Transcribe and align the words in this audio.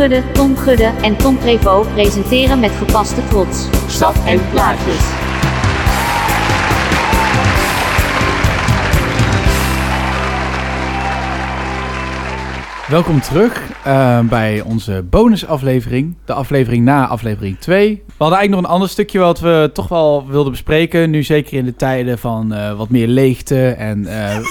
Gudde, 0.00 0.22
Tom 0.32 0.56
Gudde 0.56 0.92
en 1.02 1.16
Tom 1.16 1.38
Prevo 1.38 1.86
presenteren 1.94 2.60
met 2.60 2.70
gepaste 2.70 3.26
trots. 3.28 3.68
Staf 3.86 4.26
en 4.26 4.40
plaatjes. 4.50 5.04
Welkom 12.88 13.20
terug 13.20 13.69
eh, 13.84 14.20
bij 14.20 14.60
onze 14.60 15.04
bonusaflevering. 15.10 16.16
De 16.24 16.32
aflevering 16.32 16.84
na 16.84 17.06
aflevering 17.06 17.58
2. 17.58 17.88
We 18.06 18.12
hadden 18.18 18.38
eigenlijk 18.38 18.50
nog 18.50 18.60
een 18.60 18.74
ander 18.76 18.88
stukje 18.88 19.18
wat 19.18 19.40
we 19.40 19.70
toch 19.72 19.88
wel 19.88 20.26
wilden 20.28 20.52
bespreken. 20.52 21.10
Nu 21.10 21.22
zeker 21.22 21.58
in 21.58 21.64
de 21.64 21.76
tijden 21.76 22.18
van 22.18 22.52
eh, 22.52 22.76
wat 22.76 22.88
meer 22.88 23.06
leegte 23.08 23.68
en... 23.68 24.06
eh, 24.06 24.36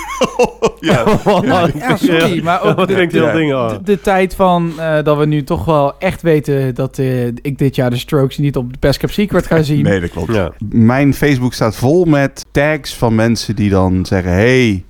Ja, 0.80 1.04
ja, 1.76 1.98
sorry, 1.98 2.44
maar 2.44 2.64
ook 2.64 2.78
de, 2.88 3.08
de, 3.08 3.80
de 3.84 4.02
tijd 4.02 4.36
van 4.36 4.72
eh, 4.80 5.04
dat 5.04 5.18
we 5.18 5.26
nu 5.26 5.44
toch 5.44 5.66
wel 5.66 5.98
echt 6.00 6.22
weten 6.22 6.76
dat 6.76 6.98
eh, 6.98 7.28
ik 7.28 7.58
dit 7.58 7.76
jaar 7.76 7.90
de 7.90 7.98
Strokes 7.98 8.38
niet 8.38 8.56
op 8.56 8.74
de 8.74 8.80
Best 8.80 9.00
Kept 9.00 9.14
Secret 9.14 9.48
ga 9.48 9.62
zien. 9.62 9.84
nee, 9.84 10.00
dat 10.00 10.10
klopt. 10.10 10.34
Ja. 10.34 10.52
Mijn 10.70 11.14
Facebook 11.14 11.54
staat 11.54 11.76
vol 11.76 12.06
met 12.06 12.46
tags 12.52 12.96
van 12.96 13.16
mensen 13.16 13.56
die 13.56 13.70
dan 13.70 14.06
zeggen... 14.06 14.32
hey, 14.32 14.84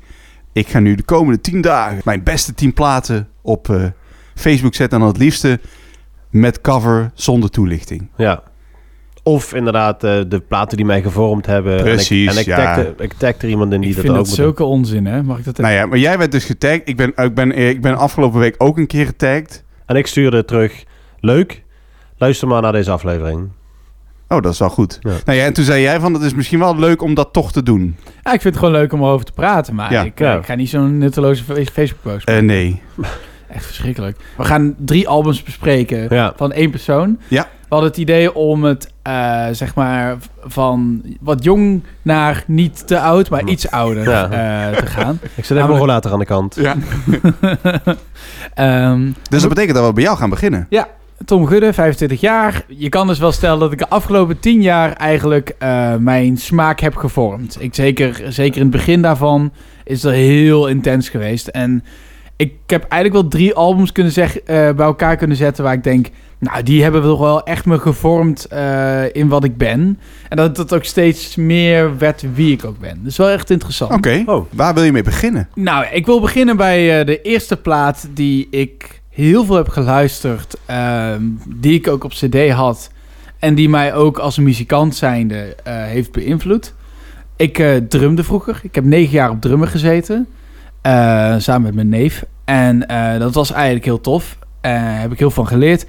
ik 0.54 0.68
ga 0.68 0.80
nu 0.80 0.96
de 0.96 1.04
komende 1.04 1.42
tien 1.42 1.62
dagen 1.62 2.02
mijn 2.04 2.24
beste 2.24 2.54
tien 2.54 2.74
platen 2.74 3.28
op 3.42 3.70
eh, 3.70 3.84
Facebook. 4.40 4.76
En 4.76 4.90
dan 4.90 5.02
het 5.02 5.18
liefste 5.18 5.60
met 6.30 6.62
cover 6.62 7.12
zonder 7.14 7.50
toelichting. 7.50 8.08
ja. 8.18 8.44
Of 9.24 9.54
inderdaad 9.54 10.04
eh, 10.04 10.20
de 10.28 10.40
platen 10.40 10.78
die 10.78 10.86
mij 10.86 11.02
gevormd 11.02 11.46
hebben. 11.46 11.82
Precies, 11.82 12.26
En 12.36 12.40
ik, 12.42 12.48
en 12.48 12.54
ik, 12.54 12.58
ja. 12.58 12.76
tagde, 12.76 13.04
ik 13.04 13.14
tagde 13.14 13.44
er 13.44 13.50
iemand 13.50 13.74
in 13.74 13.82
die 13.82 13.90
ik 13.90 13.96
dat 13.96 14.06
vind 14.06 14.18
ook 14.18 14.26
dat 14.26 14.34
zulke 14.36 14.64
onzin, 14.64 15.06
hè? 15.06 15.24
Mag 15.24 15.38
ik 15.38 15.46
dat 15.46 15.58
Nou 15.58 15.74
ja, 15.74 15.86
maar 15.86 15.98
jij 15.98 16.18
werd 16.18 16.32
dus 16.32 16.46
getagd. 16.46 16.82
Ik 16.86 16.98
ben, 16.98 17.14
ik 17.16 17.34
ben, 17.36 17.52
ik 17.58 17.82
ben 17.82 17.98
afgelopen 17.98 18.40
week 18.40 18.56
ook 18.58 18.78
een 18.78 18.88
keer 18.88 19.06
getagd. 19.06 19.64
En 19.86 19.96
ik 19.96 20.08
stuurde 20.08 20.46
terug. 20.46 20.84
Leuk. 21.20 21.64
Luister 22.18 22.48
maar 22.48 22.62
naar 22.62 22.72
deze 22.72 22.92
aflevering. 22.92 23.50
Oh, 24.28 24.42
dat 24.42 24.54
is 24.54 24.60
wel 24.60 24.70
goed. 24.70 24.98
Ja. 25.02 25.12
Nou 25.26 25.38
ja, 25.38 25.46
en 25.46 25.54
toen 25.54 25.64
zei 25.66 25.82
jij 25.82 26.00
van... 26.00 26.14
het 26.14 26.22
is 26.24 26.34
misschien 26.34 26.60
wel 26.60 26.76
leuk 26.80 27.02
om 27.02 27.14
dat 27.14 27.34
toch 27.34 27.52
te 27.52 27.64
doen. 27.64 27.96
Ja, 28.24 28.34
ik 28.34 28.42
vind 28.42 28.44
het 28.56 28.58
gewoon 28.64 28.80
leuk 28.80 28.94
om 28.94 29.00
erover 29.02 29.26
te 29.26 29.32
praten, 29.32 29.76
maar 29.76 29.92
Ja. 29.92 30.04
ik, 30.04 30.20
eh, 30.20 30.28
Ja. 30.28 30.36
ik 30.38 30.46
ga 30.46 30.56
niet 30.56 30.70
zo'n 30.70 30.98
nutteloze 30.98 31.44
Facebook-post 31.74 32.28
Eh, 32.28 32.40
nee. 32.40 32.82
Echt 33.50 33.66
verschrikkelijk. 33.66 34.18
We 34.38 34.44
gaan 34.44 34.76
drie 34.78 35.08
albums 35.08 35.44
bespreken 35.44 36.08
Ja. 36.16 36.34
van 36.36 36.52
één 36.52 36.70
persoon. 36.72 37.20
Ja. 37.28 37.42
We 37.44 37.76
hadden 37.76 37.90
het 37.90 38.00
idee 38.00 38.36
om 38.36 38.64
het, 38.64 38.92
eh, 39.02 39.46
zeg 39.52 39.76
maar, 39.76 40.18
van 40.44 41.02
wat 41.20 41.44
jong 41.44 41.84
naar 42.02 42.44
niet 42.48 42.88
te 42.88 43.00
oud, 43.00 43.30
maar 43.30 43.48
iets 43.48 43.72
ouder 43.72 44.10
Ja. 44.10 44.24
eh, 44.72 44.78
te 44.78 44.86
gaan. 44.86 45.20
Ik 45.36 45.46
zet 45.46 45.58
even 45.58 45.68
mijn 45.70 45.80
rollator 45.80 46.12
aan 46.12 46.20
de 46.20 46.26
kant. 46.26 46.56
Ja. 46.56 46.76
Ehm, 48.54 49.12
Dus 49.30 49.40
dat 49.42 49.50
betekent 49.50 49.76
dat 49.78 49.88
we 49.88 49.94
bij 49.94 50.04
jou 50.04 50.18
gaan 50.18 50.30
beginnen. 50.30 50.68
Tom 51.26 51.48
Gudde, 51.48 51.74
25 51.74 52.22
jaar. 52.22 52.64
Je 52.68 52.90
kan 52.90 53.08
dus 53.08 53.20
wel 53.20 53.32
stellen 53.32 53.60
dat 53.60 53.72
ik 53.72 53.78
de 53.78 53.90
afgelopen 53.90 54.40
10 54.40 54.62
jaar 54.62 54.94
eigenlijk 54.94 55.56
eh, 55.60 55.96
mijn 55.96 56.38
smaak 56.38 56.80
heb 56.80 56.96
gevormd. 56.96 57.58
Ik, 57.60 57.76
zeker, 57.76 58.22
zeker 58.30 58.56
in 58.56 58.62
het 58.62 58.72
begin 58.72 59.02
daarvan 59.02 59.52
is 59.84 60.02
dat 60.02 60.14
heel 60.14 60.68
intens 60.68 61.10
geweest. 61.10 61.48
En 61.48 61.84
ik 62.40 62.54
heb 62.66 62.82
eigenlijk 62.82 63.22
wel 63.22 63.28
drie 63.40 63.54
albums 63.54 63.92
kunnen 63.92 64.12
zeg, 64.12 64.40
eh, 64.40 64.46
bij 64.46 64.86
elkaar 64.86 65.16
kunnen 65.16 65.38
zetten 65.38 65.64
waar 65.64 65.74
ik 65.74 65.84
denk... 65.84 66.08
Nou, 66.40 66.64
die 66.64 66.84
hebben 66.84 67.02
toch 67.02 67.20
wel 67.20 67.44
echt 67.44 67.66
me 67.66 67.80
gevormd 67.80 68.46
eh, 68.46 69.16
in 69.16 69.28
wat 69.28 69.44
ik 69.44 69.58
ben. 69.58 70.00
En 70.30 70.38
dat 70.38 70.58
het 70.58 70.74
ook 70.74 70.84
steeds 70.84 71.36
meer 71.36 71.98
werd 71.98 72.24
wie 72.34 72.52
ik 72.52 72.66
ook 72.66 72.80
ben. 72.80 73.00
Dus 73.04 73.18
wel 73.18 73.30
echt 73.30 73.50
interessant. 73.50 73.92
Oké. 73.94 74.24
Oh. 74.26 74.46
Waar 74.52 74.74
wil 74.74 74.84
je 74.84 74.92
mee 74.92 75.04
beginnen? 75.04 75.50
Nou, 75.56 75.86
ik 75.92 76.06
wil 76.06 76.20
beginnen 76.20 76.58
bij 76.58 77.00
eh, 77.00 77.06
de 77.06 77.22
eerste 77.22 77.58
plaat 77.58 78.10
die 78.14 78.48
ik 78.50 79.02
heel 79.10 79.46
veel 79.46 79.56
heb 79.56 79.68
geluisterd. 79.68 80.58
ehm, 80.66 81.24
die 81.48 81.74
ik 81.74 81.88
ook 81.88 82.04
op 82.04 82.12
CD 82.12 82.50
had. 82.50 82.92
En 83.40 83.56
die 83.56 83.70
mij 83.70 83.94
ook 83.94 84.18
als 84.18 84.38
muzikant 84.38 84.96
zijnde 84.96 85.56
eh, 85.64 85.74
heeft 85.84 86.12
beïnvloed. 86.12 86.74
Ik 87.36 87.60
eh, 87.60 87.76
drumde 87.76 88.24
vroeger. 88.24 88.60
Ik 88.64 88.76
heb 88.76 88.84
negen 88.84 89.12
jaar 89.12 89.30
op 89.30 89.42
drummen 89.42 89.68
gezeten. 89.68 90.28
Eh, 90.82 91.36
samen 91.38 91.62
met 91.62 91.74
mijn 91.74 91.90
neef. 91.90 92.26
En 92.46 92.88
eh, 92.88 93.20
dat 93.20 93.34
was 93.34 93.52
eigenlijk 93.52 93.86
heel 93.86 94.02
tof. 94.02 94.38
Eh 94.62 94.72
heb 95.00 95.12
ik 95.12 95.20
heel 95.20 95.32
van 95.32 95.48
geleerd. 95.48 95.86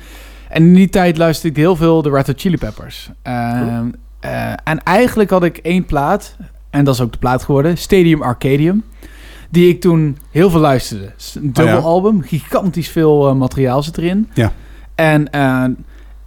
En 0.48 0.62
in 0.62 0.74
die 0.74 0.88
tijd 0.88 1.16
luisterde 1.16 1.56
ik 1.56 1.62
heel 1.62 1.76
veel 1.76 2.02
de 2.02 2.10
Red 2.10 2.26
Hot 2.26 2.40
Chili 2.40 2.56
Peppers. 2.56 3.10
Ehm, 3.22 3.86
eh, 4.20 4.52
en 4.64 4.82
eigenlijk 4.82 5.30
had 5.30 5.44
ik 5.44 5.56
één 5.56 5.84
plaat. 5.84 6.36
En 6.70 6.84
dat 6.84 6.94
is 6.94 7.00
ook 7.00 7.12
de 7.12 7.18
plaat 7.18 7.42
geworden. 7.42 7.78
Stadium 7.78 8.22
Arcadium. 8.22 8.84
Die 9.50 9.68
ik 9.68 9.80
toen 9.80 10.18
heel 10.30 10.50
veel 10.50 10.60
luisterde. 10.60 11.12
Een 11.34 11.52
dubbel 11.52 11.76
Oh 11.76 11.80
ja. 11.80 11.86
album. 11.86 12.22
Gigantisch 12.22 12.88
veel 12.88 13.34
materiaal 13.34 13.82
zit 13.82 13.98
erin. 13.98 14.30
Ja. 14.34 14.52
En 14.94 15.30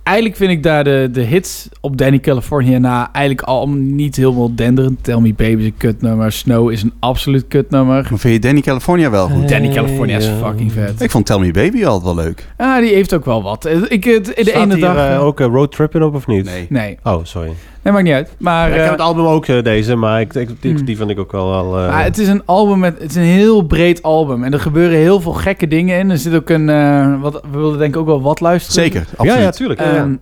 eigenlijk 0.04 0.38
vind 0.38 0.52
ik 0.52 0.64
daar 0.64 0.84
de, 0.84 1.10
de 1.12 1.22
hits 1.22 1.70
op 1.82 1.98
Danny 1.98 2.20
California 2.20 2.78
na 2.78 3.10
eigenlijk 3.12 3.48
al 3.48 3.70
niet 3.70 4.16
helemaal 4.16 4.56
denderend. 4.56 5.04
Tell 5.04 5.18
Me 5.20 5.34
Baby 5.34 5.60
is 5.62 5.66
een 5.66 5.78
kutnummer. 5.78 6.32
Snow 6.32 6.72
is 6.72 6.84
een 6.84 6.94
absoluut 7.00 7.48
kutnummer. 7.48 7.94
Maar 8.10 8.20
vind 8.20 8.34
je 8.34 8.40
Danny 8.40 8.62
California 8.62 9.10
wel 9.10 9.30
goed? 9.30 9.50
Danny 9.50 9.74
California 9.74 10.18
is 10.18 10.30
fucking 10.42 10.72
vet. 10.72 11.02
Ik 11.02 11.12
vond 11.12 11.26
Tell 11.26 11.40
Me 11.40 11.52
Baby 11.52 11.86
altijd 11.86 12.16
wel 12.16 12.24
leuk. 12.26 12.48
Ah, 12.58 12.80
die 12.80 12.94
heeft 12.94 13.14
ook 13.14 13.26
wel 13.26 13.44
wat. 13.44 13.66
Eh, 13.66 13.78
Ik, 13.88 14.04
de 14.04 14.22
Staat 14.36 14.48
ene 14.48 14.74
hier, 14.74 14.84
dag... 14.84 14.96
eh, 14.96 15.14
eh, 15.14 15.24
ook 15.24 15.40
een 15.40 15.50
roadtripping 15.52 16.04
op 16.04 16.16
of 16.16 16.28
niet? 16.28 16.46
Nee. 16.46 16.66
Nee, 16.70 16.98
Oh, 17.04 17.20
sorry. 17.24 17.52
Nee, 17.84 17.94
maakt 17.94 18.06
niet 18.06 18.14
uit. 18.14 18.36
Maar, 18.40 18.68
Ja, 18.68 18.74
ik 18.74 18.78
eh, 18.80 18.84
heb 18.84 18.92
het 18.92 19.02
album 19.02 19.26
ook 19.26 19.46
eh, 19.48 19.64
deze, 19.64 19.96
maar 19.96 20.22
ik, 20.22 20.34
ik- 20.34 20.62
die, 20.62 20.84
die 20.84 20.98
vind 20.98 21.10
ik 21.10 21.20
ook 21.20 21.32
wel 21.32 21.50
wel... 21.50 21.80
eh, 21.80 21.90
maar 21.90 22.04
het 22.04 22.18
is 22.18 22.28
een 22.28 22.42
album 22.46 22.80
met... 22.80 23.00
Het 23.00 23.10
is 23.10 23.16
een 23.16 23.22
heel 23.22 23.62
breed 23.62 24.04
album. 24.04 24.44
En 24.44 24.54
er 24.54 24.60
gebeuren 24.60 24.98
heel 24.98 25.22
veel 25.22 25.32
gekke 25.34 25.68
dingen 25.68 26.00
in. 26.00 26.10
Er 26.10 26.18
zit 26.18 26.36
ook 26.36 26.50
een... 26.50 26.70
eh, 26.70 27.22
wat, 27.22 27.34
we 27.52 27.58
wilden 27.58 27.80
denk 27.80 27.94
ik 27.94 28.00
ook 28.02 28.06
wel 28.08 28.22
wat 28.22 28.40
luisteren. 28.40 28.82
Zeker, 28.84 29.00
absoluut. 29.10 29.34
ja, 29.34 29.40
ja, 29.40 29.52
tuurlijk. 29.52 29.80
ja, 29.80 29.86
ja. 29.90 29.96
Ehm, 29.96 30.16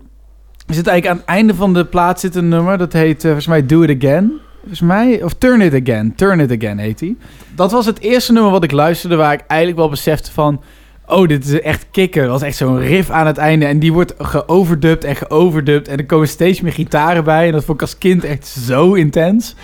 er 0.68 0.74
zit 0.78 0.88
eigenlijk 0.88 1.08
aan 1.08 1.18
het 1.18 1.36
einde 1.36 1.56
van 1.56 1.74
de 1.74 1.86
plaat 1.86 2.20
zit 2.20 2.36
een 2.36 2.48
nummer. 2.50 2.78
Dat 2.78 2.94
heet 2.94 3.18
eh, 3.18 3.24
volgens 3.24 3.48
mij 3.48 3.66
Do 3.66 3.82
It 3.82 4.04
Again. 4.04 4.32
Volgens 4.60 4.82
mij. 4.82 5.24
Of 5.24 5.34
Turn 5.34 5.62
It 5.62 5.74
Again. 5.82 6.16
Turn 6.16 6.40
It 6.40 6.52
Again 6.52 6.78
heet 6.78 7.00
die. 7.00 7.18
Dat 7.56 7.72
was 7.72 7.86
het 7.86 8.00
eerste 8.00 8.32
nummer 8.34 8.52
wat 8.52 8.64
ik 8.64 8.72
luisterde. 8.72 9.16
Waar 9.16 9.34
ik 9.34 9.42
eigenlijk 9.48 9.80
wel 9.80 9.90
besefte 9.90 10.32
van... 10.32 10.62
Oh, 11.08 11.28
dit 11.28 11.46
is 11.46 11.62
echt 11.62 11.86
kicken. 11.92 12.22
Dat 12.22 12.32
was 12.32 12.42
echt 12.42 12.58
zo'n 12.58 12.80
riff 12.80 13.10
aan 13.10 13.28
het 13.28 13.38
einde. 13.38 13.66
En 13.66 13.80
die 13.80 13.94
wordt 13.94 14.14
geoverdubbed 14.18 15.04
en 15.04 15.16
geoverdubbed. 15.16 15.88
En 15.88 15.98
er 15.98 16.06
komen 16.06 16.28
steeds 16.28 16.62
meer 16.62 16.74
gitaren 16.74 17.24
bij. 17.24 17.46
En 17.46 17.52
dat 17.52 17.64
vond 17.64 17.82
ik 17.82 17.88
als 17.88 17.98
kind 17.98 18.24
echt 18.24 18.48
zo 18.48 18.94
intens. 18.94 19.56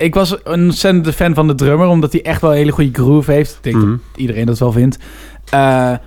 Ik 0.00 0.14
was 0.14 0.30
een 0.44 0.60
ontzettende 0.64 1.12
fan 1.12 1.34
van 1.34 1.46
de 1.46 1.54
drummer. 1.54 1.86
Omdat 1.86 2.12
hij 2.12 2.22
echt 2.22 2.40
wel 2.40 2.50
een 2.50 2.56
hele 2.56 2.70
goede 2.72 2.90
groove 2.92 3.32
heeft. 3.32 3.52
Ik 3.56 3.62
denk 3.62 3.76
Mhm. 3.76 3.90
dat 3.90 4.00
iedereen 4.16 4.46
dat 4.46 4.58
wel 4.58 4.72
vindt. 4.72 4.98
Eh, 5.50 5.60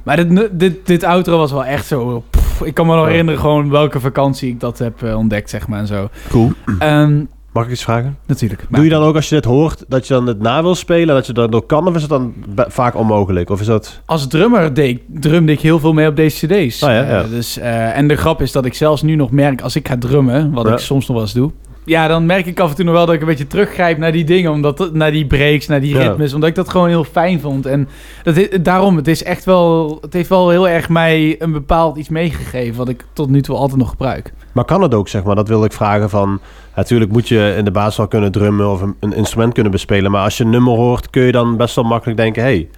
maar 0.03 0.15
dit, 0.27 0.49
dit, 0.51 0.85
dit 0.85 1.03
outro 1.03 1.37
was 1.37 1.51
wel 1.51 1.65
echt 1.65 1.85
zo... 1.85 2.23
pff, 2.29 2.61
ik 2.61 2.73
kan 2.73 2.87
me 2.87 2.95
nog 2.95 3.05
herinneren 3.07 3.39
gewoon 3.39 3.69
welke 3.69 3.99
vakantie 3.99 4.49
ik 4.49 4.59
dat 4.59 4.77
heb 4.77 5.03
eh, 5.03 5.17
ontdekt, 5.17 5.49
zeg 5.49 5.67
maar, 5.67 5.79
en 5.79 5.87
zo. 5.87 6.09
Cool. 6.29 6.51
Ehm, 6.79 7.23
Mag 7.53 7.65
ik 7.65 7.71
iets 7.71 7.83
vragen? 7.83 8.17
natuurlijk. 8.25 8.65
Doe 8.69 8.83
je 8.83 8.89
dan 8.89 9.03
ook 9.03 9.15
als 9.15 9.29
je 9.29 9.35
dit 9.35 9.45
hoort, 9.45 9.85
dat 9.87 10.07
je 10.07 10.13
dan 10.13 10.27
het 10.27 10.39
na 10.39 10.61
wil 10.61 10.75
spelen, 10.75 11.15
dat 11.15 11.25
je 11.25 11.33
dat 11.33 11.49
nog 11.49 11.65
kan, 11.65 11.87
of 11.87 11.95
is 11.95 12.01
het 12.01 12.09
dan 12.09 12.33
vaak 12.55 12.95
onmogelijk? 12.95 13.49
Of 13.49 13.59
is 13.59 13.65
dat... 13.65 14.01
Als 14.05 14.27
drummer 14.27 14.73
deed, 14.73 14.99
drumde 15.07 15.51
ik 15.51 15.59
heel 15.59 15.79
veel 15.79 15.93
mee 15.93 16.07
op 16.07 16.15
deze 16.15 16.45
cd's. 16.47 16.83
Oh 16.83 16.89
ja, 16.89 16.95
ja. 16.95 17.21
Eh, 17.23 17.29
dus, 17.29 17.57
en 17.57 18.07
de 18.07 18.15
grap 18.15 18.41
is 18.41 18.51
dat 18.51 18.65
ik 18.65 18.73
zelfs 18.73 19.01
nu 19.01 19.15
nog 19.15 19.31
merk, 19.31 19.61
als 19.61 19.75
ik 19.75 19.87
ga 19.87 19.97
drummen, 19.97 20.51
wat 20.51 20.65
Ja. 20.67 20.71
ik 20.73 20.79
soms 20.79 21.07
nog 21.07 21.15
wel 21.15 21.25
eens 21.25 21.33
doe... 21.33 21.51
Ja, 21.85 22.07
dan 22.07 22.25
merk 22.25 22.45
ik 22.45 22.59
af 22.59 22.69
en 22.69 22.75
toe 22.75 22.85
nog 22.85 22.93
wel 22.93 23.05
dat 23.05 23.15
ik 23.15 23.21
een 23.21 23.27
beetje 23.27 23.47
teruggrijp 23.47 23.97
naar 23.97 24.11
die 24.11 24.23
dingen. 24.23 24.51
Omdat, 24.51 24.93
naar 24.93 25.11
die 25.11 25.27
breaks, 25.27 25.67
naar 25.67 25.81
die 25.81 25.95
Ja. 25.95 26.01
ritmes. 26.07 26.33
Omdat 26.33 26.49
ik 26.49 26.55
dat 26.55 26.69
gewoon 26.69 26.87
heel 26.87 27.03
fijn 27.03 27.39
vond. 27.39 27.65
En 27.65 27.87
dat, 28.23 28.47
daarom, 28.61 28.95
het 28.95 29.07
is 29.07 29.23
echt 29.23 29.45
wel... 29.45 29.97
Het 30.01 30.13
heeft 30.13 30.29
wel 30.29 30.49
heel 30.49 30.67
erg 30.69 30.89
mij 30.89 31.35
een 31.39 31.51
bepaald 31.51 31.97
iets 31.97 32.09
meegegeven... 32.09 32.75
wat 32.77 32.89
ik 32.89 33.05
tot 33.13 33.29
nu 33.29 33.41
toe 33.41 33.55
altijd 33.55 33.79
nog 33.79 33.89
gebruik. 33.89 34.33
Maar 34.51 34.65
kan 34.65 34.81
het 34.81 34.93
ook, 34.93 35.07
zeg 35.07 35.23
maar? 35.23 35.35
Dat 35.35 35.47
wil 35.47 35.63
ik 35.63 35.71
vragen 35.71 36.09
van... 36.09 36.39
Natuurlijk 36.75 37.11
moet 37.11 37.27
je 37.27 37.53
in 37.57 37.65
de 37.65 37.71
basis 37.71 37.97
wel 37.97 38.07
kunnen 38.07 38.31
drummen 38.31 38.69
of 38.71 38.81
een, 38.81 38.95
een 38.99 39.13
instrument 39.13 39.53
kunnen 39.53 39.71
bespelen. 39.71 40.11
Maar 40.11 40.23
als 40.23 40.37
je 40.37 40.43
een 40.43 40.49
nummer 40.49 40.73
hoort, 40.73 41.09
kun 41.09 41.23
je 41.23 41.31
dan 41.31 41.57
best 41.57 41.75
wel 41.75 41.83
makkelijk 41.83 42.17
denken... 42.17 42.43
hey, 42.43 42.69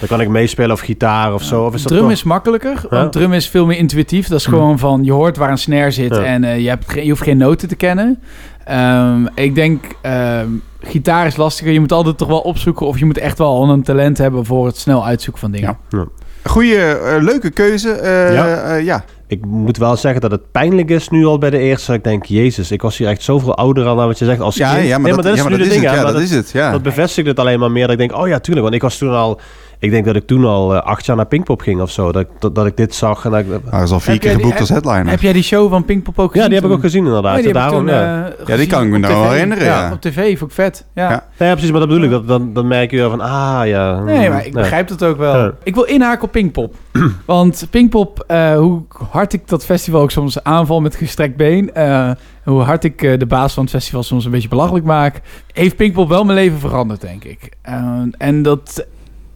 dan 0.00 0.08
kan 0.08 0.20
ik 0.20 0.28
meespelen 0.28 0.70
of 0.72 0.80
gitaar 0.80 1.34
of 1.34 1.42
zo. 1.42 1.64
Of 1.64 1.74
is 1.74 1.82
dat 1.82 1.92
drum 1.92 2.02
toch- 2.02 2.10
is 2.12 2.22
makkelijker, 2.22 2.80
want 2.90 3.12
drum 3.12 3.32
is 3.32 3.48
veel 3.48 3.66
meer 3.66 3.76
intuïtief. 3.78 4.28
Dat 4.28 4.38
is 4.38 4.46
gewoon 4.46 4.78
van, 4.78 5.04
je 5.04 5.12
hoort 5.12 5.36
waar 5.36 5.50
een 5.50 5.58
snare 5.58 5.90
zit 5.90 6.14
Ja. 6.14 6.22
en 6.22 6.44
eh, 6.44 6.58
je, 6.60 6.68
hebt 6.68 6.92
je 6.94 7.08
hoeft 7.08 7.22
geen 7.22 7.36
noten 7.36 7.68
te 7.68 7.76
kennen. 7.76 8.18
Ehm, 8.64 9.26
ik 9.34 9.54
denk, 9.54 9.84
ehm, 10.02 10.46
gitaar 10.80 11.26
is 11.26 11.36
lastiger. 11.36 11.72
Je 11.72 11.80
moet 11.80 11.92
altijd 11.92 12.18
toch 12.18 12.28
wel 12.28 12.40
opzoeken 12.40 12.86
of 12.86 12.98
je 12.98 13.04
moet 13.04 13.18
echt 13.18 13.38
wel 13.38 13.68
een 13.68 13.82
talent 13.82 14.18
hebben 14.18 14.44
voor 14.44 14.66
het 14.66 14.76
snel 14.76 15.06
uitzoeken 15.06 15.40
van 15.42 15.50
dingen. 15.50 15.78
Ja. 15.90 16.04
Goeie, 16.44 16.76
eh, 16.76 17.22
leuke 17.22 17.50
keuze. 17.50 17.90
Eh, 17.92 18.34
Ja. 18.34 18.56
eh, 18.56 18.84
ja. 18.84 19.04
Ik 19.26 19.44
moet 19.46 19.76
wel 19.76 19.96
zeggen 19.96 20.20
dat 20.20 20.30
het 20.30 20.50
pijnlijk 20.52 20.90
is 20.90 21.08
nu 21.08 21.24
al 21.26 21.38
bij 21.38 21.50
de 21.50 21.58
eerste. 21.58 21.86
Dat 21.86 21.96
ik 21.96 22.04
denk, 22.04 22.24
jezus, 22.24 22.70
ik 22.70 22.82
was 22.82 22.98
hier 22.98 23.08
echt 23.08 23.22
zoveel 23.22 23.54
ouder 23.56 23.86
aan 23.88 23.96
dan 23.96 24.06
wat 24.06 24.18
je 24.18 24.24
zegt 24.24 24.40
als 24.40 24.56
Ja, 24.56 24.74
kind. 24.74 24.86
ja, 24.86 24.98
maar 24.98 25.00
Nee, 25.00 25.12
dat, 25.14 25.22
dat 25.22 25.32
is 25.32 25.38
ja, 25.38 25.42
maar 25.48 25.52
nu 25.52 25.58
dat 25.58 25.66
de 25.66 25.72
is 25.74 25.80
ding. 25.80 25.90
het. 25.90 25.98
Ja, 25.98 26.04
maar 26.04 26.12
dat 26.12 26.22
is 26.22 26.30
het. 26.30 26.50
Ja. 26.50 26.70
Dat 26.70 26.82
bevestigt 26.82 27.26
het 27.26 27.38
alleen 27.38 27.58
maar 27.60 27.70
meer. 27.70 27.82
Dat 27.82 27.90
ik 27.92 28.08
denk, 28.08 28.20
oh 28.22 28.28
ja, 28.28 28.38
tuurlijk. 28.38 28.62
Want 28.62 28.74
ik 28.74 28.82
was 28.82 28.98
toen 28.98 29.10
al... 29.14 29.40
Ik 29.80 29.90
denk 29.90 30.04
dat 30.04 30.16
ik 30.16 30.26
toen 30.26 30.44
al 30.44 30.74
eh, 30.74 30.82
acht 30.82 31.06
jaar 31.06 31.16
naar 31.16 31.26
Pinkpop 31.26 31.60
ging 31.60 31.80
of 31.80 31.90
zo. 31.90 32.12
Dat, 32.12 32.22
ik- 32.22 32.28
dat, 32.38 32.54
dat 32.54 32.66
ik 32.66 32.76
dit 32.76 32.94
zag. 32.94 33.24
En 33.24 33.30
dat 33.30 33.40
ik, 33.40 33.46
Hij 33.70 33.82
is 33.82 33.90
al 33.90 34.00
vier 34.00 34.12
Heb 34.12 34.20
keer 34.20 34.30
jij 34.30 34.36
die- 34.38 34.40
geboekt 34.44 34.60
als 34.60 34.68
headliner. 34.68 35.10
Heb 35.10 35.20
jij 35.20 35.32
die 35.32 35.42
show 35.42 35.70
van 35.70 35.84
Pinkpop 35.84 36.18
ook 36.18 36.26
gezien? 36.30 36.42
ja, 36.42 36.48
die 36.48 36.58
heb 36.58 36.66
ik 36.70 36.72
ook 36.76 36.80
gezien 36.80 37.04
inderdaad. 37.06 37.36
Ja, 37.36 37.42
die 37.42 37.52
Daarom, 37.52 37.86
toen, 37.86 37.94
ja. 37.94 38.30
eh, 38.46 38.56
die 38.56 38.66
kan 38.66 38.82
ik 38.82 38.88
me 38.90 38.98
nou 38.98 39.14
wel 39.20 39.30
herinneren, 39.30 39.64
ja. 39.64 39.92
Op 39.92 40.00
tv, 40.00 40.38
vond 40.38 40.50
ik 40.50 40.56
vet. 40.56 40.86
Ja. 40.94 41.10
Ja. 41.10 41.24
Ja, 41.46 41.52
precies. 41.52 41.70
Maar 41.70 41.80
dat 41.80 41.88
bedoel 41.88 42.04
ik. 42.04 42.10
Dat, 42.10 42.28
dan, 42.28 42.52
dan 42.52 42.66
merk 42.66 42.90
je 42.90 42.96
weer 42.96 43.10
van, 43.10 43.20
ah 43.20 43.60
ja. 43.66 44.00
Nee, 44.00 44.28
maar 44.28 44.46
ik 44.46 44.54
Ja. 44.54 44.60
begrijp 44.60 44.88
het 44.88 45.04
ook 45.04 45.16
wel. 45.18 45.36
Ja. 45.36 45.52
Ik 45.62 45.74
wil 45.74 45.84
inhaken 45.84 46.24
op 46.24 46.32
Pinkpop. 46.32 46.74
Want 47.26 47.66
Pinkpop, 47.70 48.24
eh, 48.26 48.56
hoe 48.56 48.82
hard 49.10 49.32
ik 49.32 49.48
dat 49.48 49.64
festival 49.64 50.00
ook 50.00 50.10
soms 50.10 50.42
aanval 50.44 50.80
met 50.80 50.94
gestrekt 50.94 51.36
been... 51.36 51.74
eh, 51.74 52.10
hoe 52.44 52.60
hard 52.62 52.84
ik 52.84 53.02
eh, 53.02 53.18
de 53.18 53.26
baas 53.26 53.52
van 53.54 53.62
het 53.62 53.72
festival 53.72 54.02
soms 54.02 54.24
een 54.24 54.30
beetje 54.30 54.48
belachelijk 54.48 54.84
maak... 54.84 55.20
heeft 55.52 55.76
Pinkpop 55.76 56.08
wel 56.08 56.24
mijn 56.24 56.38
leven 56.38 56.58
veranderd, 56.58 57.00
denk 57.00 57.24
ik. 57.24 57.48
Eh, 57.62 57.74
en 58.18 58.42
dat... 58.42 58.86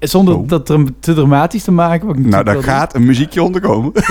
Zonder 0.09 0.35
Oh. 0.35 0.49
dat 0.49 0.69
er 0.69 0.85
te 1.01 1.15
dramatisch 1.15 1.63
te 1.65 1.73
maken. 1.73 2.07
wat 2.07 2.17
ik 2.17 2.27
Nou, 2.27 2.45
daar 2.45 2.63
gaat 2.63 2.95
een 2.95 3.05
muziekje 3.05 3.43
onderkomen. 3.43 3.93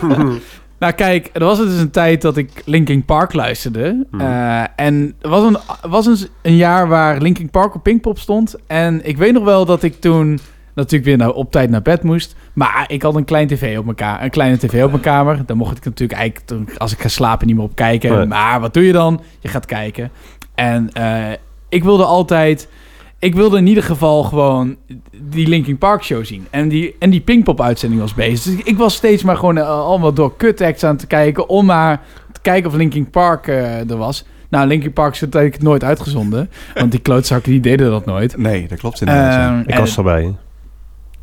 Nou 0.78 0.92
kijk, 0.92 1.30
er 1.32 1.44
was 1.44 1.58
dus 1.58 1.78
een 1.80 1.90
tijd 1.90 2.22
dat 2.22 2.36
ik 2.36 2.62
Linkin 2.64 3.04
Park 3.04 3.32
luisterde. 3.32 4.06
Hmm. 4.10 4.20
Eh, 4.20 4.62
en 4.76 5.14
er 5.20 5.28
was, 5.28 5.44
een, 5.44 5.56
was 5.90 6.06
een, 6.06 6.16
een 6.42 6.56
jaar 6.56 6.88
waar 6.88 7.20
Linkin 7.20 7.50
Park 7.50 7.74
op 7.74 7.82
Pinkpop 7.82 8.18
stond. 8.18 8.56
En 8.66 9.06
ik 9.08 9.16
weet 9.16 9.32
nog 9.32 9.44
wel 9.44 9.64
dat 9.64 9.82
ik 9.82 10.00
toen 10.00 10.38
natuurlijk 10.74 11.04
weer 11.04 11.16
naar, 11.16 11.30
op 11.30 11.50
tijd 11.50 11.70
naar 11.70 11.82
bed 11.82 12.02
moest. 12.02 12.34
Maar 12.52 12.84
ik 12.88 13.02
had 13.02 13.14
een 13.14 13.24
klein 13.24 13.46
tv 13.46 13.78
op 13.78 13.84
mijn 13.84 13.96
kamer, 13.96 14.22
een 14.22 14.30
kleine 14.30 14.56
tv 14.58 14.84
op 14.84 14.90
mijn 14.90 15.02
kamer. 15.02 15.46
Daar 15.46 15.56
mocht 15.56 15.76
ik 15.76 15.84
natuurlijk 15.84 16.18
eigenlijk, 16.20 16.48
toen- 16.48 16.68
als 16.78 16.92
ik 16.92 17.00
ga 17.00 17.08
slapen, 17.08 17.46
niet 17.46 17.56
meer 17.56 17.64
op 17.64 17.74
kijken. 17.74 18.16
Nee. 18.16 18.26
Maar 18.26 18.60
wat 18.60 18.74
doe 18.74 18.86
je 18.86 18.92
dan? 18.92 19.20
Je 19.40 19.48
gaat 19.48 19.66
kijken. 19.66 20.10
En 20.54 20.92
eh, 20.92 21.32
ik 21.68 21.84
wilde 21.84 22.04
altijd... 22.04 22.68
Ik 23.20 23.34
wilde 23.34 23.56
in 23.58 23.66
ieder 23.66 23.82
geval 23.82 24.22
gewoon 24.22 24.76
die 25.22 25.48
Linkin 25.48 25.78
Park 25.78 26.02
show 26.04 26.24
zien. 26.24 26.46
En 26.50 26.68
die, 26.68 26.94
en 26.98 27.10
die 27.10 27.20
Pinkpop 27.20 27.60
uitzending 27.60 28.00
was 28.00 28.14
bezig. 28.14 28.56
Dus 28.56 28.64
ik 28.64 28.76
was 28.78 28.94
steeds 28.94 29.22
maar 29.22 29.36
gewoon 29.36 29.58
eh, 29.58 29.68
allemaal 29.68 30.12
door 30.12 30.36
cut 30.36 30.60
acts 30.60 30.84
aan 30.84 30.96
te 30.96 31.06
kijken. 31.06 31.48
Om 31.48 31.66
maar 31.66 32.00
te 32.32 32.40
kijken 32.40 32.70
of 32.70 32.76
Linkin 32.76 33.10
Park 33.10 33.46
eh, 33.46 33.90
er 33.90 33.96
was. 33.96 34.24
Nou, 34.48 34.66
Linkin 34.66 34.92
Park 34.92 35.14
is 35.14 35.20
uiteindelijk 35.22 35.62
nooit 35.62 35.84
uitgezonden. 35.84 36.50
Want 36.74 36.90
die 36.90 37.00
klootzakken 37.08 37.50
die 37.50 37.60
deden 37.60 37.90
dat 37.90 38.04
nooit. 38.06 38.36
Nee, 38.36 38.68
dat 38.68 38.78
klopt 38.78 39.00
inderdaad. 39.00 39.60
Ehm, 39.60 39.68
Ik 39.70 39.74
was 39.78 39.96
erbij. 39.96 40.34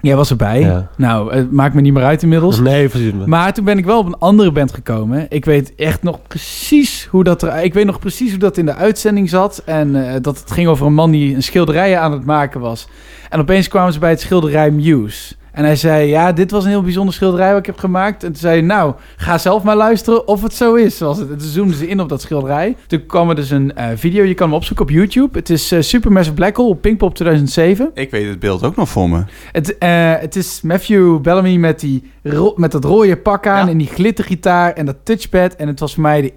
Jij 0.08 0.16
was 0.16 0.30
erbij. 0.30 0.60
Ja. 0.60 0.88
Nou, 0.96 1.34
het 1.34 1.52
maakt 1.52 1.74
me 1.74 1.82
niet 1.82 1.94
meer 1.94 2.04
uit 2.04 2.24
inmiddels. 2.24 2.60
Nee, 2.60 2.90
precies. 2.90 3.12
Maar 3.26 3.54
toen 3.54 3.66
ben 3.66 3.78
ik 3.78 3.86
wel 3.86 4.00
op 4.00 4.06
een 4.06 4.18
andere 4.18 4.52
band 4.52 4.74
gekomen. 4.74 5.26
Ik 5.30 5.46
weet 5.46 5.76
echt 5.76 6.04
nog 6.04 6.20
precies 6.28 7.08
hoe 7.12 7.24
dat 7.24 7.42
er. 7.42 7.64
Ik 7.64 7.74
weet 7.74 7.86
nog 7.86 8.00
precies 8.00 8.30
hoe 8.30 8.40
dat 8.40 8.58
in 8.58 8.66
de 8.66 8.76
uitzending 8.76 9.30
zat. 9.30 9.62
En 9.66 10.10
eh, 10.10 10.22
dat 10.22 10.40
het 10.40 10.52
ging 10.52 10.68
over 10.68 10.86
een 10.86 10.94
man 10.94 11.12
die 11.12 11.36
een 11.36 11.44
schilderij 11.44 11.98
aan 11.98 12.12
het 12.12 12.26
maken 12.26 12.60
was. 12.60 12.88
En 13.30 13.40
opeens 13.40 13.68
kwamen 13.68 13.94
ze 13.94 14.00
bij 14.00 14.10
het 14.10 14.22
schilderij 14.22 14.72
Muse. 14.72 15.36
En 15.58 15.64
hij 15.64 15.76
zei: 15.76 16.10
Ja, 16.10 16.32
dit 16.32 16.52
was 16.52 16.64
een 16.64 16.70
heel 16.70 16.82
bijzonder 16.82 17.14
schilderij 17.14 17.50
wat 17.50 17.60
ik 17.60 17.66
heb 17.66 17.78
gemaakt. 17.78 18.24
En 18.24 18.32
toen 18.32 18.40
zei 18.42 18.58
hij: 18.58 18.68
Nou, 18.68 18.94
ga 19.16 19.38
zelf 19.38 19.64
maar 19.64 19.76
luisteren 19.76 20.28
of 20.28 20.42
het 20.42 20.54
zo 20.54 20.74
is. 20.74 20.98
Zoals 20.98 21.18
het. 21.18 21.30
En 21.30 21.38
toen 21.38 21.48
zoomden 21.48 21.78
ze 21.78 21.88
in 21.88 22.00
op 22.00 22.10
dat 22.10 22.22
schilderij. 22.22 22.76
Toen 22.88 23.06
kwam 23.06 23.30
er 23.30 23.36
dus 23.36 23.50
een 23.50 23.76
eh, 23.76 23.88
video. 23.96 24.24
Je 24.24 24.34
kan 24.34 24.48
hem 24.48 24.56
opzoeken 24.56 24.86
op 24.86 24.92
YouTube. 24.92 25.38
Het 25.38 25.50
is 25.50 25.72
eh, 25.72 25.82
Supermassive 25.82 26.36
Black 26.36 26.56
Hole 26.56 26.70
op 26.70 26.82
Pinkpop 26.82 27.16
2007. 27.16 27.92
Ik 27.94 28.12
weet 28.12 28.28
het 28.28 28.40
beeld 28.40 28.64
ook 28.64 28.76
nog 28.76 28.90
voor 28.90 29.10
me. 29.10 29.24
Het, 29.52 29.78
eh, 29.78 30.14
het 30.20 30.36
is 30.36 30.62
Matthew 30.62 31.22
Bellamy 31.22 31.56
met, 31.56 31.80
die 31.80 32.12
met 32.56 32.72
dat 32.72 32.84
rode 32.84 33.18
pak 33.18 33.48
aan 33.48 33.66
Ja. 33.66 33.72
en 33.72 33.78
die 33.78 33.88
glittergitaar 33.88 34.74
en 34.74 34.86
dat 34.86 34.96
touchpad. 35.04 35.56
En 35.56 35.68
het 35.68 35.80
was 35.80 35.94
voor 35.94 36.04
mij... 36.04 36.22
De, 36.22 36.34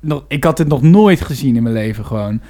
nog, 0.00 0.24
ik 0.28 0.44
had 0.44 0.56
dit 0.56 0.68
nog 0.68 0.82
nooit 0.82 1.20
gezien 1.20 1.56
in 1.56 1.62
mijn 1.62 1.74
leven 1.74 2.04
gewoon. 2.04 2.40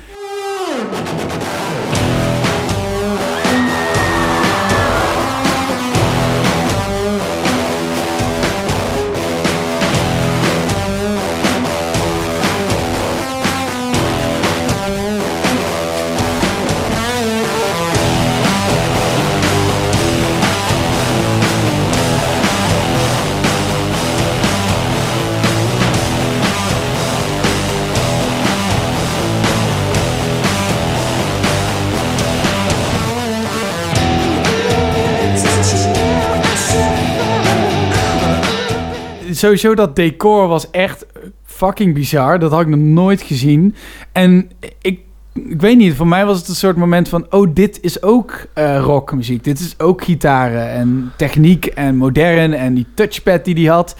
Sowieso 39.38 39.74
dat 39.74 39.96
decor 39.96 40.48
was 40.48 40.70
echt 40.70 41.06
fucking 41.44 41.94
bizar. 41.94 42.38
Dat 42.38 42.50
had 42.50 42.60
ik 42.60 42.66
nog 42.66 42.78
nooit 42.78 43.22
gezien. 43.22 43.74
En 44.12 44.50
ik, 44.80 45.00
ik 45.32 45.60
weet 45.60 45.76
niet, 45.76 45.94
voor 45.94 46.06
mij 46.06 46.26
was 46.26 46.38
het 46.38 46.48
een 46.48 46.54
soort 46.54 46.76
moment 46.76 47.08
van... 47.08 47.26
oh, 47.30 47.48
dit 47.54 47.78
is 47.82 48.02
ook 48.02 48.46
eh, 48.54 48.78
rockmuziek. 48.78 49.44
Dit 49.44 49.58
is 49.58 49.74
ook 49.78 50.04
gitaren 50.04 50.70
en 50.70 51.12
techniek 51.16 51.66
en 51.66 51.96
modern... 51.96 52.54
en 52.54 52.74
die 52.74 52.86
touchpad 52.94 53.44
die 53.44 53.54
hij 53.54 53.74
had... 53.74 53.96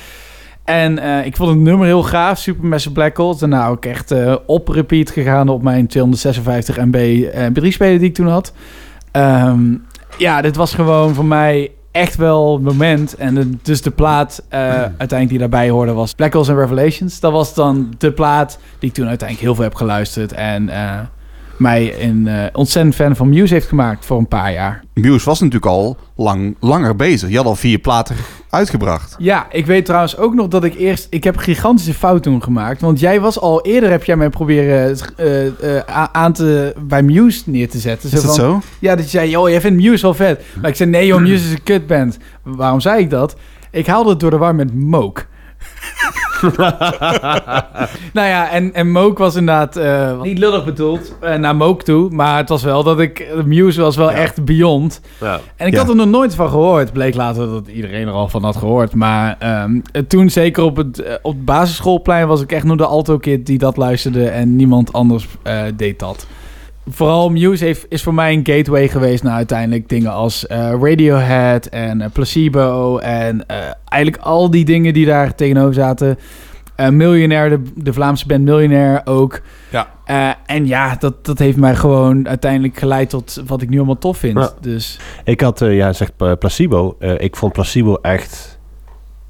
En 0.64 0.98
eh, 0.98 1.26
ik 1.26 1.36
vond 1.36 1.50
het 1.50 1.58
nummer 1.58 1.86
heel 1.86 2.02
gaaf, 2.02 2.38
Supermassive 2.38 2.94
Black 2.94 3.16
Hole. 3.16 3.36
Daarna 3.38 3.68
ook 3.68 3.84
echt 3.84 4.10
eh, 4.10 4.36
op 4.46 4.68
repeat 4.68 5.10
gegaan 5.10 5.48
op 5.48 5.62
mijn 5.62 5.86
256 5.86 6.76
MB 6.76 7.26
MP3-speler 7.34 7.98
die 7.98 8.08
ik 8.08 8.14
toen 8.14 8.28
had. 8.28 8.52
Ehm, 9.10 9.74
ja, 10.16 10.40
dit 10.42 10.56
was 10.56 10.74
gewoon 10.74 11.14
voor 11.14 11.24
mij 11.24 11.70
echt 11.98 12.16
wel 12.16 12.52
het 12.54 12.62
moment. 12.62 13.14
En 13.14 13.34
de- 13.34 13.56
dus 13.62 13.82
de 13.82 13.90
plaat 13.90 14.42
eh, 14.48 14.60
uiteindelijk 14.82 15.28
die 15.28 15.38
daarbij 15.38 15.70
hoorde 15.70 15.92
was 15.92 16.14
Black 16.14 16.32
Holes 16.32 16.48
and 16.48 16.58
Revelations. 16.58 17.20
Dat 17.20 17.32
was 17.32 17.54
dan 17.54 17.94
de 17.98 18.12
plaat 18.12 18.58
die 18.78 18.88
ik 18.88 18.94
toen 18.94 19.08
uiteindelijk 19.08 19.46
heel 19.48 19.54
veel 19.56 19.64
heb 19.64 19.74
geluisterd. 19.74 20.32
En 20.32 20.68
eh, 20.68 20.98
mij 21.58 22.02
een 22.02 22.26
eh, 22.26 22.44
ontzettend 22.52 22.94
fan 22.94 23.16
van 23.16 23.28
Muse 23.28 23.54
heeft 23.54 23.68
gemaakt 23.68 24.06
voor 24.06 24.18
een 24.18 24.28
paar 24.28 24.52
jaar. 24.52 24.84
Muse 24.94 25.24
was 25.24 25.40
natuurlijk 25.40 25.72
al 25.72 25.96
lang, 26.16 26.56
langer 26.60 26.96
bezig. 26.96 27.28
Je 27.30 27.36
had 27.36 27.46
al 27.46 27.54
vier 27.54 27.78
platen 27.78 28.16
uitgebracht. 28.50 29.14
Ja, 29.18 29.46
ik 29.50 29.66
weet 29.66 29.84
trouwens 29.84 30.16
ook 30.16 30.34
nog 30.34 30.48
dat 30.48 30.64
ik 30.64 30.74
eerst... 30.74 31.06
Ik 31.10 31.24
heb 31.24 31.36
gigantische 31.36 31.94
fout 31.94 32.22
toen 32.22 32.42
gemaakt. 32.42 32.80
Want 32.80 33.00
jij 33.00 33.20
was 33.20 33.40
al 33.40 33.62
eerder, 33.64 33.90
heb 33.90 34.04
jij 34.04 34.16
mij 34.16 34.30
proberen 34.30 34.98
eh, 35.16 35.76
eh, 35.76 36.04
aan 36.12 36.32
te, 36.32 36.74
bij 36.80 37.02
Muse 37.02 37.42
neer 37.46 37.68
te 37.68 37.78
zetten. 37.78 38.08
Is 38.08 38.14
dat 38.14 38.24
van, 38.24 38.34
zo? 38.34 38.60
Ja, 38.78 38.96
dat 38.96 39.04
je 39.04 39.10
zei, 39.10 39.30
joh, 39.30 39.48
jij 39.48 39.60
vindt 39.60 39.82
Muse 39.82 40.02
wel 40.02 40.14
vet. 40.14 40.44
Maar 40.60 40.70
ik 40.70 40.76
zei, 40.76 40.90
nee 40.90 41.06
joh, 41.06 41.20
Muse 41.20 41.44
is 41.44 41.50
een 41.50 41.62
kutband. 41.62 42.18
Waarom 42.42 42.80
zei 42.80 43.00
ik 43.00 43.10
dat? 43.10 43.36
Ik 43.70 43.86
haalde 43.86 44.10
het 44.10 44.20
door 44.20 44.30
de 44.30 44.38
war 44.38 44.54
met 44.54 44.74
Mook. 44.74 45.26
nou 48.12 48.28
ja, 48.28 48.50
en, 48.50 48.74
en 48.74 48.90
Mook 48.90 49.18
was 49.18 49.36
inderdaad 49.36 49.76
eh, 49.76 50.20
niet 50.22 50.38
lullig 50.38 50.64
bedoeld 50.64 51.14
eh, 51.20 51.34
naar 51.34 51.56
Mook 51.56 51.82
toe. 51.82 52.10
Maar 52.10 52.36
het 52.36 52.48
was 52.48 52.62
wel 52.62 52.82
dat 52.82 53.00
ik... 53.00 53.26
Muse 53.44 53.80
was 53.80 53.96
wel 53.96 54.10
Ja. 54.10 54.16
echt 54.16 54.44
beyond. 54.44 55.00
Ja. 55.20 55.40
En 55.56 55.66
ik 55.66 55.72
Ja. 55.72 55.78
had 55.78 55.88
er 55.88 55.96
nog 55.96 56.06
nooit 56.06 56.34
van 56.34 56.48
gehoord. 56.48 56.92
Bleek 56.92 57.14
later 57.14 57.46
dat 57.46 57.66
iedereen 57.68 58.06
er 58.06 58.12
al 58.12 58.28
van 58.28 58.44
had 58.44 58.56
gehoord. 58.56 58.94
Maar 58.94 59.36
ehm, 59.38 59.80
eh, 59.92 60.02
toen, 60.08 60.30
zeker 60.30 60.62
op 60.62 60.76
het, 60.76 61.18
op 61.22 61.32
het 61.34 61.44
basisschoolplein, 61.44 62.26
was 62.26 62.40
ik 62.42 62.52
echt 62.52 62.64
nog 62.64 62.76
de 62.76 62.86
alto-kid 62.86 63.46
die 63.46 63.58
dat 63.58 63.76
luisterde. 63.76 64.28
En 64.28 64.56
niemand 64.56 64.92
anders 64.92 65.26
eh, 65.42 65.62
deed 65.76 65.98
dat. 65.98 66.26
Vooral 66.90 67.30
Muse 67.30 67.64
heeft, 67.64 67.86
is 67.88 68.02
voor 68.02 68.14
mij 68.14 68.32
een 68.32 68.46
gateway 68.46 68.88
geweest 68.88 69.22
naar 69.22 69.34
uiteindelijk 69.34 69.88
dingen 69.88 70.12
als 70.12 70.46
eh, 70.46 70.72
Radiohead 70.80 71.66
en 71.66 72.00
eh, 72.00 72.10
Placebo. 72.12 72.98
En 72.98 73.46
eh, 73.46 73.56
eigenlijk 73.84 74.22
al 74.22 74.50
die 74.50 74.64
dingen 74.64 74.94
die 74.94 75.06
daar 75.06 75.34
tegenover 75.34 75.74
zaten. 75.74 76.18
Eh 76.76 76.88
Millionaire, 76.88 77.62
de, 77.62 77.70
de 77.74 77.92
Vlaamse 77.92 78.26
band 78.26 78.44
Millionaire 78.44 79.00
ook. 79.04 79.40
Ja. 79.70 79.88
Eh, 80.04 80.30
en 80.46 80.66
ja, 80.66 80.96
dat, 80.98 81.24
dat 81.26 81.38
heeft 81.38 81.56
mij 81.56 81.74
gewoon 81.74 82.28
uiteindelijk 82.28 82.78
geleid 82.78 83.10
tot 83.10 83.42
wat 83.46 83.62
ik 83.62 83.68
nu 83.68 83.76
allemaal 83.76 83.98
tof 83.98 84.18
vind. 84.18 84.38
Ja. 84.38 84.52
Dus 84.60 84.98
Ik 85.24 85.40
had, 85.40 85.62
eh, 85.62 85.76
ja, 85.76 85.92
zegt 85.92 86.38
placebo. 86.38 86.96
Eh, 86.98 87.14
ik 87.18 87.36
vond 87.36 87.52
placebo 87.52 87.94
echt 87.94 88.57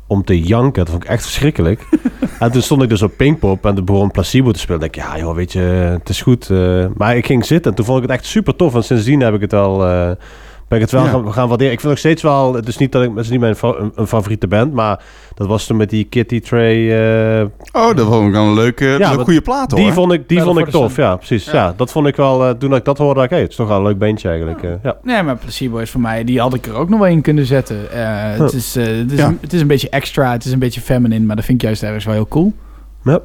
om 0.08 0.24
te 0.24 0.40
janken. 0.42 0.84
Dat 0.84 0.90
vond 0.90 1.04
ik 1.04 1.08
echt 1.10 1.22
verschrikkelijk. 1.22 1.88
en 2.38 2.50
toen 2.52 2.62
stond 2.62 2.82
ik 2.82 2.88
dus 2.88 3.02
op 3.02 3.16
Pinkpop 3.16 3.66
en 3.66 3.74
toen 3.74 3.84
begon 3.84 4.10
placebo 4.10 4.50
te 4.50 4.58
spelen. 4.58 4.82
Ik 4.82 4.94
ja 4.94 5.18
joh, 5.18 5.34
weet 5.34 5.52
je, 5.52 5.58
het 5.98 6.08
is 6.08 6.22
goed. 6.22 6.50
eh. 6.50 6.86
maar 6.96 7.16
ik 7.16 7.26
ging 7.26 7.44
zitten 7.44 7.70
en 7.70 7.76
toen 7.76 7.86
vond 7.86 8.02
ik 8.02 8.08
het 8.08 8.18
echt 8.18 8.26
super 8.26 8.56
tof. 8.56 8.74
En 8.74 8.84
sindsdien 8.84 9.20
heb 9.20 9.34
ik 9.34 9.40
het 9.40 9.52
al 9.54 9.86
eh, 9.86 10.10
ben 10.68 10.78
ik 10.78 10.84
het 10.84 10.90
wel 10.94 11.04
Ja. 11.04 11.10
gaan, 11.10 11.32
gaan 11.32 11.48
waarderen. 11.48 11.72
Ik 11.72 11.78
vind 11.80 11.90
nog 11.92 11.98
steeds 12.00 12.22
wel, 12.22 12.54
het 12.54 12.68
is 12.68 12.76
niet 12.76 12.92
dat 12.92 13.02
ik, 13.02 13.10
het 13.14 13.24
is 13.24 13.30
niet 13.30 13.40
mijn 13.40 13.56
fa- 13.56 13.74
een, 13.78 13.92
een 13.94 14.06
favoriete 14.06 14.46
band, 14.46 14.72
maar 14.72 15.02
dat 15.34 15.46
was 15.46 15.66
toen 15.66 15.76
met 15.76 15.90
die 15.90 16.04
Kitty 16.04 16.40
Trey. 16.40 16.76
eh, 17.40 17.46
Oh, 17.72 17.94
dat 17.96 18.06
vond 18.06 18.26
ik 18.26 18.32
wel 18.32 18.42
een 18.44 18.54
leuke, 18.54 18.86
een 18.86 19.18
goede 19.18 19.40
plaat 19.40 19.70
hoor. 19.70 19.80
die 19.80 19.92
vond 19.92 20.12
ik, 20.12 20.28
die 20.28 20.36
Battle 20.36 20.54
vond 20.54 20.66
ik 20.66 20.72
tof, 20.72 20.96
ja, 20.96 21.16
precies. 21.16 21.44
Ja. 21.44 21.52
Ja. 21.52 21.74
dat 21.76 21.90
vond 21.92 22.06
ik 22.06 22.16
wel, 22.16 22.44
eh, 22.44 22.50
toen 22.50 22.74
ik 22.74 22.84
dat 22.84 22.98
hoorde, 22.98 23.14
dacht 23.14 23.24
ik, 23.24 23.30
hey, 23.30 23.40
het 23.40 23.50
is 23.50 23.56
toch 23.56 23.68
wel 23.68 23.76
een 23.76 23.82
leuk 23.82 23.98
bandje 23.98 24.28
eigenlijk. 24.28 24.62
eh, 24.62 24.70
ja. 24.82 24.96
Nee, 25.02 25.22
maar 25.22 25.36
Placebo 25.36 25.78
is 25.78 25.90
voor 25.90 26.00
mij, 26.00 26.24
die 26.24 26.40
had 26.40 26.54
ik 26.54 26.66
er 26.66 26.74
ook 26.74 26.88
nog 26.88 26.98
wel 26.98 27.08
in 27.08 27.22
kunnen 27.22 27.46
zetten. 27.46 27.92
Eh, 27.92 28.38
het, 28.38 28.52
is, 28.52 28.76
eh, 28.76 28.84
het, 28.86 29.12
is 29.12 29.18
een, 29.20 29.38
het 29.40 29.52
is 29.52 29.60
een 29.60 29.66
beetje 29.66 29.88
extra, 29.90 30.32
het 30.32 30.44
is 30.44 30.52
een 30.52 30.58
beetje 30.58 30.80
feminine, 30.80 31.26
maar 31.26 31.36
dat 31.36 31.44
vind 31.44 31.58
ik 31.62 31.66
juist 31.66 31.82
ergens 31.82 32.04
wel 32.04 32.14
heel 32.14 32.28
cool. 32.28 32.52
Ja. 33.04 33.20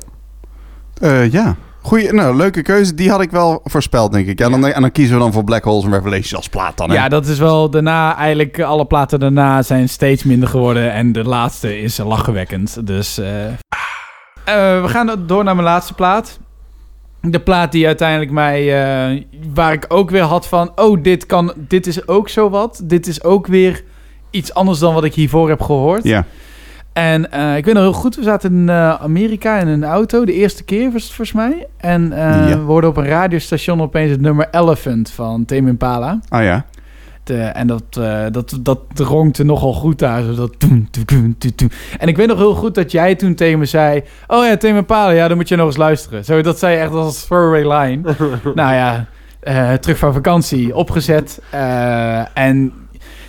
Eh, 1.01 1.31
ja. 1.31 1.55
Goeie, 1.83 2.13
nou, 2.13 2.35
leuke 2.35 2.61
keuze. 2.61 2.93
Die 2.93 3.09
had 3.09 3.21
ik 3.21 3.31
wel 3.31 3.61
voorspeld, 3.63 4.11
denk 4.11 4.27
ik. 4.27 4.39
Ja, 4.39 4.49
dan, 4.49 4.67
en 4.67 4.81
dan 4.81 4.91
kiezen 4.91 5.15
we 5.15 5.21
dan 5.21 5.33
voor 5.33 5.43
Black 5.43 5.63
Holes 5.63 5.83
and 5.83 5.93
Revelations 5.93 6.35
als 6.35 6.49
plaat 6.49 6.77
dan, 6.77 6.89
hè? 6.89 6.95
Ja, 6.95 7.09
dat 7.09 7.25
is 7.25 7.39
wel 7.39 7.69
daarna, 7.69 8.15
eigenlijk 8.15 8.61
alle 8.61 8.85
platen 8.85 9.19
daarna 9.19 9.61
zijn 9.61 9.89
steeds 9.89 10.23
minder 10.23 10.49
geworden 10.49 10.93
en 10.93 11.11
de 11.11 11.23
laatste 11.23 11.79
is 11.79 11.97
lachwekkend. 11.97 12.87
Dus 12.87 13.17
eh, 13.17 13.45
eh, 13.47 13.53
we 14.81 14.85
gaan 14.85 15.23
door 15.25 15.43
naar 15.43 15.55
mijn 15.55 15.67
laatste 15.67 15.93
plaat. 15.93 16.39
De 17.21 17.39
plaat 17.39 17.71
die 17.71 17.85
uiteindelijk 17.85 18.31
mij, 18.31 18.61
eh, 18.61 19.23
waar 19.53 19.73
ik 19.73 19.85
ook 19.87 20.09
weer 20.09 20.21
had 20.21 20.47
van, 20.47 20.71
oh, 20.75 21.03
dit, 21.03 21.25
kan, 21.25 21.53
dit 21.57 21.87
is 21.87 22.07
ook 22.07 22.29
zo 22.29 22.49
wat. 22.49 22.81
Dit 22.83 23.07
is 23.07 23.23
ook 23.23 23.47
weer 23.47 23.83
iets 24.29 24.53
anders 24.53 24.79
dan 24.79 24.93
wat 24.93 25.03
ik 25.03 25.13
hiervoor 25.13 25.49
heb 25.49 25.61
gehoord. 25.61 26.03
Ja. 26.03 26.25
En 26.93 27.31
eh, 27.31 27.57
ik 27.57 27.65
weet 27.65 27.73
nog 27.73 27.83
heel 27.83 27.93
goed, 27.93 28.15
we 28.15 28.23
zaten 28.23 28.51
in 28.55 28.69
eh, 28.69 28.93
Amerika 29.01 29.57
in 29.59 29.67
een 29.67 29.83
auto, 29.83 30.25
de 30.25 30.33
eerste 30.33 30.63
keer 30.63 30.91
was 30.91 31.03
het 31.03 31.11
volgens 31.13 31.31
mij. 31.37 31.67
En 31.77 32.11
eh, 32.11 32.49
Ja. 32.49 32.57
we 32.57 32.63
hoorden 32.65 32.89
op 32.89 32.97
een 32.97 33.05
radiostation 33.05 33.81
opeens 33.81 34.11
het 34.11 34.21
nummer 34.21 34.47
Elephant 34.51 35.11
van 35.11 35.45
Tame 35.45 35.69
Impala. 35.69 36.19
Ah 36.29 36.43
ja. 36.43 36.65
De- 37.23 37.37
en 37.43 37.67
dat, 37.67 37.83
dat, 38.31 38.57
dat 38.61 38.93
ronkte 38.97 39.43
nogal 39.43 39.73
goed 39.73 39.99
daar. 39.99 40.21
Zo 40.23 40.33
dat 40.35 40.59
toen, 40.59 40.87
toen, 41.05 41.35
toen. 41.55 41.71
En 41.97 42.07
ik 42.07 42.17
weet 42.17 42.27
nog 42.27 42.37
heel 42.37 42.53
goed 42.55 42.75
dat 42.75 42.91
jij 42.91 43.15
toen 43.15 43.35
tegen 43.35 43.59
me 43.59 43.65
zei... 43.65 44.03
Oh 44.27 44.45
ja, 44.45 44.57
Tame 44.57 44.77
Impala, 44.77 45.09
ja, 45.11 45.27
dan 45.27 45.37
moet 45.37 45.47
je 45.49 45.55
nog 45.55 45.65
eens 45.65 45.77
luisteren. 45.77 46.25
Zo, 46.25 46.41
dat 46.41 46.59
zei 46.59 46.75
je 46.75 46.81
echt 46.81 46.91
als 46.91 47.25
throwaway 47.25 47.79
line. 47.79 48.01
nou 48.55 48.73
ja, 48.73 49.07
terug 49.77 49.97
van 49.97 50.13
vakantie, 50.13 50.75
opgezet. 50.75 51.41
en 52.33 52.73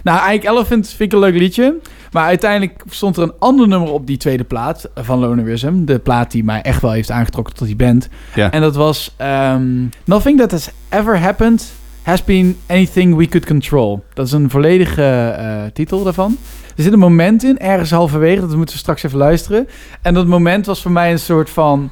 nou, 0.02 0.18
eigenlijk 0.18 0.44
Elephant 0.56 0.88
vind 0.88 1.00
ik 1.00 1.12
een 1.12 1.24
leuk 1.24 1.38
liedje. 1.38 1.74
Maar 2.14 2.26
uiteindelijk 2.26 2.82
stond 2.90 3.16
er 3.16 3.22
een 3.22 3.32
ander 3.38 3.68
nummer 3.68 3.92
op 3.92 4.06
die 4.06 4.16
tweede 4.16 4.44
plaat 4.44 4.88
van 4.94 5.18
Lonerism. 5.18 5.84
De 5.84 5.98
plaat 5.98 6.30
die 6.30 6.44
mij 6.44 6.62
echt 6.62 6.82
wel 6.82 6.90
heeft 6.90 7.10
aangetrokken 7.10 7.54
tot 7.54 7.66
die 7.66 7.76
band. 7.76 8.08
Ja. 8.34 8.50
En 8.50 8.60
dat 8.60 8.76
was 8.76 9.14
ehm, 9.16 9.86
Nothing 10.04 10.38
That 10.38 10.50
Has 10.50 10.70
Ever 10.88 11.18
Happened 11.18 11.72
Has 12.02 12.24
Been 12.24 12.56
Anything 12.66 13.16
We 13.16 13.28
Could 13.28 13.46
Control. 13.46 14.04
Dat 14.12 14.26
is 14.26 14.32
een 14.32 14.50
volledige 14.50 15.34
eh, 15.38 15.62
titel 15.72 16.02
daarvan. 16.04 16.36
Er 16.76 16.82
zit 16.82 16.92
een 16.92 16.98
moment 16.98 17.44
in, 17.44 17.58
ergens 17.58 17.90
halverwege, 17.90 18.40
dat 18.40 18.56
moeten 18.56 18.74
we 18.74 18.80
straks 18.80 19.02
even 19.02 19.18
luisteren. 19.18 19.68
En 20.02 20.14
dat 20.14 20.26
moment 20.26 20.66
was 20.66 20.82
voor 20.82 20.92
mij 20.92 21.12
een 21.12 21.18
soort 21.18 21.50
van... 21.50 21.90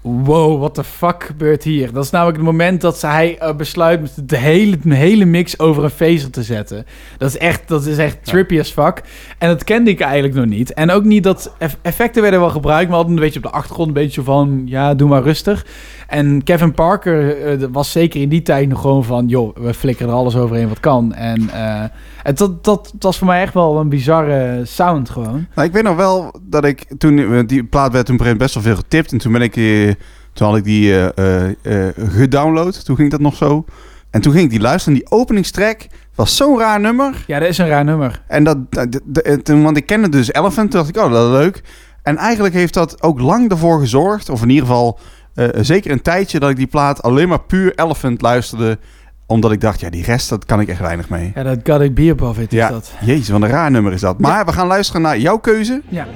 Wow, 0.00 0.58
what 0.58 0.74
the 0.74 0.84
fuck 0.84 1.24
gebeurt 1.24 1.62
hier? 1.62 1.92
Dat 1.92 2.04
is 2.04 2.10
namelijk 2.10 2.36
het 2.36 2.46
moment 2.46 2.80
dat 2.80 3.00
hij 3.00 3.38
eh, 3.38 3.54
besluit 3.56 4.28
de 4.28 4.36
hele, 4.36 4.78
de 4.82 4.94
hele 4.94 5.24
mix 5.24 5.58
over 5.58 5.84
een 5.84 5.90
phaser 5.90 6.30
te 6.30 6.42
zetten. 6.42 6.86
Dat 7.18 7.28
is 7.28 7.38
echt, 7.38 7.68
dat 7.68 7.86
is 7.86 7.98
echt 7.98 8.24
trippy 8.24 8.58
as 8.58 8.70
fuck. 8.70 9.02
En 9.38 9.48
dat 9.48 9.64
kende 9.64 9.90
ik 9.90 10.00
eigenlijk 10.00 10.34
nog 10.34 10.46
niet. 10.46 10.72
En 10.72 10.90
ook 10.90 11.04
niet 11.04 11.22
dat 11.22 11.54
eff- 11.58 11.76
effecten 11.82 12.22
werden 12.22 12.40
wel 12.40 12.50
gebruikt, 12.50 12.88
maar 12.88 12.96
altijd 12.98 13.16
een 13.16 13.22
beetje 13.22 13.38
op 13.38 13.44
de 13.44 13.50
achtergrond, 13.58 13.88
een 13.88 13.94
beetje 13.94 14.22
van, 14.22 14.62
ja, 14.64 14.94
doe 14.94 15.08
maar 15.08 15.22
rustig. 15.22 15.66
En 16.08 16.44
Kevin 16.44 16.72
Parker 16.72 17.42
eh, 17.42 17.68
was 17.72 17.92
zeker 17.92 18.20
in 18.20 18.28
die 18.28 18.42
tijd 18.42 18.68
nog 18.68 18.80
gewoon 18.80 19.04
van, 19.04 19.26
joh, 19.26 19.56
we 19.56 19.74
flikkeren 19.74 20.12
er 20.12 20.18
alles 20.18 20.36
overheen 20.36 20.68
wat 20.68 20.80
kan. 20.80 21.14
En 21.14 21.50
eh, 21.50 21.84
het, 22.22 22.38
dat, 22.38 22.64
dat, 22.64 22.92
was 22.98 23.18
voor 23.18 23.26
mij 23.26 23.42
echt 23.42 23.54
wel 23.54 23.80
een 23.80 23.88
bizarre 23.88 24.64
sound 24.64 25.10
gewoon. 25.10 25.46
Nou, 25.54 25.66
ik 25.66 25.72
weet 25.74 25.82
nog 25.82 25.96
wel 25.96 26.34
dat 26.42 26.64
ik 26.64 26.84
toen 26.98 27.18
eh, 27.18 27.46
die 27.46 27.64
plaat 27.64 27.92
werd 27.92 28.06
toen 28.06 28.36
best 28.36 28.54
wel 28.54 28.62
veel 28.62 28.76
getipt 28.76 29.12
en 29.12 29.18
toen 29.18 29.32
ben 29.32 29.42
ik 29.42 29.56
eh, 29.56 29.92
toen 30.38 30.46
had 30.46 30.56
ik 30.56 30.64
die 30.64 30.92
eh, 30.92 31.08
eh, 31.16 31.86
eh, 31.88 31.94
gedownload. 31.96 32.84
Toen 32.84 32.96
ging 32.96 33.10
dat 33.10 33.20
nog 33.20 33.36
zo. 33.36 33.64
En 34.10 34.20
toen 34.20 34.32
ging 34.32 34.44
ik 34.44 34.50
die 34.50 34.60
luisteren. 34.60 34.98
En 34.98 35.04
die 35.04 35.18
openingstrack 35.18 35.86
was 36.14 36.36
zo'n 36.36 36.58
raar 36.58 36.80
nummer. 36.80 37.24
Ja, 37.26 37.38
dat 37.38 37.48
is 37.48 37.58
een 37.58 37.68
raar 37.68 37.84
nummer. 37.84 38.22
En 38.26 38.44
dat, 38.44 38.58
eh, 38.70 39.34
toen, 39.34 39.62
want 39.62 39.76
ik 39.76 39.86
kende 39.86 40.08
dus 40.08 40.32
Elephant. 40.32 40.70
Toen 40.70 40.80
dacht 40.80 40.96
ik, 40.96 41.02
oh, 41.02 41.12
dat 41.12 41.32
is 41.32 41.38
leuk. 41.38 41.62
En 42.02 42.16
eigenlijk 42.16 42.54
heeft 42.54 42.74
dat 42.74 43.02
ook 43.02 43.20
lang 43.20 43.50
ervoor 43.50 43.80
gezorgd, 43.80 44.28
of 44.28 44.42
in 44.42 44.48
ieder 44.48 44.66
geval 44.66 44.98
eh, 45.46 45.62
zeker 45.62 45.90
een 45.90 46.02
tijdje, 46.02 46.38
dat 46.40 46.50
ik 46.50 46.56
die 46.56 46.66
plaat 46.66 47.02
alleen 47.02 47.28
maar 47.28 47.40
puur 47.40 47.72
Elephant 47.74 48.20
luisterde. 48.22 48.78
Omdat 49.26 49.52
ik 49.52 49.60
dacht, 49.60 49.80
ja, 49.80 49.90
die 49.90 50.04
rest, 50.04 50.28
dat 50.28 50.44
kan 50.44 50.60
ik 50.60 50.68
echt 50.68 50.80
weinig 50.80 51.08
mee. 51.08 51.32
Ja, 51.34 51.42
dat 51.42 51.58
Got 51.64 51.80
It 51.80 51.94
Be 51.94 52.08
Above 52.10 52.42
It 52.42 52.52
is 52.52 52.58
Ja. 52.58 52.68
dat. 52.70 52.92
Jezus, 53.00 53.28
wat 53.28 53.42
een 53.42 53.48
raar 53.48 53.70
nummer 53.70 53.92
is 53.92 54.00
dat. 54.00 54.18
Maar 54.18 54.44
we 54.44 54.52
gaan 54.52 54.66
luisteren 54.66 55.02
naar 55.02 55.18
jouw 55.18 55.38
keuze. 55.38 55.82
Ja. 55.88 56.06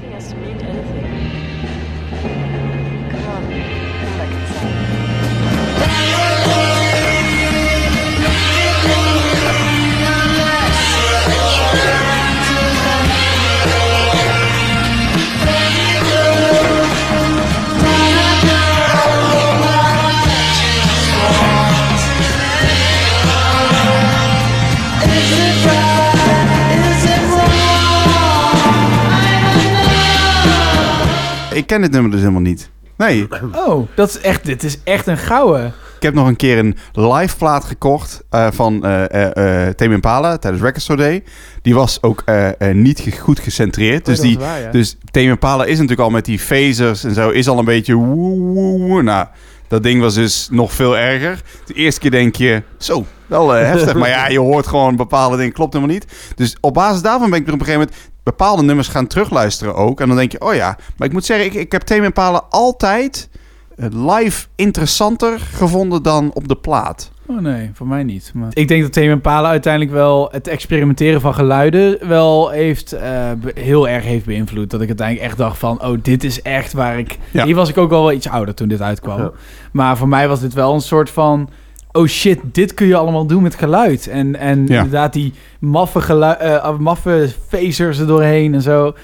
Ik 31.62 31.68
ken 31.68 31.80
dit 31.80 31.90
nummer 31.90 32.10
dus 32.10 32.20
helemaal 32.20 32.40
niet. 32.40 32.70
Nee, 32.96 33.28
Oh, 33.66 33.88
dat 33.94 34.08
is 34.08 34.20
echt, 34.20 34.44
dit 34.44 34.62
is 34.64 34.78
echt 34.84 35.06
een 35.06 35.18
gouden. 35.18 35.66
ik 35.96 36.02
heb 36.02 36.14
nog 36.14 36.26
een 36.26 36.36
keer 36.36 36.58
een 36.58 36.76
live 36.92 37.36
plaat 37.36 37.64
gekocht 37.64 38.22
eh, 38.30 38.46
van 38.50 38.80
Tame 38.80 39.74
Impala 39.94 40.36
tijdens 40.36 40.62
Record 40.62 40.82
Store 40.82 40.98
Day. 41.02 41.22
Die 41.62 41.74
was 41.74 42.02
ook 42.02 42.24
niet 42.72 43.00
ge- 43.00 43.10
goed 43.20 43.40
gecentreerd. 43.40 44.04
Dus, 44.04 44.16
Oh, 44.18 44.22
die, 44.24 44.36
is 44.38 44.44
waar, 44.44 44.60
ja. 44.60 44.70
dus 44.70 44.96
Tame 45.10 45.26
Impala 45.26 45.64
is 45.64 45.74
natuurlijk 45.74 46.00
al 46.00 46.10
met 46.10 46.24
die 46.24 46.38
phasers 46.38 47.04
en 47.04 47.14
zo, 47.14 47.30
is 47.30 47.48
al 47.48 47.58
een 47.58 47.64
beetje 47.64 47.94
woe, 47.94 48.38
woe, 48.38 48.78
woe. 48.78 49.02
Nou, 49.02 49.26
dat 49.72 49.82
ding 49.82 50.00
was 50.00 50.14
dus 50.14 50.48
nog 50.50 50.72
veel 50.72 50.98
erger. 50.98 51.42
De 51.66 51.74
eerste 51.74 52.00
keer 52.00 52.10
denk 52.10 52.36
je, 52.36 52.62
zo, 52.76 53.06
wel 53.26 53.56
eh, 53.56 53.66
heftig. 53.66 53.94
maar 53.94 54.08
ja, 54.08 54.28
je 54.28 54.38
hoort 54.38 54.66
gewoon 54.66 54.96
bepaalde 54.96 55.36
dingen, 55.36 55.52
klopt 55.52 55.72
helemaal 55.72 55.94
niet. 55.94 56.06
Dus 56.34 56.56
op 56.60 56.74
basis 56.74 57.02
daarvan 57.02 57.30
ben 57.30 57.38
ik 57.38 57.46
op 57.46 57.52
een 57.52 57.58
gegeven 57.58 57.80
moment 57.80 57.96
bepaalde 58.22 58.62
nummers 58.62 58.88
gaan 58.88 59.06
terugluisteren 59.06 59.74
ook. 59.74 60.00
En 60.00 60.08
dan 60.08 60.16
denk 60.16 60.32
je, 60.32 60.40
oh 60.40 60.54
ja. 60.54 60.76
Maar 60.96 61.06
ik 61.06 61.12
moet 61.12 61.24
zeggen, 61.24 61.46
ik, 61.46 61.54
ik 61.54 61.72
heb 61.72 61.90
Impala 61.90 62.46
altijd 62.50 63.28
eh, 63.76 63.86
live 63.90 64.46
interessanter 64.54 65.38
gevonden 65.38 66.02
dan 66.02 66.30
op 66.34 66.48
de 66.48 66.56
plaat. 66.56 67.10
Oh 67.36 67.38
nee, 67.40 67.70
voor 67.72 67.86
mij 67.86 68.02
niet. 68.04 68.30
Maar... 68.34 68.48
Ik 68.52 68.68
denk 68.68 68.82
dat 68.82 68.92
Tame 68.92 69.08
Impala 69.10 69.48
uiteindelijk 69.48 69.92
wel 69.92 70.28
het 70.32 70.48
experimenteren 70.48 71.20
van 71.20 71.34
geluiden 71.34 72.08
wel 72.08 72.50
heeft, 72.50 72.92
eh, 72.92 73.30
heel 73.54 73.88
erg 73.88 74.04
heeft 74.04 74.24
beïnvloed. 74.24 74.70
Dat 74.70 74.80
ik 74.80 74.88
uiteindelijk 74.88 75.28
echt 75.28 75.38
dacht 75.38 75.58
van, 75.58 75.84
oh, 75.84 75.98
dit 76.02 76.24
is 76.24 76.42
echt 76.42 76.72
waar 76.72 76.98
ik... 76.98 77.18
Ja. 77.30 77.44
Hier 77.44 77.54
was 77.54 77.68
ik 77.68 77.78
ook 77.78 77.90
wel 77.90 78.00
wel 78.02 78.12
iets 78.12 78.28
ouder 78.28 78.54
toen 78.54 78.68
dit 78.68 78.80
uitkwam. 78.82 79.18
Ja. 79.18 79.30
Maar 79.72 79.96
voor 79.96 80.08
mij 80.08 80.28
was 80.28 80.40
dit 80.40 80.52
wel 80.54 80.74
een 80.74 80.80
soort 80.80 81.10
van... 81.10 81.48
Oh 81.92 82.06
shit, 82.06 82.38
dit 82.52 82.74
kun 82.74 82.86
je 82.86 82.96
allemaal 82.96 83.26
doen 83.26 83.42
met 83.42 83.54
geluid. 83.54 84.06
En, 84.08 84.36
en 84.38 84.66
Ja. 84.66 84.76
inderdaad 84.76 85.12
die 85.12 85.32
maffe, 85.60 86.00
gelui- 86.00 86.36
eh, 86.38 86.78
maffe 86.78 87.28
phasers 87.48 87.98
er 87.98 88.06
doorheen 88.06 88.54
en 88.54 88.62
zo. 88.62 88.94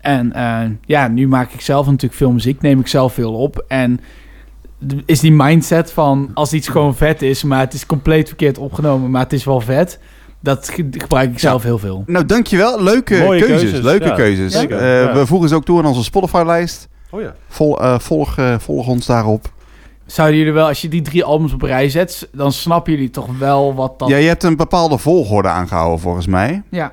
En 0.00 0.32
eh, 0.32 0.60
ja, 0.84 1.08
nu 1.08 1.28
maak 1.28 1.52
ik 1.52 1.60
zelf 1.60 1.86
natuurlijk 1.86 2.14
veel 2.14 2.32
muziek, 2.32 2.60
neem 2.60 2.80
ik 2.80 2.86
zelf 2.86 3.12
veel 3.12 3.34
op. 3.34 3.64
En 3.68 4.00
is 5.06 5.20
die 5.20 5.32
mindset 5.32 5.92
van 5.92 6.30
als 6.34 6.52
iets 6.52 6.68
gewoon 6.68 6.94
vet 6.96 7.22
is, 7.22 7.42
maar 7.42 7.60
het 7.60 7.74
is 7.74 7.86
compleet 7.86 8.28
verkeerd 8.28 8.58
opgenomen, 8.58 9.10
maar 9.10 9.22
het 9.22 9.32
is 9.32 9.44
wel 9.44 9.60
vet. 9.60 9.98
Dat 10.40 10.68
ge- 10.68 10.88
gebruik 10.90 11.30
ik 11.30 11.38
zelf 11.38 11.62
heel 11.62 11.78
veel. 11.78 12.02
Nou, 12.06 12.26
dankjewel. 12.26 12.82
Leuke 12.82 13.18
Mooie 13.18 13.40
keuzes. 13.40 13.60
keuzes, 13.60 13.80
Leuke 13.84 14.04
ja. 14.06 14.14
keuzes. 14.14 14.54
Eh, 14.54 14.70
ja. 15.02 15.12
We 15.14 15.26
voegen 15.26 15.48
ze 15.48 15.54
ook 15.54 15.64
toe 15.64 15.78
aan 15.78 15.86
onze 15.86 16.04
Spotify-lijst. 16.04 16.88
Oh 17.10 17.20
ja. 17.20 17.34
Vol, 17.48 17.80
eh, 17.82 17.98
volg, 17.98 18.38
eh, 18.38 18.58
volg 18.58 18.86
ons 18.86 19.06
daarop. 19.06 19.52
Zouden 20.06 20.38
jullie 20.38 20.52
wel, 20.52 20.66
als 20.66 20.80
je 20.80 20.88
die 20.88 21.02
drie 21.02 21.24
albums 21.24 21.52
op 21.52 21.62
rij 21.62 21.88
zet, 21.90 22.28
dan 22.32 22.52
snappen 22.52 22.92
jullie 22.92 23.10
toch 23.10 23.38
wel 23.38 23.74
wat 23.74 23.98
dat... 23.98 24.08
Ja, 24.08 24.16
je 24.16 24.26
hebt 24.28 24.42
een 24.42 24.56
bepaalde 24.56 24.98
volgorde 24.98 25.48
aangehouden 25.48 26.00
volgens 26.00 26.26
mij. 26.26 26.62
Ja. 26.70 26.92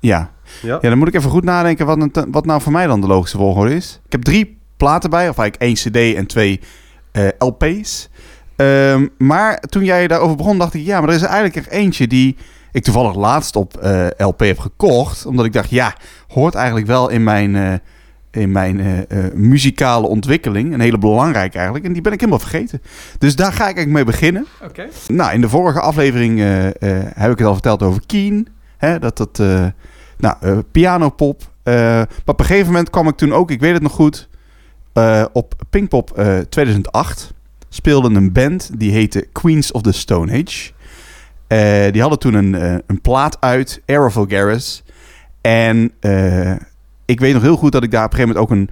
Ja. 0.00 0.30
Ja. 0.62 0.78
Ja, 0.80 0.88
dan 0.88 0.98
moet 0.98 1.08
ik 1.08 1.14
even 1.14 1.30
goed 1.30 1.44
nadenken 1.44 1.86
wat, 1.86 1.98
een- 2.00 2.28
wat 2.30 2.46
nou 2.46 2.60
voor 2.60 2.72
mij 2.72 2.86
dan 2.86 3.00
de 3.00 3.06
logische 3.06 3.36
volgorde 3.36 3.74
is. 3.74 4.00
Ik 4.06 4.12
heb 4.12 4.22
drie 4.22 4.58
platen 4.76 5.10
bij, 5.10 5.28
of 5.28 5.38
eigenlijk 5.38 5.62
één 5.62 5.74
cd 5.74 6.16
en 6.16 6.26
twee 6.26 6.60
LP's. 7.38 8.08
Ehm, 8.56 9.06
maar 9.18 9.60
toen 9.60 9.84
jij 9.84 10.06
daarover 10.08 10.36
begon, 10.36 10.58
dacht 10.58 10.74
ik... 10.74 10.84
ja, 10.84 11.00
maar 11.00 11.08
er 11.08 11.14
is 11.14 11.22
er 11.22 11.28
eigenlijk 11.28 11.66
er 11.66 11.72
eentje 11.72 12.06
die 12.06 12.36
ik 12.72 12.82
toevallig 12.82 13.14
laatst 13.14 13.56
op 13.56 13.76
eh, 13.76 14.06
LP 14.16 14.40
heb 14.40 14.58
gekocht. 14.58 15.26
Omdat 15.26 15.44
ik 15.44 15.52
dacht, 15.52 15.70
ja, 15.70 15.94
hoort 16.28 16.54
eigenlijk 16.54 16.86
wel 16.86 17.08
in 17.08 17.24
mijn, 17.24 17.56
eh, 17.56 17.72
in 18.30 18.52
mijn 18.52 18.80
eh, 18.80 18.98
eh, 18.98 19.32
muzikale 19.34 20.06
ontwikkeling. 20.06 20.72
Een 20.72 20.80
hele 20.80 20.98
belangrijke 20.98 21.56
eigenlijk. 21.56 21.86
En 21.86 21.92
die 21.92 22.02
ben 22.02 22.12
ik 22.12 22.20
helemaal 22.20 22.40
vergeten. 22.40 22.82
Dus 23.18 23.36
daar 23.36 23.52
ga 23.52 23.68
ik 23.68 23.76
eigenlijk 23.76 23.90
mee 23.90 24.04
beginnen. 24.04 24.46
Oké. 24.64 24.88
Nou, 25.08 25.32
in 25.32 25.40
de 25.40 25.48
vorige 25.48 25.80
aflevering 25.80 26.40
eh, 26.40 26.66
eh, 26.66 26.72
heb 27.14 27.30
ik 27.30 27.38
het 27.38 27.46
al 27.46 27.52
verteld 27.52 27.82
over 27.82 28.02
Keen. 28.06 28.48
Hè, 28.76 28.98
dat 28.98 29.16
dat, 29.16 29.38
eh, 29.40 29.66
nou, 30.18 30.36
eh, 30.40 30.58
pianopop. 30.72 31.42
Eh, 31.62 31.74
maar 31.74 32.06
op 32.24 32.40
een 32.40 32.46
gegeven 32.46 32.66
moment 32.66 32.90
kwam 32.90 33.08
ik 33.08 33.16
toen 33.16 33.32
ook, 33.32 33.50
ik 33.50 33.60
weet 33.60 33.72
het 33.72 33.82
nog 33.82 33.92
goed, 33.92 34.28
eh, 34.96 35.24
op 35.32 35.54
Pinkpop 35.70 36.10
eh 36.18 36.38
2008 36.38 37.32
speelde 37.68 38.08
een 38.14 38.32
band 38.32 38.70
die 38.78 38.90
heette 38.92 39.26
Queens 39.32 39.72
of 39.72 39.82
the 39.82 39.92
Stone 39.92 40.32
Age. 40.32 40.70
Eh, 41.46 41.92
die 41.92 42.00
hadden 42.00 42.18
toen 42.18 42.34
een, 42.34 42.54
eh, 42.54 42.74
een 42.86 43.00
plaat 43.00 43.36
uit, 43.40 43.82
Air 43.86 44.12
Vulgaris. 44.12 44.82
En 45.40 45.92
eh, 46.00 46.52
ik 47.04 47.20
weet 47.20 47.32
nog 47.32 47.42
heel 47.42 47.56
goed 47.56 47.72
dat 47.72 47.82
ik 47.82 47.90
daar 47.90 48.04
op 48.04 48.12
een 48.12 48.18
gegeven 48.18 48.36
moment 48.42 48.52
ook 48.52 48.58
een... 48.58 48.70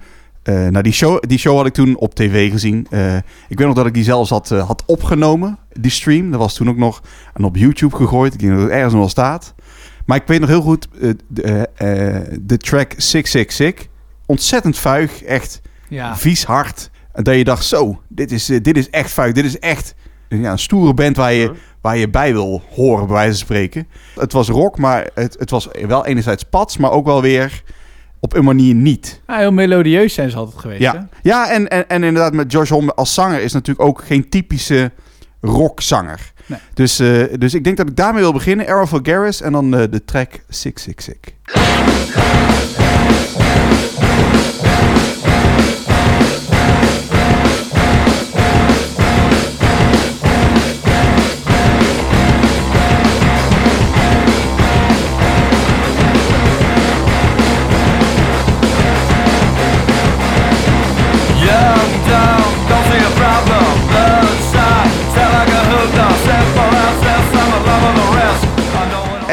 eh, 0.63 0.69
nou, 0.69 0.83
die 0.83 0.93
show, 0.93 1.23
die 1.27 1.37
show 1.37 1.57
had 1.57 1.65
ik 1.65 1.73
toen 1.73 1.97
op 1.97 2.15
tv 2.15 2.51
gezien. 2.51 2.87
Eh, 2.89 3.15
ik 3.47 3.57
weet 3.57 3.67
nog 3.67 3.75
dat 3.75 3.85
ik 3.85 3.93
die 3.93 4.03
zelfs 4.03 4.29
had, 4.29 4.51
eh, 4.51 4.67
had 4.67 4.83
opgenomen, 4.85 5.57
die 5.79 5.91
stream. 5.91 6.31
Dat 6.31 6.39
was 6.39 6.53
toen 6.53 6.69
ook 6.69 6.77
nog 6.77 7.01
en 7.33 7.43
op 7.43 7.55
YouTube 7.55 7.95
gegooid. 7.95 8.33
Ik 8.33 8.39
denk 8.39 8.51
dat 8.53 8.61
het 8.61 8.71
ergens 8.71 8.91
nog 8.91 9.01
wel 9.01 9.09
staat. 9.09 9.53
Maar 10.05 10.17
ik 10.17 10.27
weet 10.27 10.39
nog 10.39 10.49
heel 10.49 10.61
goed 10.61 10.87
eh, 11.01 11.09
de, 11.27 11.41
eh, 11.77 12.15
eh, 12.17 12.23
de 12.41 12.57
track 12.57 12.93
666. 12.97 13.87
Ontzettend 14.25 14.77
vuig, 14.77 15.23
echt 15.23 15.61
Ja. 15.89 16.17
vies 16.17 16.43
hard. 16.43 16.89
En 17.13 17.23
dat 17.23 17.35
je 17.35 17.43
dacht, 17.43 17.65
zo, 17.65 18.01
dit 18.07 18.31
is, 18.31 18.49
eh, 18.49 18.61
dit 18.61 18.77
is 18.77 18.89
echt 18.89 19.11
vuig. 19.11 19.33
Dit 19.33 19.45
is 19.45 19.59
echt 19.59 19.95
een, 20.27 20.41
ja, 20.41 20.51
een 20.51 20.59
stoere 20.59 20.93
band 20.93 21.17
waar 21.17 21.33
je, 21.33 21.51
waar 21.81 21.97
je 21.97 22.09
bij 22.09 22.33
wil 22.33 22.63
horen, 22.69 23.05
bij 23.05 23.15
wijze 23.15 23.29
van 23.29 23.39
spreken. 23.39 23.87
Het 24.15 24.33
was 24.33 24.47
rock, 24.47 24.77
maar 24.77 25.09
het, 25.13 25.35
het 25.39 25.49
was 25.49 25.67
wel 25.87 26.05
enerzijds 26.05 26.43
pats, 26.43 26.77
maar 26.77 26.91
ook 26.91 27.05
wel 27.05 27.21
weer 27.21 27.63
op 28.19 28.35
een 28.35 28.43
manier 28.43 28.75
niet. 28.75 29.21
Heel 29.25 29.51
melodieus 29.51 30.13
zijn 30.13 30.29
ze 30.29 30.37
altijd 30.37 30.61
geweest, 30.61 30.81
hè? 30.81 30.85
Ja, 30.85 31.09
ja 31.21 31.51
en, 31.51 31.67
en, 31.67 31.87
en 31.87 32.03
inderdaad 32.03 32.33
met 32.33 32.51
Josh 32.51 32.69
Homme 32.69 32.93
als 32.93 33.13
zanger 33.13 33.41
is 33.41 33.53
natuurlijk 33.53 33.87
ook 33.87 34.03
geen 34.03 34.29
typische 34.29 34.91
rockzanger. 35.41 36.33
Nee. 36.45 36.59
Dus, 36.73 36.99
eh, 36.99 37.23
dus 37.37 37.53
ik 37.53 37.63
denk 37.63 37.77
dat 37.77 37.89
ik 37.89 37.95
daarmee 37.95 38.21
wil 38.21 38.33
beginnen. 38.33 38.67
Arrow 38.67 38.87
Vulgaris 38.87 39.41
en 39.41 39.51
dan 39.51 39.75
eh, 39.75 39.83
de 39.89 40.05
track 40.05 40.31
666. 40.49 41.33
Young, 41.53 42.54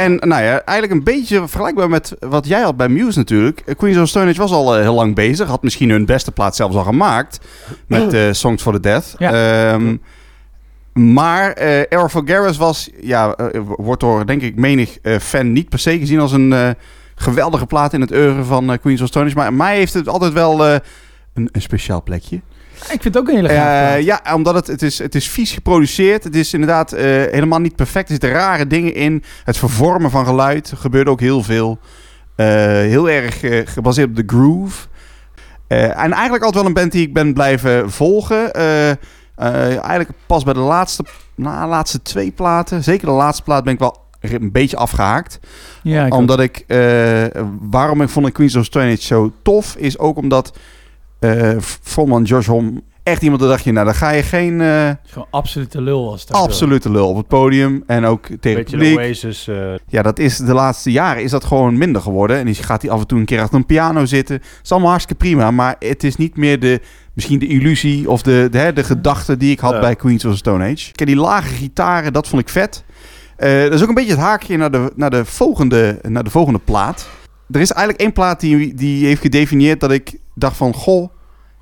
En 0.03 0.29
nou 0.29 0.43
ja, 0.43 0.63
eigenlijk 0.65 0.99
een 0.99 1.15
beetje 1.15 1.49
vergelijkbaar 1.49 1.89
met 1.89 2.17
wat 2.19 2.47
jij 2.47 2.61
had 2.61 2.77
bij 2.77 2.89
Muse 2.89 3.19
natuurlijk. 3.19 3.63
Eh, 3.67 3.75
Queens 3.77 3.97
of 3.97 4.03
the 4.03 4.09
Stone 4.09 4.31
Age 4.31 4.41
was 4.41 4.51
al 4.51 4.77
eh, 4.77 4.83
heel 4.83 4.95
lang 4.95 5.15
bezig. 5.15 5.49
Had 5.49 5.63
misschien 5.63 5.91
hun 5.91 6.05
beste 6.05 6.33
plaat 6.33 6.57
zelfs 6.57 6.77
al 6.77 6.83
gemaakt. 6.83 7.41
Met 7.87 8.13
eh, 8.15 8.33
Songs 8.33 8.63
for 8.63 8.73
the 8.73 8.81
Death. 8.81 9.15
Ja. 9.19 9.33
Ehm, 9.73 9.97
maar 10.93 11.53
eh 11.53 11.99
Arrow 11.99 12.11
Vulgaris 12.11 12.57
was, 12.57 12.91
ja, 13.01 13.37
wordt 13.77 14.01
door 14.01 14.27
denk 14.27 14.43
ik 14.43 14.57
menig 14.57 14.99
fan 15.21 15.53
niet 15.53 15.69
per 15.69 15.79
se 15.79 15.99
gezien 15.99 16.21
als 16.21 16.33
een 16.33 16.77
geweldige 17.15 17.67
plaat 17.67 17.93
in 17.93 18.01
het 18.01 18.13
oeuvre 18.13 18.45
van 18.45 18.79
Queens 18.81 19.01
of 19.01 19.07
the 19.07 19.13
Stone 19.13 19.27
Age. 19.27 19.35
Maar 19.37 19.53
mij 19.53 19.77
heeft 19.77 19.95
het 19.95 20.09
altijd 20.09 20.33
wel 20.33 20.67
een, 20.67 20.81
een 21.53 21.63
speciaal 21.63 22.03
plekje. 22.03 22.41
Ik 22.91 23.03
vind 23.03 23.15
het 23.15 23.19
ook 23.19 23.29
een 23.29 23.35
hele 23.35 23.49
gaaf 23.49 23.95
Eh, 23.97 24.03
ja, 24.03 24.21
omdat 24.35 24.55
het, 24.55 24.67
het, 24.67 24.83
is, 24.83 24.99
het 24.99 25.15
is 25.15 25.29
vies 25.29 25.53
geproduceerd. 25.53 26.25
Het 26.25 26.37
is 26.37 26.53
inderdaad 26.53 26.93
eh, 26.93 27.05
helemaal 27.05 27.59
niet 27.59 27.77
perfect. 27.77 28.05
Er 28.05 28.13
zitten 28.13 28.31
rare 28.31 28.67
dingen 28.67 28.95
in. 28.95 29.23
Het 29.45 29.59
vervormen 29.59 30.11
van 30.11 30.27
geluid 30.27 30.71
er 30.71 30.77
gebeurt 30.77 31.09
ook 31.09 31.21
heel 31.21 31.43
veel. 31.43 31.79
Eh, 32.37 32.47
heel 32.67 33.11
erg 33.11 33.41
gebaseerd 33.73 34.09
op 34.09 34.17
de 34.17 34.23
groove. 34.27 34.87
En 35.67 36.13
eigenlijk 36.13 36.45
altijd 36.45 36.55
wel 36.55 36.67
een 36.67 36.73
band 36.73 36.93
die 36.93 37.07
ik 37.07 37.15
ben 37.15 37.35
blijven 37.35 37.91
volgen. 37.91 38.53
Eigenlijk 39.37 40.11
pas 40.27 40.45
bij 40.45 40.55
de 40.55 40.61
laatste, 40.61 41.05
na, 41.35 41.69
laatste 41.69 42.03
twee 42.03 42.31
platen. 42.31 42.83
Zeker 42.83 43.07
de 43.07 43.13
laatste 43.13 43.43
plaat 43.43 43.65
ben 43.65 43.73
ik 43.73 43.79
wel 43.79 44.01
een 44.21 44.53
beetje 44.53 44.77
afgehaakt. 44.77 45.41
Ja, 45.83 46.07
ik 46.07 46.15
omdat 46.15 46.41
ik... 46.41 46.65
waarom 47.61 48.03
ik 48.03 48.09
vond 48.09 48.27
ik 48.27 48.33
Queens 48.33 48.57
of 48.57 48.65
Stone 48.65 48.93
Age 48.93 49.03
zo 49.03 49.33
tof... 49.43 49.77
is 49.77 49.99
ook 49.99 50.17
omdat 50.17 50.53
eh 51.23 51.57
frontman 51.83 52.23
Josh 52.23 52.47
Homme... 52.47 52.83
echt 53.03 53.23
iemand 53.23 53.41
dat 53.41 53.51
dacht 53.51 53.65
je... 53.65 53.73
nou, 53.73 53.85
dan 53.85 53.95
ga 53.95 54.11
je 54.11 54.23
geen 54.23 54.61
eh. 54.61 54.91
Gewoon 55.07 55.27
absolute 55.31 55.83
lul 55.83 56.11
als 56.11 56.27
dat. 56.27 56.37
absolute 56.37 56.91
lul 56.91 57.09
op 57.09 57.17
het 57.17 57.29
podium... 57.29 57.83
en 57.87 58.05
ook 58.05 58.27
tegen 58.41 58.59
het 58.61 58.71
publiek. 58.71 58.97
Oasis. 58.99 59.49
eh, 59.49 59.75
Ja, 59.89 60.03
dat 60.03 60.19
is 60.19 60.37
de 60.37 60.55
laatste 60.55 60.91
jaren 60.91 61.23
is 61.23 61.31
dat 61.31 61.45
gewoon 61.45 61.79
minder 61.79 62.03
geworden. 62.03 62.37
En 62.37 62.47
die 62.47 62.55
gaat 62.55 62.83
hij 62.83 62.91
af 62.91 63.01
en 63.01 63.07
toe 63.07 63.19
een 63.19 63.25
keer 63.25 63.41
achter 63.41 63.57
een 63.57 63.67
piano 63.67 64.05
zitten. 64.05 64.35
Het 64.35 64.61
is 64.63 64.71
allemaal 64.73 64.91
hartstikke 64.91 65.25
prima, 65.25 65.51
maar 65.51 65.77
het 65.79 66.05
is 66.05 66.17
niet 66.17 66.37
meer 66.37 66.61
de, 66.61 66.81
misschien 67.13 67.39
de 67.39 67.47
illusie 67.47 68.11
of 68.11 68.23
de, 68.23 68.49
de, 68.51 68.59
hè, 68.59 68.73
de 68.73 68.85
gedachte 68.85 69.37
die 69.37 69.51
ik 69.51 69.61
had 69.61 69.73
Ja. 69.73 69.81
bij 69.81 69.97
Queens 69.97 70.25
of 70.25 70.31
the 70.33 70.37
Stone 70.39 70.65
Age. 70.65 70.93
Kijk, 70.93 71.09
die 71.09 71.19
lage 71.19 71.55
gitaren, 71.55 72.13
dat 72.13 72.29
vond 72.29 72.43
ik 72.43 72.49
vet. 72.49 72.85
Eh, 73.37 73.63
dat 73.63 73.73
is 73.73 73.83
ook 73.83 73.89
een 73.89 73.95
beetje 73.95 74.11
het 74.11 74.21
haakje 74.21 74.57
naar 74.57 74.71
de, 74.71 74.93
naar 74.97 75.11
de, 75.11 75.25
volgende, 75.25 75.99
naar 76.09 76.25
de 76.25 76.31
volgende 76.31 76.59
plaat. 76.65 77.09
Er 77.53 77.61
is 77.61 77.71
eigenlijk 77.71 78.01
één 78.01 78.13
plaat 78.13 78.41
die, 78.41 78.75
die 78.75 79.07
heeft 79.07 79.21
gedefinieerd 79.21 79.81
dat 79.81 79.91
ik 79.91 80.19
dacht 80.35 80.57
van... 80.57 80.75
Goh, 80.75 81.09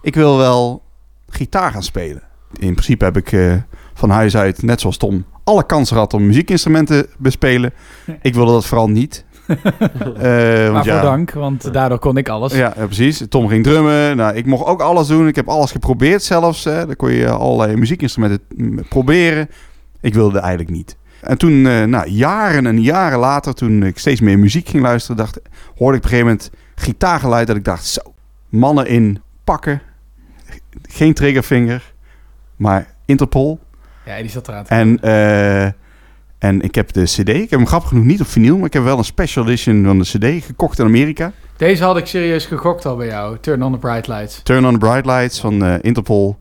ik 0.03 0.15
wil 0.15 0.37
wel 0.37 0.83
gitaar 1.29 1.73
gaan 1.73 1.83
spelen. 1.83 2.23
In 2.59 2.73
principe 2.73 3.05
heb 3.05 3.17
ik 3.17 3.33
eh, 3.33 3.55
van 3.95 4.11
huis 4.11 4.37
uit, 4.37 4.63
net 4.63 4.81
zoals 4.81 4.97
Tom, 4.97 5.25
alle 5.45 5.67
kansen 5.67 5.95
gehad 5.95 6.15
om 6.15 6.27
muziekinstrumenten 6.27 7.03
te 7.03 7.09
bespelen. 7.19 7.73
Ik 8.23 8.35
wilde 8.35 8.53
dat 8.53 8.67
vooral 8.67 8.89
niet. 8.89 9.25
Eh, 9.51 10.63
want 10.63 10.73
Waarvoor 10.73 10.93
ja, 10.93 11.03
dank, 11.03 11.31
want 11.31 11.73
daardoor 11.73 11.99
kon 11.99 12.17
ik 12.17 12.29
alles. 12.29 12.53
ja, 12.53 12.73
ja, 12.77 12.85
precies. 12.85 13.23
Tom 13.29 13.49
ging 13.49 13.65
drummen. 13.65 14.17
Nou, 14.17 14.35
ik 14.35 14.47
mocht 14.47 14.67
ook 14.67 14.81
alles 14.81 15.07
doen. 15.07 15.29
Ik 15.29 15.37
heb 15.37 15.49
alles 15.49 15.71
geprobeerd 15.71 16.23
zelfs. 16.23 16.65
Hè. 16.65 16.87
Dan 16.87 16.97
kon 16.97 17.13
je 17.13 17.29
allerlei 17.29 17.77
muziekinstrumenten 17.77 18.41
proberen. 18.89 19.49
Ik 20.01 20.15
wilde 20.15 20.39
eigenlijk 20.39 20.71
niet. 20.71 20.97
En 21.21 21.39
toen, 21.39 21.67
eh, 21.67 21.85
nou, 21.85 22.09
jaren 22.09 22.67
en 22.67 22.83
jaren 22.83 23.19
later, 23.19 23.55
toen 23.55 23.83
ik 23.83 23.99
steeds 23.99 24.21
meer 24.21 24.39
muziek 24.39 24.69
ging 24.69 24.83
luisteren, 24.83 25.17
dacht, 25.17 25.41
hoorde 25.81 25.97
ik 25.97 26.05
op 26.05 26.11
een 26.11 26.17
gegeven 26.17 26.27
moment 26.27 26.51
gitaargeluid 26.75 27.47
dat 27.47 27.57
ik 27.57 27.65
dacht, 27.65 27.87
zo, 27.87 28.01
mannen 28.49 28.87
in 28.87 29.23
pakken, 29.45 29.83
geen 30.83 31.15
triggervinger, 31.15 31.93
maar 32.57 32.95
Interpol. 33.05 33.61
Ja, 34.05 34.17
die 34.17 34.31
zat 34.31 34.49
eraan 34.49 34.67
En, 34.67 35.01
eh, 35.01 35.65
en 36.39 36.61
ik 36.61 36.75
heb 36.75 36.93
de 36.93 37.05
CD, 37.05 37.29
ik 37.29 37.51
heb 37.51 37.59
hem 37.59 37.67
grappig 37.67 37.89
genoeg 37.89 38.05
niet 38.05 38.21
op 38.21 38.27
vinyl, 38.27 38.57
maar 38.57 38.67
ik 38.67 38.73
heb 38.73 38.83
wel 38.83 38.99
een 38.99 39.05
special 39.05 39.45
edition 39.45 39.85
van 39.85 39.99
de 39.99 40.05
CD 40.05 40.45
gekocht 40.45 40.79
in 40.79 40.85
Amerika. 40.85 41.33
Deze 41.57 41.85
had 41.85 41.97
ik 41.97 42.07
serieus 42.07 42.47
gegokt 42.47 42.87
al 42.87 42.97
bij 42.97 43.07
jou. 43.07 43.39
Turn 43.41 43.63
on 43.63 43.73
the 43.73 43.79
bright 43.79 44.07
lights. 44.07 44.43
Turn 44.43 44.67
on 44.67 44.73
the 44.73 44.79
Bright 44.79 45.07
Lights 45.07 45.41
van 45.41 45.65
eh, 45.65 45.75
Interpol. 45.81 46.39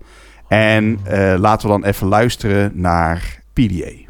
En 0.48 1.00
eh, 1.04 1.36
laten 1.38 1.68
we 1.68 1.80
dan 1.80 1.84
even 1.84 2.08
luisteren 2.08 2.72
naar 2.74 3.42
PDA. 3.54 4.09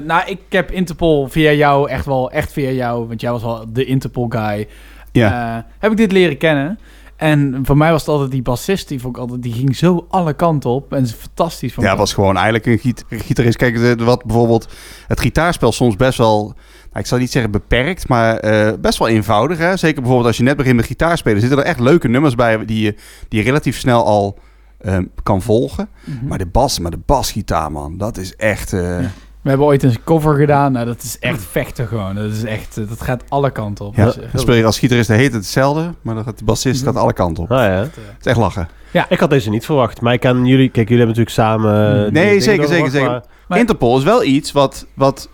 Nou, 0.00 0.22
ik 0.30 0.38
heb 0.48 0.70
Interpol 0.70 1.26
via 1.28 1.52
jou 1.52 1.88
echt 1.90 2.06
wel, 2.06 2.30
echt 2.30 2.52
via 2.52 2.70
jou, 2.70 3.06
want 3.08 3.20
jij 3.20 3.30
was 3.30 3.42
al 3.42 3.64
de 3.72 3.84
Interpol 3.84 4.26
guy. 4.28 4.68
Ja. 5.12 5.56
eh, 5.56 5.62
heb 5.78 5.90
ik 5.90 5.96
dit 5.96 6.12
leren 6.12 6.36
kennen. 6.38 6.78
En 7.16 7.60
voor 7.62 7.76
mij 7.76 7.90
was 7.90 8.00
het 8.00 8.10
altijd 8.10 8.30
die 8.30 8.42
bassist, 8.42 8.88
die 8.88 9.00
vond 9.00 9.16
ik 9.16 9.20
altijd, 9.22 9.42
die 9.42 9.52
ging 9.52 9.76
zo 9.76 10.06
alle 10.10 10.34
kanten 10.34 10.70
op. 10.70 10.92
En 10.92 11.02
is 11.02 11.12
fantastisch. 11.12 11.72
Van 11.74 11.84
ja, 11.84 11.90
het 11.90 11.98
was 11.98 12.12
gewoon 12.14 12.34
eigenlijk 12.34 12.66
een 12.66 12.78
giet- 12.78 13.04
gitarist. 13.08 13.56
Kijk, 13.56 13.98
wat 14.00 14.24
bijvoorbeeld 14.24 14.68
het 15.06 15.20
gitaarspel 15.20 15.72
soms 15.72 15.96
best 15.96 16.18
wel, 16.18 16.42
nou, 16.44 16.98
ik 16.98 17.06
zal 17.06 17.18
niet 17.18 17.30
zeggen 17.30 17.50
beperkt, 17.52 18.08
maar 18.08 18.36
eh, 18.36 18.72
best 18.80 18.98
wel 18.98 19.08
eenvoudig. 19.08 19.58
Hè? 19.58 19.76
Zeker 19.76 19.96
bijvoorbeeld 20.00 20.26
als 20.28 20.36
je 20.36 20.42
net 20.42 20.56
begint 20.56 20.76
met 20.76 20.86
gitaarspelen, 20.86 21.40
zitten 21.40 21.58
er 21.58 21.64
echt 21.64 21.80
leuke 21.80 22.08
nummers 22.08 22.34
bij 22.34 22.64
die 22.64 22.80
je, 22.84 22.94
die 23.28 23.38
je 23.38 23.44
relatief 23.44 23.78
snel 23.78 24.04
al 24.04 24.38
eh, 24.78 24.98
kan 25.22 25.42
volgen. 25.42 25.88
Mhm. 26.04 26.26
Maar 26.26 26.38
de 26.38 26.46
bas, 26.46 26.78
maar 26.78 26.90
de 26.90 27.00
basgitaar, 27.06 27.72
man, 27.72 27.98
dat 27.98 28.16
is 28.16 28.36
echt... 28.36 28.72
eh, 28.72 28.98
We 29.42 29.48
hebben 29.48 29.66
ooit 29.66 29.82
een 29.82 29.96
cover 30.04 30.34
gedaan. 30.36 30.72
Nou, 30.72 30.86
dat 30.86 31.02
is 31.02 31.18
echt 31.18 31.42
vechten 31.44 31.86
gewoon. 31.86 32.14
Dat 32.14 32.30
is 32.30 32.44
echt, 32.44 32.76
eh, 32.78 32.88
dat 32.88 33.00
gaat 33.02 33.22
alle 33.28 33.50
kanten 33.50 33.84
op. 33.84 33.96
Ja, 33.96 34.04
Dat 34.04 34.16
is 34.16 34.30
dan 34.32 34.40
speel 34.40 34.54
je 34.54 34.64
als 34.64 34.78
gitarist 34.78 35.08
de 35.08 35.14
heet 35.14 35.24
het 35.24 35.32
hetzelfde, 35.42 35.94
maar 36.02 36.14
dan 36.14 36.24
gaat 36.24 36.38
de 36.38 36.44
bassist 36.44 36.82
gaat 36.84 36.96
alle 36.96 37.12
kanten 37.12 37.42
op. 37.42 37.48
Nou 37.48 37.62
ja. 37.62 37.76
Het 37.78 37.96
is 38.20 38.26
echt 38.26 38.36
lachen. 38.36 38.68
Ik 39.08 39.18
had 39.20 39.30
deze 39.30 39.50
niet 39.50 39.64
verwacht. 39.64 40.00
Maar 40.00 40.12
ik 40.12 40.20
ken 40.20 40.46
jullie... 40.46 40.68
Kijk, 40.70 40.88
jullie 40.88 41.04
hebben 41.06 41.24
natuurlijk 41.24 41.30
samen... 41.60 41.96
eh, 41.96 42.02
die 42.02 42.12
Nee, 42.12 42.40
zeker, 42.40 42.68
zeker, 42.68 42.90
zeker. 42.90 43.10
maar- 43.10 43.22
Maar- 43.48 43.58
Interpol 43.58 43.98
is 43.98 44.04
wel 44.04 44.24
iets 44.24 44.52
wat, 44.52 44.86
wat, 44.94 45.28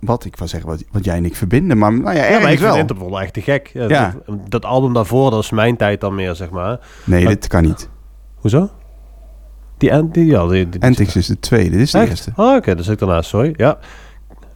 wat 0.00 0.24
ik 0.24 0.36
wil 0.36 0.48
zeggen, 0.48 0.68
wat, 0.70 0.84
wat 0.90 1.04
jij 1.04 1.16
en 1.16 1.24
ik 1.24 1.36
verbinden, 1.36 1.78
maar 1.78 1.92
nou 1.92 2.04
ja, 2.04 2.12
Ja, 2.12 2.18
ergens 2.22 2.42
maar 2.42 2.52
ik 2.52 2.58
vind 2.58 2.70
wel. 2.70 2.80
Interpol 2.80 3.20
echt 3.20 3.32
te 3.32 3.40
gek. 3.42 3.70
Ja, 3.72 3.88
Ja. 3.88 4.14
Dat, 4.26 4.50
dat 4.50 4.64
album 4.64 4.92
daarvoor, 4.92 5.30
dat 5.30 5.42
is 5.42 5.50
mijn 5.50 5.76
tijd 5.76 6.00
dan 6.00 6.14
meer, 6.14 6.34
zeg 6.34 6.50
maar. 6.50 6.78
Nee, 7.04 7.24
Maar- 7.24 7.32
dit 7.32 7.46
kan 7.46 7.62
niet. 7.62 7.88
Hoezo? 8.34 8.70
Die, 9.80 9.90
en- 9.90 10.08
die, 10.12 10.26
ja, 10.26 10.46
die, 10.46 10.68
die, 10.68 10.82
Antix 10.82 11.16
is 11.16 11.26
de 11.26 11.38
tweede, 11.40 11.70
dit 11.70 11.80
is 11.80 11.90
de 11.90 11.98
Echt? 11.98 12.08
eerste. 12.10 12.32
Oh, 12.36 12.54
oké, 12.54 12.74
dat 12.74 12.84
zit 12.84 12.92
ik 12.92 12.98
daarnaast, 12.98 13.28
sorry. 13.28 13.54
Ja. 13.56 13.78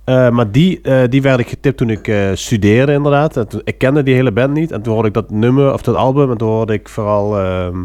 Eh, 0.05 0.29
maar 0.31 0.51
die, 0.51 0.81
eh, 0.81 1.03
die 1.09 1.23
werd 1.23 1.39
ik 1.41 1.49
getipt 1.49 1.77
toen 1.77 1.91
ik 1.91 2.09
eh, 2.09 2.31
studeerde, 2.35 2.93
inderdaad. 2.93 3.37
En 3.37 3.49
toen, 3.49 3.61
ik 3.65 3.79
kende 3.79 4.03
die 4.03 4.15
hele 4.15 4.33
band 4.33 4.53
niet. 4.55 4.73
En 4.73 4.83
toen 4.83 4.93
hoorde 4.93 5.09
ik 5.09 5.15
dat 5.15 5.31
nummer, 5.31 5.73
of 5.73 5.83
dat 5.83 5.95
album. 5.95 6.31
En 6.31 6.37
toen 6.37 6.49
hoorde 6.49 6.73
ik 6.73 6.89
vooral... 6.89 7.39
ehm, 7.39 7.77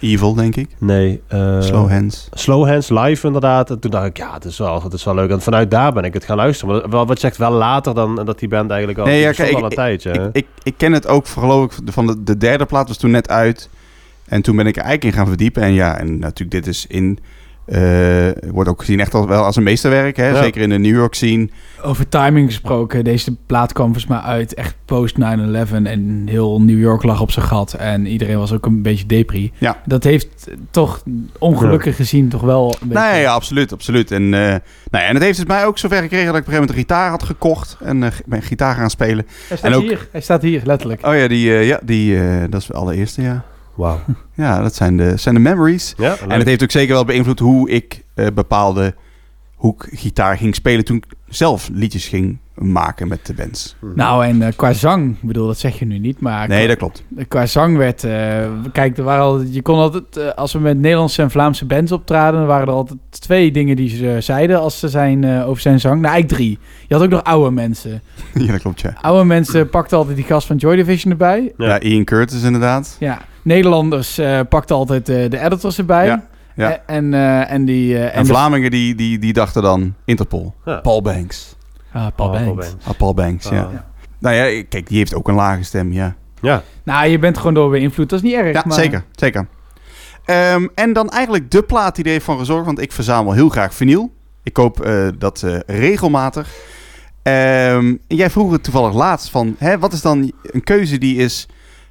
Evil, 0.00 0.34
denk 0.34 0.56
ik. 0.56 0.68
nee. 0.78 1.22
Slow 1.60 1.90
Hands. 1.90 2.28
Slow 2.32 2.66
Hands 2.68 2.88
live, 2.88 3.26
inderdaad. 3.26 3.70
En 3.70 3.78
toen 3.78 3.90
dacht 3.90 4.06
ik, 4.06 4.16
ja, 4.16 4.32
het 4.34 4.44
is 4.44 4.58
wel, 4.58 4.82
het 4.82 4.92
is 4.92 5.04
wel 5.04 5.14
leuk. 5.14 5.30
En 5.30 5.40
vanuit 5.40 5.70
daar 5.70 5.92
ben 5.92 6.04
ik 6.04 6.14
het 6.14 6.24
gaan 6.24 6.36
luisteren. 6.36 6.74
Maar 6.76 6.90
wel, 6.90 7.06
wat 7.06 7.20
zegt, 7.20 7.36
wel 7.36 7.50
later 7.52 7.94
dan 7.94 8.14
dat 8.24 8.38
die 8.38 8.48
band 8.48 8.70
eigenlijk 8.70 9.00
al... 9.00 9.06
Nee, 9.06 9.20
ja, 9.20 9.32
al 9.54 9.64
een 9.64 9.70
tijdje. 9.70 10.10
hè? 10.10 10.26
Ik, 10.26 10.30
ik, 10.32 10.46
ik 10.62 10.74
ken 10.76 10.92
het 10.92 11.06
ook, 11.06 11.26
geloof 11.26 11.64
ik, 11.64 11.92
van 11.92 12.06
de, 12.06 12.22
de 12.22 12.36
derde 12.36 12.64
plaat 12.64 12.88
was 12.88 12.96
toen 12.96 13.10
net 13.10 13.28
uit. 13.28 13.68
En 14.32 14.42
toen 14.42 14.56
ben 14.56 14.66
ik 14.66 14.76
er 14.76 14.82
eigenlijk 14.82 15.14
in 15.14 15.20
gaan 15.20 15.28
verdiepen. 15.28 15.62
En 15.62 15.72
ja, 15.72 15.98
en 15.98 16.18
natuurlijk 16.18 16.50
dit 16.64 16.66
is 16.66 16.86
in... 16.88 17.18
eh, 17.66 18.28
wordt 18.50 18.68
ook 18.70 18.80
gezien 18.80 19.00
echt 19.00 19.14
al 19.14 19.28
wel 19.28 19.44
als 19.44 19.56
een 19.56 19.62
meesterwerk, 19.62 20.16
hè? 20.16 20.28
Ja. 20.28 20.42
Zeker 20.42 20.60
in 20.60 20.68
de 20.68 20.78
New 20.78 20.94
York 20.94 21.14
scene. 21.14 21.48
Over 21.82 22.08
timing 22.08 22.46
gesproken, 22.46 23.04
deze 23.04 23.36
plaat 23.46 23.72
kwam 23.72 23.86
volgens 23.86 24.06
mij 24.06 24.18
uit 24.18 24.54
echt 24.54 24.74
post 24.84 25.16
9-11 25.18 25.22
en 25.82 26.22
heel 26.26 26.60
New 26.62 26.78
York 26.78 27.02
lag 27.02 27.20
op 27.20 27.30
zijn 27.30 27.46
gat 27.46 27.72
en 27.74 28.06
iedereen 28.06 28.38
was 28.38 28.52
ook 28.52 28.66
een 28.66 28.82
beetje 28.82 29.06
depri. 29.06 29.52
Ja. 29.58 29.80
Dat 29.86 30.04
heeft 30.04 30.48
toch 30.70 31.02
ongelukkig 31.38 31.96
gezien 31.96 32.28
toch 32.28 32.40
wel 32.42 32.74
een 32.82 32.88
beetje... 32.88 33.02
Nee, 33.10 33.20
ja, 33.20 33.32
absoluut, 33.32 33.72
absoluut. 33.72 34.10
En, 34.10 34.22
eh, 34.22 34.30
nou 34.30 34.58
ja, 34.90 35.02
en 35.04 35.14
het 35.14 35.22
heeft 35.22 35.38
het 35.38 35.48
mij 35.48 35.66
ook 35.66 35.78
zover 35.78 36.02
gekregen 36.02 36.26
dat 36.26 36.34
ik 36.36 36.40
op 36.40 36.46
een 36.46 36.52
gegeven 36.52 36.74
moment 36.76 36.88
een 36.90 36.96
gitaar 36.96 37.10
had 37.10 37.22
gekocht. 37.22 37.76
En 37.80 38.02
eh, 38.02 38.10
ben 38.26 38.42
gitaar 38.42 38.74
gaan 38.74 38.90
spelen. 38.90 39.26
Hij 39.48 39.56
staat 39.56 39.70
en 39.70 39.76
ook- 39.76 39.82
hier, 39.82 40.08
hij 40.12 40.20
staat 40.20 40.42
hier, 40.42 40.60
letterlijk. 40.64 41.06
Oh 41.06 41.16
ja, 41.16 41.28
die, 41.28 41.54
eh, 41.54 41.66
ja, 41.66 41.80
die 41.82 42.18
eh, 42.20 42.40
dat 42.50 42.60
is 42.60 42.66
de 42.66 42.72
allereerste, 42.72 43.22
ja. 43.22 43.44
Wauw. 43.74 44.00
Ja, 44.34 44.62
dat 44.62 44.74
zijn 44.74 44.96
de, 44.96 45.16
zijn 45.16 45.34
de 45.34 45.40
memories. 45.40 45.94
Ja, 45.96 46.16
En 46.28 46.38
het 46.38 46.46
heeft 46.46 46.62
ook 46.62 46.70
zeker 46.70 46.94
wel 46.94 47.04
beïnvloed 47.04 47.38
hoe 47.38 47.70
ik 47.70 48.04
eh, 48.14 48.26
bepaalde 48.34 48.94
hoe 49.54 49.74
ik 49.74 49.98
gitaar 49.98 50.36
ging 50.36 50.54
spelen 50.54 50.84
toen 50.84 50.96
ik 50.96 51.04
zelf 51.28 51.68
liedjes 51.72 52.08
ging 52.08 52.38
maken 52.54 53.08
met 53.08 53.26
de 53.26 53.34
bands. 53.34 53.76
Nou, 53.94 54.24
en 54.26 54.42
eh, 54.42 54.52
qua 54.56 54.72
zang, 54.72 55.10
ik 55.12 55.26
bedoel, 55.26 55.46
dat 55.46 55.58
zeg 55.58 55.78
je 55.78 55.84
nu 55.84 55.98
niet, 55.98 56.20
maar 56.20 56.48
Nee, 56.48 56.58
qua, 56.58 56.66
dat 56.68 56.76
klopt. 56.76 57.04
qua 57.28 57.46
zang 57.46 57.76
werd... 57.76 58.04
eh, 58.04 58.46
kijk, 58.72 58.98
er 58.98 59.04
waren 59.04 59.22
al, 59.24 59.40
je 59.40 59.62
kon 59.62 59.78
altijd, 59.78 60.16
eh, 60.16 60.28
als 60.34 60.52
we 60.52 60.58
met 60.58 60.78
Nederlandse 60.78 61.22
en 61.22 61.30
Vlaamse 61.30 61.64
bands 61.66 61.92
optraden, 61.92 62.38
dan 62.38 62.48
waren 62.48 62.66
er 62.66 62.72
altijd 62.72 62.98
twee 63.10 63.50
dingen 63.52 63.76
die 63.76 63.88
ze 63.88 64.16
zeiden 64.20 64.60
als 64.60 64.78
ze 64.78 64.88
zijn 64.88 65.24
eh, 65.24 65.48
over 65.48 65.62
zijn 65.62 65.80
zang. 65.80 66.00
Nou, 66.00 66.12
eigenlijk 66.12 66.42
drie. 66.42 66.58
Je 66.88 66.94
had 66.94 67.04
ook 67.04 67.10
nog 67.10 67.24
oude 67.24 67.50
mensen. 67.50 68.02
Ja, 68.34 68.52
dat 68.52 68.60
klopt, 68.60 68.80
ja. 68.80 68.94
Oude 69.00 69.24
mensen 69.24 69.68
pakten 69.68 69.96
altijd 69.98 70.16
die 70.16 70.24
gast 70.24 70.46
van 70.46 70.56
Joy 70.56 70.76
Division 70.76 71.12
erbij. 71.12 71.52
Ja. 71.56 71.66
Ja, 71.66 71.80
Ian 71.80 72.04
Curtis 72.04 72.42
inderdaad. 72.42 72.96
Ja, 73.00 73.18
Nederlanders 73.42 74.18
eh 74.18 74.40
pakten 74.48 74.76
altijd 74.76 75.08
eh, 75.08 75.30
de 75.30 75.38
editors 75.40 75.78
erbij. 75.78 76.06
Ja, 76.06 76.26
ja. 76.56 76.70
Eh, 76.86 76.96
En, 76.96 77.14
eh, 77.14 77.50
en 77.52 77.64
die... 77.64 77.98
eh, 77.98 78.16
En, 78.16 78.22
de- 78.22 78.28
Vlamingen 78.28 78.70
die, 78.70 78.94
die, 78.94 79.18
die 79.18 79.32
dachten 79.32 79.62
dan 79.62 79.94
Interpol. 80.04 80.54
Ja. 80.64 80.76
Paul 80.80 81.02
Banks. 81.02 81.56
Ah, 81.92 82.06
Paul 82.16 82.28
Oh, 82.28 82.34
Banks. 82.34 82.44
Paul 82.44 82.54
Banks. 82.54 82.86
Ah, 82.86 82.96
Paul 82.96 83.14
Banks, 83.14 83.48
ja. 83.48 83.62
Ah. 83.62 83.72
Nou 84.18 84.36
ja, 84.36 84.64
kijk, 84.68 84.88
die 84.88 84.98
heeft 84.98 85.14
ook 85.14 85.28
een 85.28 85.34
lage 85.34 85.62
stem, 85.62 85.92
ja. 85.92 86.14
Ja. 86.40 86.62
Nou, 86.82 87.08
je 87.08 87.18
bent 87.18 87.36
gewoon 87.36 87.54
door 87.54 87.70
beïnvloed. 87.70 88.08
Dat 88.08 88.18
is 88.18 88.24
niet 88.24 88.34
erg. 88.34 88.52
Ja, 88.52 88.62
maar... 88.66 88.78
zeker, 88.78 89.04
zeker. 89.12 89.46
Ehm, 90.24 90.66
en 90.74 90.92
dan 90.92 91.10
eigenlijk 91.10 91.50
de 91.50 91.62
plaat 91.62 91.94
die 91.94 92.04
er 92.04 92.10
heeft 92.10 92.24
van 92.24 92.38
gezorgd, 92.38 92.66
want 92.66 92.80
ik 92.80 92.92
verzamel 92.92 93.32
heel 93.32 93.48
graag 93.48 93.74
vinyl. 93.74 94.12
Ik 94.42 94.52
koop 94.52 94.80
eh, 94.80 95.08
dat 95.18 95.42
eh, 95.42 95.58
regelmatig. 95.66 96.54
Ehm, 97.22 97.94
jij 98.06 98.30
vroeg 98.30 98.52
het 98.52 98.64
toevallig 98.64 98.94
laatst 98.94 99.30
van, 99.30 99.54
hè, 99.58 99.78
wat 99.78 99.92
is 99.92 100.02
dan 100.02 100.32
een 100.42 100.64
keuze 100.64 100.98
die 100.98 101.16
is 101.16 101.48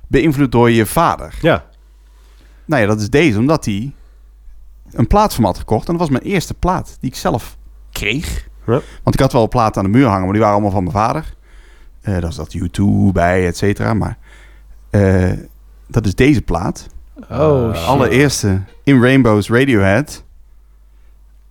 beïnvloed 0.08 0.52
door 0.52 0.72
je 0.72 0.86
vader? 0.86 1.34
Ja. 1.42 1.66
Nou 2.66 2.82
ja, 2.82 2.88
dat 2.88 3.00
is 3.02 3.10
deze, 3.10 3.40
omdat 3.40 3.66
hij 3.66 3.92
een 4.92 5.08
plaatformat 5.08 5.58
gekocht. 5.58 5.86
En 5.88 5.92
dat 5.98 6.02
was 6.02 6.20
mijn 6.20 6.34
eerste 6.34 6.54
plaat 6.54 6.98
die 7.00 7.10
ik 7.10 7.16
zelf 7.16 7.58
kreeg. 7.92 8.48
Ja. 8.66 8.80
Want 9.04 9.16
ik 9.16 9.20
had 9.20 9.32
wel 9.34 9.48
platen 9.48 9.84
aan 9.84 9.92
de 9.92 9.98
muur 9.98 10.08
hangen, 10.08 10.24
maar 10.24 10.32
die 10.32 10.40
waren 10.42 10.54
allemaal 10.56 10.72
van 10.74 10.84
mijn 10.84 10.96
vader. 10.96 11.34
Eh 12.02 12.22
daar 12.22 12.34
zat 12.34 12.56
U2 12.58 12.84
bij, 13.14 13.48
et 13.48 13.58
cetera. 13.58 13.94
Maar 13.94 14.18
eh, 14.90 15.32
dat 15.88 16.06
is 16.06 16.16
deze 16.16 16.42
plaat. 16.42 16.88
Oh, 17.32 17.70
Eh, 17.70 17.76
shit. 17.76 17.88
Allereerste 17.88 18.62
In 18.84 19.02
Rainbows 19.02 19.50
Radiohead. 19.50 20.24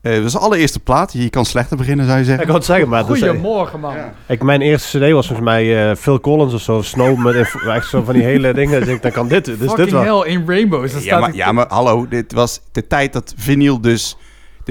Eh 0.01 0.15
dat 0.15 0.25
is 0.25 0.33
de 0.33 0.39
allereerste 0.39 0.81
plaat. 0.81 1.13
Je 1.13 1.31
kan 1.31 1.45
slechter 1.45 1.77
beginnen, 1.77 2.05
zou 2.07 2.17
je 2.17 2.23
Ik 2.23 2.29
zeggen. 2.29 2.47
wou 2.47 2.59
het 2.59 2.67
zeggen, 2.67 2.89
maar 2.89 3.05
Goedemorgen, 3.05 3.81
man. 3.81 3.95
ik, 4.27 4.43
mijn 4.43 4.61
eerste 4.61 4.99
cd 4.99 5.13
was 5.13 5.27
volgens 5.27 5.49
mij 5.49 5.91
eh, 5.91 5.97
Phil 5.97 6.21
Collins 6.21 6.55
of 6.55 6.61
zo. 6.61 6.83
Snow 6.83 7.19
met 7.25 7.35
echt 7.67 7.89
zo 7.89 8.03
van 8.03 8.15
die 8.15 8.23
hele 8.23 8.55
dingen. 8.55 8.81
Dus 8.81 8.89
ik, 8.89 9.03
dan 9.03 9.11
kan 9.11 9.29
dit, 9.29 9.45
dus 9.45 9.59
dit 9.59 9.71
Fucking 9.71 9.91
wel. 9.91 10.23
hell, 10.23 10.33
in 10.33 10.45
Rainbows. 10.47 10.93
Ja 10.93 11.01
staat 11.01 11.21
maar, 11.21 11.35
ja, 11.35 11.53
maar 11.53 11.67
hallo. 11.69 12.09
Dit 12.09 12.33
was 12.33 12.61
de 12.73 12.87
tijd 12.87 13.13
dat 13.13 13.35
vinyl 13.37 13.81
dus... 13.81 14.17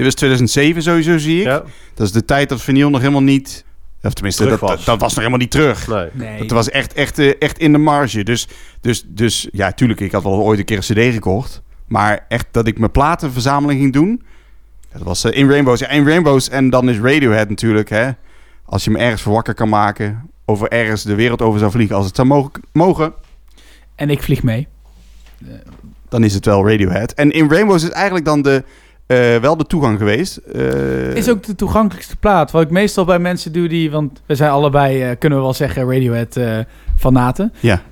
Dit 0.00 0.08
was 0.08 0.18
2007 0.18 0.82
sowieso, 0.82 1.18
zie 1.18 1.38
ik. 1.40 1.46
Ja. 1.46 1.62
Dat 1.94 2.06
is 2.06 2.12
de 2.12 2.24
tijd 2.24 2.48
dat 2.48 2.62
vinyl 2.62 2.90
nog 2.90 3.00
helemaal 3.00 3.22
niet... 3.22 3.64
Of 4.02 4.12
tenminste, 4.12 4.46
dat, 4.46 4.60
was. 4.60 4.70
dat, 4.70 4.84
dat 4.84 5.00
was 5.00 5.08
nog 5.08 5.18
helemaal 5.18 5.38
niet 5.38 5.50
terug. 5.50 5.86
Nee. 5.86 6.08
Nee. 6.12 6.38
Dat 6.38 6.50
was 6.50 6.70
echt, 6.70 6.92
echt, 6.92 7.18
eh, 7.18 7.32
echt 7.38 7.58
in 7.58 7.72
de 7.72 7.78
marge. 7.78 8.22
Dus, 8.22 8.48
dus, 8.80 9.04
dus 9.06 9.48
ja, 9.52 9.72
tuurlijk, 9.72 10.00
ik 10.00 10.12
had 10.12 10.22
wel 10.22 10.32
ooit 10.32 10.58
een 10.58 10.64
keer 10.64 10.76
een 10.76 10.82
cd 11.10 11.14
gekocht. 11.14 11.62
Maar 11.86 12.24
echt 12.28 12.46
dat 12.50 12.66
ik 12.66 12.78
mijn 12.78 12.90
platenverzameling 12.90 13.80
ging 13.80 13.92
doen... 13.92 14.22
Dat 14.92 15.02
was 15.02 15.24
eh, 15.24 15.38
In 15.38 15.50
Rainbows. 15.50 15.80
Ja, 15.80 15.88
In 15.88 16.06
Rainbows 16.06 16.48
en 16.48 16.70
dan 16.70 16.88
is 16.88 16.98
Radiohead 16.98 17.48
natuurlijk, 17.48 17.88
hè. 17.88 18.10
Als 18.64 18.84
je 18.84 18.90
me 18.90 18.98
ergens 18.98 19.22
voor 19.22 19.32
wakker 19.32 19.54
kan 19.54 19.68
maken... 19.68 20.30
over 20.44 20.68
ergens 20.68 21.02
de 21.02 21.14
wereld 21.14 21.42
over 21.42 21.58
zou 21.58 21.70
vliegen 21.70 21.96
als 21.96 22.06
het 22.06 22.16
zou 22.16 22.28
mogen, 22.28 22.50
mogen 22.72 23.12
En 23.94 24.10
ik 24.10 24.22
vlieg 24.22 24.42
mee. 24.42 24.68
dan 26.08 26.24
is 26.24 26.34
het 26.34 26.44
wel 26.44 26.68
Radiohead. 26.68 27.12
En 27.12 27.30
In 27.30 27.50
Rainbows 27.50 27.82
is 27.82 27.90
eigenlijk 27.90 28.24
dan 28.24 28.42
de, 28.42 28.64
eh, 29.10 29.36
wel 29.36 29.56
de 29.56 29.66
toegang 29.66 29.98
geweest. 29.98 30.36
Eh, 30.36 31.14
Is 31.14 31.28
ook 31.28 31.42
de 31.42 31.54
toegankelijkste 31.54 32.16
plaat. 32.16 32.50
Wat 32.50 32.62
ik 32.62 32.70
meestal 32.70 33.04
bij 33.04 33.18
mensen 33.18 33.52
doe 33.52 33.68
die... 33.68 33.90
Want 33.90 34.22
we 34.26 34.34
zijn 34.34 34.50
allebei, 34.50 35.02
eh, 35.02 35.18
kunnen 35.18 35.38
we 35.38 35.44
wel 35.44 35.54
zeggen, 35.54 35.90
Radiohead 35.92 36.36
eh 36.36 36.58
fanaten. 36.98 37.52
Ja, 37.60 37.82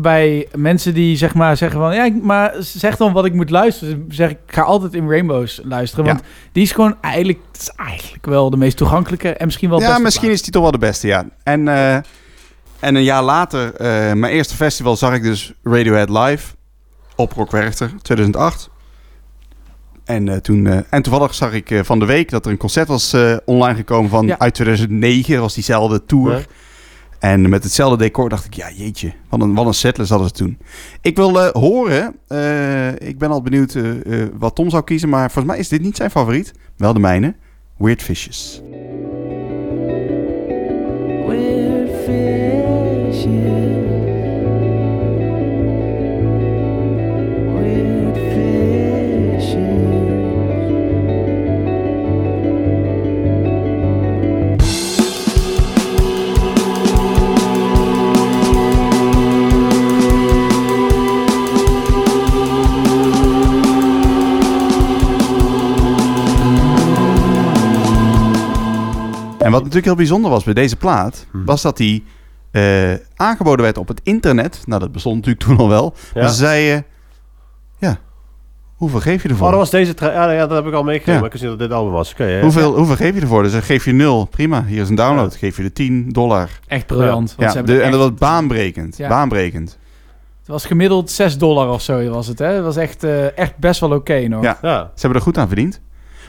bij 0.00 0.48
mensen 0.54 0.94
die 0.94 1.16
zeg 1.16 1.34
maar 1.34 1.56
zeggen 1.56 1.80
van... 1.80 1.94
Ja, 1.94 2.04
ik- 2.04 2.22
maar 2.22 2.54
zeg 2.58 2.96
dan 2.96 3.12
wat 3.12 3.24
ik 3.24 3.32
moet 3.32 3.50
luisteren. 3.50 4.04
Zeg 4.08 4.30
ik, 4.30 4.38
ga 4.46 4.62
altijd 4.62 4.94
in 4.94 5.08
Rainbows 5.10 5.60
luisteren. 5.64 6.04
Ja. 6.04 6.12
Want 6.12 6.24
die 6.52 6.62
is 6.62 6.72
gewoon 6.72 6.96
eigenlijk... 7.00 7.38
Is 7.58 7.70
eigenlijk 7.76 8.26
wel 8.26 8.50
de 8.50 8.56
meest 8.56 8.76
toegankelijke 8.76 9.32
en 9.34 9.44
misschien 9.46 9.70
wel 9.70 9.80
ja 9.80 9.98
misschien 9.98 10.22
plaat. 10.26 10.34
is 10.36 10.42
die 10.42 10.52
toch 10.52 10.62
wel 10.62 10.70
de 10.70 10.78
beste, 10.78 11.06
ja. 11.06 11.24
En, 11.42 11.68
en 11.68 12.94
een 12.94 13.02
jaar 13.02 13.22
later, 13.22 13.72
mijn 14.16 14.32
eerste 14.32 14.54
festival, 14.54 14.96
zag 14.96 15.14
ik 15.14 15.22
dus 15.22 15.52
Radiohead 15.62 16.10
live 16.10 16.54
op 17.16 17.32
Rock 17.32 17.50
Werchter, 17.50 17.90
2008. 18.02 18.70
En, 20.06 20.28
eh, 20.28 20.36
toen, 20.36 20.66
eh, 20.66 20.78
en 20.90 21.02
toevallig 21.02 21.34
zag 21.34 21.52
ik 21.52 21.70
eh, 21.70 21.80
van 21.82 21.98
de 21.98 22.04
week 22.04 22.30
dat 22.30 22.44
er 22.44 22.50
een 22.50 22.56
concert 22.56 22.88
was 22.88 23.12
eh, 23.12 23.36
online 23.44 23.74
gekomen 23.76 24.10
van 24.10 24.26
Ja. 24.26 24.38
uit 24.38 24.54
2009. 24.54 25.32
Dat 25.32 25.42
was 25.42 25.54
diezelfde 25.54 26.04
tour. 26.04 26.32
Ja. 26.32 26.40
En 27.18 27.48
met 27.48 27.62
hetzelfde 27.62 27.96
decor 27.98 28.28
dacht 28.28 28.44
ik, 28.44 28.54
ja 28.54 28.70
jeetje, 28.76 29.12
wat 29.28 29.40
een, 29.40 29.54
wat 29.54 29.66
een 29.66 29.74
setlist 29.74 30.10
hadden 30.10 30.28
ze 30.28 30.34
toen. 30.34 30.58
Ik 31.00 31.16
wil 31.16 31.40
eh, 31.42 31.48
horen, 31.52 32.16
eh, 32.28 32.92
ik 33.08 33.18
ben 33.18 33.30
al 33.30 33.42
benieuwd 33.42 33.74
eh, 33.74 34.20
eh, 34.22 34.28
wat 34.38 34.54
Tom 34.54 34.70
zou 34.70 34.84
kiezen, 34.84 35.08
maar 35.08 35.30
volgens 35.30 35.44
mij 35.54 35.58
is 35.58 35.68
dit 35.68 35.82
niet 35.82 35.96
zijn 35.96 36.10
favoriet. 36.10 36.52
Wel 36.76 36.92
de 36.92 36.98
mijne, 37.00 37.34
Weird 37.76 38.02
Fishes. 38.02 38.62
Weird 41.26 41.90
fishes. 42.04 43.75
En 69.46 69.50
wat 69.52 69.60
natuurlijk 69.60 69.86
heel 69.86 69.94
bijzonder 69.96 70.30
was 70.30 70.44
bij 70.44 70.54
deze 70.54 70.76
plaat, 70.76 71.26
Hm. 71.30 71.44
was 71.44 71.62
dat 71.62 71.76
die 71.76 72.04
eh, 72.50 72.92
aangeboden 73.16 73.64
werd 73.64 73.78
op 73.78 73.88
het 73.88 74.00
internet. 74.02 74.62
Nou, 74.66 74.80
dat 74.80 74.92
bestond 74.92 75.16
natuurlijk 75.16 75.44
toen 75.44 75.56
al 75.56 75.68
wel. 75.68 75.94
Ja. 76.14 76.20
Maar 76.20 76.28
ze 76.30 76.34
zeiden, 76.36 76.84
ja, 77.78 77.98
Hoeveel 78.76 79.00
geef 79.00 79.22
je 79.22 79.28
ervoor? 79.28 79.44
Oh, 79.46 79.50
dat 79.52 79.60
was 79.60 79.70
deze... 79.70 79.94
Ja, 80.00 80.30
ja, 80.30 80.46
dat 80.46 80.56
heb 80.56 80.66
ik 80.66 80.72
al 80.72 80.82
meegekregen, 80.82 81.12
Ja. 81.12 81.18
maar 81.18 81.26
ik 81.26 81.32
wist 81.32 81.44
niet 81.44 81.58
dat 81.58 81.68
dit 81.68 81.76
album 81.78 81.92
was. 81.92 82.12
Oké, 82.12 82.24
ja. 82.24 82.40
hoeveel, 82.40 82.76
hoeveel 82.76 82.96
geef 82.96 83.14
je 83.14 83.20
ervoor? 83.20 83.42
Dus 83.42 83.54
geef 83.54 83.84
je 83.84 83.92
nul. 83.92 84.24
Prima, 84.24 84.64
hier 84.64 84.82
is 84.82 84.88
een 84.88 84.94
download. 84.94 85.32
Ja. 85.32 85.38
Geef 85.38 85.56
je 85.56 85.62
de 85.62 85.72
10 85.72 86.08
dollar. 86.12 86.48
Echt 86.66 86.86
briljant. 86.86 87.34
want 87.36 87.40
Ja, 87.40 87.48
ze 87.50 87.56
hebben 87.56 87.74
de, 87.74 87.82
en 87.82 87.90
dat 87.90 88.00
was 88.00 88.14
baanbrekend. 88.14 88.96
Ja. 88.96 89.08
Baanbrekend. 89.08 89.78
Het 90.38 90.48
was 90.48 90.64
gemiddeld 90.66 91.10
6 91.10 91.38
dollar 91.38 91.68
of 91.68 91.82
zo 91.82 92.08
was 92.08 92.26
het, 92.26 92.38
hè? 92.38 92.46
Het 92.46 92.64
was 92.64 92.76
echt, 92.76 93.04
eh, 93.04 93.38
echt 93.38 93.56
best 93.56 93.80
wel 93.80 93.92
oké 93.92 94.28
nog. 94.28 94.42
Ja. 94.42 94.58
Ja, 94.62 94.78
Ze 94.94 95.00
hebben 95.00 95.18
er 95.18 95.24
goed 95.24 95.38
aan 95.38 95.46
verdiend. 95.46 95.80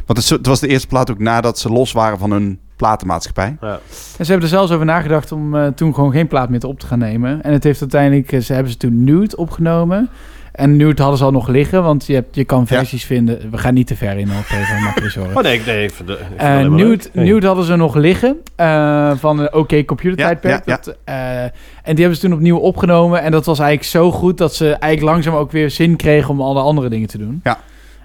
Want 0.06 0.19
het, 0.19 0.30
het 0.30 0.45
was 0.45 0.60
de 0.60 0.67
eerste 0.67 0.88
plaat 0.88 1.12
ook 1.12 1.19
nadat 1.19 1.60
ze 1.60 1.69
los 1.69 1.91
waren 1.91 2.17
van 2.17 2.32
hun 2.32 2.60
platenmaatschappij. 2.77 3.57
ja. 3.61 3.79
En 4.17 4.25
ze 4.25 4.31
hebben 4.31 4.49
er 4.49 4.55
zelfs 4.55 4.71
over 4.71 4.85
nagedacht 4.85 5.31
om 5.31 5.55
eh, 5.55 5.67
toen 5.67 5.93
gewoon 5.93 6.11
geen 6.11 6.27
plaat 6.27 6.49
meer 6.49 6.65
op 6.67 6.79
te 6.79 6.85
gaan 6.87 6.99
nemen. 6.99 7.43
En 7.43 7.53
het 7.53 7.63
heeft 7.63 7.81
uiteindelijk, 7.81 8.31
eh, 8.31 8.39
ze 8.39 8.53
hebben 8.53 8.71
ze 8.71 8.77
toen 8.77 9.03
Nude 9.03 9.35
opgenomen. 9.37 10.09
En 10.51 10.75
Nude 10.75 11.01
hadden 11.01 11.17
ze 11.19 11.25
al 11.25 11.31
nog 11.31 11.47
liggen, 11.47 11.83
want 11.83 12.05
je, 12.05 12.13
hebt, 12.13 12.35
je 12.35 12.43
kan 12.45 12.67
versies 12.67 13.05
vinden. 13.05 13.49
We 13.51 13.57
gaan 13.57 13.73
niet 13.73 13.87
te 13.87 13.95
ver 13.95 14.17
in 14.17 14.29
op, 14.29 14.45
even. 14.49 15.37
Oh 15.37 15.43
nee, 15.43 15.53
ik- 15.59 15.65
nee, 15.65 15.89
Eh, 16.37 16.49
alleen 16.55 16.69
maar 16.69 16.79
Nude, 17.13 17.47
hadden 17.47 17.65
ze 17.65 17.75
nog 17.75 17.95
liggen 17.95 18.37
eh, 18.55 19.11
van 19.15 19.39
een 19.39 19.53
OK 19.53 19.85
Computer 19.85 20.19
Ja, 20.19 20.25
tijdperk. 20.25 20.65
ja, 20.65 20.71
ja. 20.73 20.79
Dat, 20.83 20.97
eh, 21.03 21.41
en 21.43 21.51
die 21.83 21.99
hebben 21.99 22.15
ze 22.15 22.21
toen 22.21 22.33
opnieuw 22.33 22.57
opgenomen. 22.57 23.21
En 23.21 23.31
dat 23.31 23.45
was 23.45 23.59
eigenlijk 23.59 23.89
zo 23.89 24.11
goed 24.11 24.37
dat 24.37 24.55
ze 24.55 24.65
eigenlijk 24.73 25.13
langzaam 25.13 25.33
ook 25.35 25.51
weer 25.51 25.69
zin 25.71 25.95
kregen 25.95 26.29
om 26.29 26.41
alle 26.41 26.61
andere 26.61 26.89
dingen 26.89 27.07
te 27.07 27.17
doen. 27.17 27.39
Ja. 27.43 27.57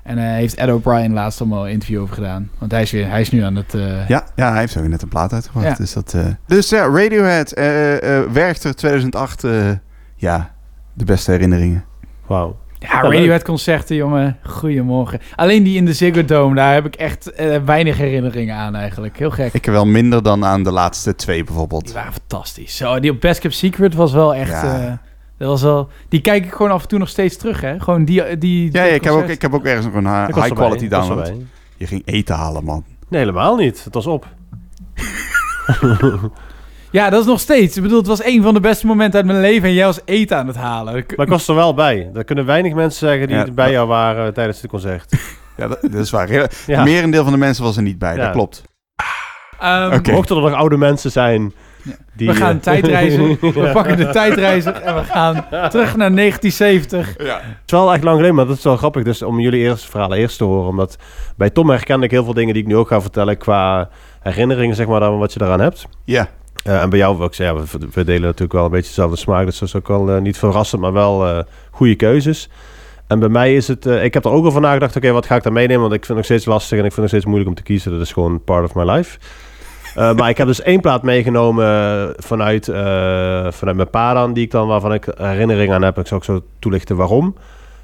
En 0.02 0.18
eh 0.18 0.24
heeft 0.24 0.54
Ed 0.54 0.70
O'Brien 0.72 1.12
laatst 1.12 1.40
allemaal 1.40 1.64
een 1.66 1.72
interview 1.72 2.00
over 2.00 2.14
gedaan. 2.14 2.50
Want 2.58 2.72
hij 2.72 2.82
is, 2.82 2.90
weer, 2.90 3.08
hij 3.08 3.20
is 3.20 3.30
nu 3.30 3.40
aan 3.42 3.56
het... 3.56 3.74
eh, 3.74 4.08
Ja, 4.08 4.24
ja, 4.36 4.50
hij 4.50 4.58
heeft 4.60 4.76
ook 4.78 4.86
net 4.88 5.02
een 5.02 5.08
plaat 5.08 5.32
uitgebracht. 5.32 5.66
Ja. 5.66 5.74
Dus, 5.74 5.92
dat, 5.92 6.14
eh, 6.14 6.26
dus 6.46 6.68
ja, 6.68 6.86
Radiohead, 6.86 7.52
eh 7.52 8.18
eh 8.20 8.30
Werchter 8.30 8.74
2008. 8.74 9.44
eh, 9.44 9.70
ja, 10.16 10.50
de 10.92 11.04
beste 11.04 11.30
herinneringen. 11.30 11.84
Wauw. 12.26 12.60
Ja, 12.78 13.00
Radiohead 13.00 13.42
concerten, 13.44 13.96
jongen. 13.96 14.36
Goedemorgen. 14.42 15.20
Alleen 15.36 15.62
die 15.62 15.76
in 15.76 15.84
de 15.84 15.92
Ziggo 15.92 16.24
Dome, 16.24 16.54
daar 16.54 16.74
heb 16.74 16.86
ik 16.86 16.94
echt 16.94 17.32
weinig 17.64 17.96
herinneringen 17.96 18.54
aan 18.56 18.74
eigenlijk. 18.74 19.18
Heel 19.18 19.30
gek. 19.30 19.52
Ik 19.52 19.64
heb 19.64 19.74
wel 19.74 19.86
minder 19.86 20.22
dan 20.22 20.44
aan 20.44 20.62
de 20.62 20.70
laatste 20.72 21.14
twee 21.14 21.36
Die 21.36 21.44
bijvoorbeeld. 21.44 21.92
waren 21.92 22.12
fantastisch. 22.12 22.76
Zo, 22.76 23.00
die 23.00 23.10
op 23.10 23.20
Best 23.20 23.40
Kept 23.40 23.54
Secret 23.54 23.94
was 23.94 24.12
wel 24.12 24.34
echt... 24.34 24.50
Ja. 24.50 24.98
Dat 25.42 25.50
was 25.50 25.62
wel, 25.62 25.88
die 26.08 26.20
kijk 26.20 26.44
ik 26.44 26.52
gewoon 26.52 26.70
af 26.72 26.82
en 26.82 26.88
toe 26.88 26.98
nog 26.98 27.08
steeds 27.08 27.36
terug, 27.36 27.60
hè? 27.60 27.80
Gewoon 27.80 28.04
die... 28.04 28.38
die 28.38 28.72
Ja, 28.72 28.82
ja 28.84 28.92
ik, 28.94 29.04
heb 29.04 29.12
ook, 29.12 29.28
ik 29.28 29.42
heb 29.42 29.54
ook 29.54 29.64
ergens 29.64 29.86
nog 29.86 29.94
een 29.94 30.06
hi- 30.06 30.28
Ik 30.28 30.34
was 30.34 30.44
high 30.44 30.48
erbij, 30.48 30.64
quality 30.64 30.84
ik 30.84 30.90
was 30.90 31.06
download. 31.06 31.32
Je 31.76 31.86
ging 31.86 32.02
eten 32.04 32.34
halen, 32.34 32.64
man. 32.64 32.84
Nee, 33.08 33.20
helemaal 33.20 33.56
niet. 33.56 33.84
Het 33.84 33.94
was 33.94 34.06
op. 34.06 34.26
Ja, 36.90 37.10
dat 37.10 37.20
is 37.20 37.26
nog 37.26 37.40
steeds. 37.40 37.76
Ik 37.76 37.82
bedoel, 37.82 37.98
het 37.98 38.06
was 38.06 38.24
een 38.24 38.42
van 38.42 38.54
de 38.54 38.60
beste 38.60 38.86
momenten 38.86 39.18
uit 39.18 39.26
mijn 39.26 39.40
leven 39.40 39.68
en 39.68 39.74
jij 39.74 39.84
was 39.86 40.00
eten 40.04 40.36
aan 40.36 40.46
het 40.46 40.56
halen. 40.56 40.92
Maar 41.16 41.26
ik 41.26 41.32
was 41.32 41.48
er 41.48 41.54
wel 41.54 41.74
bij. 41.74 42.10
Er 42.14 42.24
kunnen 42.24 42.46
weinig 42.46 42.74
mensen 42.74 43.08
zeggen 43.08 43.26
die 43.28 43.36
Ja, 43.36 43.44
bij 43.44 43.64
dat- 43.64 43.74
jou 43.74 43.88
waren 43.88 44.34
tijdens 44.34 44.60
het 44.62 44.70
concert. 44.70 45.12
Ja, 45.56 45.68
dat, 45.68 45.78
dat 45.82 45.94
is 45.94 46.10
waar. 46.10 46.28
Heel, 46.28 46.46
Ja. 46.66 46.82
Merendeel 46.84 47.22
van 47.22 47.32
de 47.32 47.38
mensen 47.38 47.64
was 47.64 47.76
er 47.76 47.82
niet 47.82 47.98
bij, 47.98 48.16
Ja. 48.16 48.22
dat 48.24 48.32
klopt. 48.32 48.62
Ehm, 49.60 49.92
Oké. 49.94 50.12
Mochten 50.12 50.36
er 50.36 50.42
nog 50.42 50.52
oude 50.52 50.76
mensen 50.76 51.10
zijn. 51.10 51.52
Die... 52.12 52.28
we 52.28 52.34
gaan 52.34 52.56
eh, 52.56 52.62
tijdreizen. 52.62 53.28
We 53.40 53.70
pakken 53.72 53.96
de 53.96 54.08
tijdreizer 54.08 54.74
en 54.74 54.94
we 54.94 55.04
gaan 55.04 55.34
terug 55.50 55.96
naar 55.96 56.14
1970. 56.14 57.14
Ja. 57.18 57.34
Het 57.34 57.44
is 57.66 57.72
wel 57.72 57.92
echt 57.92 58.02
lang 58.02 58.16
geleden, 58.16 58.36
maar 58.36 58.46
dat 58.46 58.56
is 58.56 58.64
wel 58.64 58.76
grappig. 58.76 59.02
Dus 59.02 59.22
om 59.22 59.40
jullie 59.40 59.60
eerste 59.60 59.90
verhalen 59.90 60.18
eerst 60.18 60.38
te 60.38 60.44
horen. 60.44 60.68
Omdat 60.68 60.96
bij 61.36 61.50
Tom 61.50 61.70
herkende 61.70 62.04
ik 62.04 62.10
heel 62.10 62.24
veel 62.24 62.34
dingen 62.34 62.54
die 62.54 62.62
ik 62.62 62.68
nu 62.68 62.76
ook 62.76 62.88
ga 62.88 63.00
vertellen 63.00 63.38
qua 63.38 63.88
herinneringen, 64.20 64.76
zeg 64.76 64.86
maar, 64.86 65.18
wat 65.18 65.32
je 65.32 65.38
daaraan 65.38 65.60
hebt. 65.60 65.86
Ja, 66.04 66.28
Eh, 66.62 66.82
en 66.82 66.90
bij 66.90 66.98
jou, 66.98 67.24
ik 67.24 67.34
ja, 67.34 67.54
we, 67.54 67.64
we 67.92 68.04
delen 68.04 68.22
natuurlijk 68.22 68.52
wel 68.52 68.64
een 68.64 68.70
beetje 68.70 68.88
dezelfde 68.88 69.16
smaak. 69.16 69.44
Dus 69.44 69.58
dat 69.58 69.68
is 69.68 69.74
ook 69.74 69.88
wel 69.88 70.10
eh, 70.10 70.20
niet 70.20 70.38
verrassend, 70.38 70.80
maar 70.80 70.92
wel 70.92 71.26
eh 71.26 71.44
goede 71.70 71.94
keuzes. 71.94 72.48
En 73.06 73.18
bij 73.18 73.28
mij 73.28 73.54
is 73.54 73.68
het, 73.68 73.86
eh, 73.86 74.04
ik 74.04 74.14
heb 74.14 74.24
er 74.24 74.30
ook 74.30 74.44
over 74.44 74.60
nagedacht, 74.60 74.96
oké, 74.96 75.10
wat 75.10 75.26
ga 75.26 75.36
ik 75.36 75.42
daar 75.42 75.52
meenemen? 75.52 75.80
Want 75.80 75.92
ik 75.92 76.04
vind 76.04 76.08
het 76.08 76.16
nog 76.16 76.26
steeds 76.26 76.44
lastig 76.44 76.78
en 76.78 76.84
ik 76.84 76.92
vind 76.92 76.94
het 76.94 77.00
nog 77.00 77.08
steeds 77.08 77.24
moeilijk 77.24 77.48
om 77.50 77.56
te 77.56 77.62
kiezen. 77.62 77.92
Dat 77.92 78.00
is 78.00 78.12
gewoon 78.12 78.44
part 78.44 78.64
of 78.64 78.74
my 78.74 78.90
life. 78.90 79.18
Eh, 79.94 80.14
maar 80.14 80.28
ik 80.28 80.36
heb 80.36 80.46
dus 80.46 80.62
één 80.62 80.80
plaat 80.80 81.02
meegenomen 81.02 81.66
vanuit, 82.16 82.68
eh, 82.68 83.46
vanuit 83.50 83.76
mijn 83.76 83.90
pa 83.90 84.14
dan, 84.14 84.32
die 84.32 84.44
ik 84.44 84.50
dan, 84.50 84.68
waarvan 84.68 84.94
ik 84.94 85.06
herinneringen 85.16 85.74
aan 85.74 85.82
heb. 85.82 85.98
Ik 85.98 86.06
zal 86.06 86.16
ook 86.16 86.24
zo 86.24 86.40
toelichten 86.58 86.96
waarom. 86.96 87.34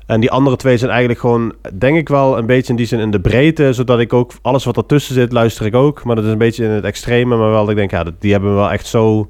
En 0.06 0.20
die 0.20 0.30
andere 0.30 0.56
twee 0.56 0.76
zijn 0.76 0.90
eigenlijk 0.90 1.20
gewoon, 1.20 1.54
denk 1.74 1.96
ik 1.96 2.08
wel, 2.08 2.38
een 2.38 2.46
beetje 2.46 2.70
in 2.70 2.76
die 2.76 2.86
zin 2.86 2.98
in 2.98 3.10
de 3.10 3.20
breedte. 3.20 3.72
Zodat 3.72 3.98
ik 3.98 4.12
ook, 4.12 4.32
alles 4.42 4.64
wat 4.64 4.76
ertussen 4.76 5.14
zit, 5.14 5.32
luister 5.32 5.66
ik 5.66 5.74
ook. 5.74 6.04
Maar 6.04 6.16
dat 6.16 6.24
is 6.24 6.30
een 6.30 6.38
beetje 6.38 6.64
in 6.64 6.70
het 6.70 6.84
extreme. 6.84 7.36
Maar 7.36 7.50
wel, 7.50 7.60
dat 7.60 7.70
ik 7.70 7.76
denk, 7.76 7.90
ja, 7.90 8.04
die 8.18 8.32
hebben 8.32 8.54
wel 8.54 8.70
echt 8.70 8.86
zo... 8.86 9.28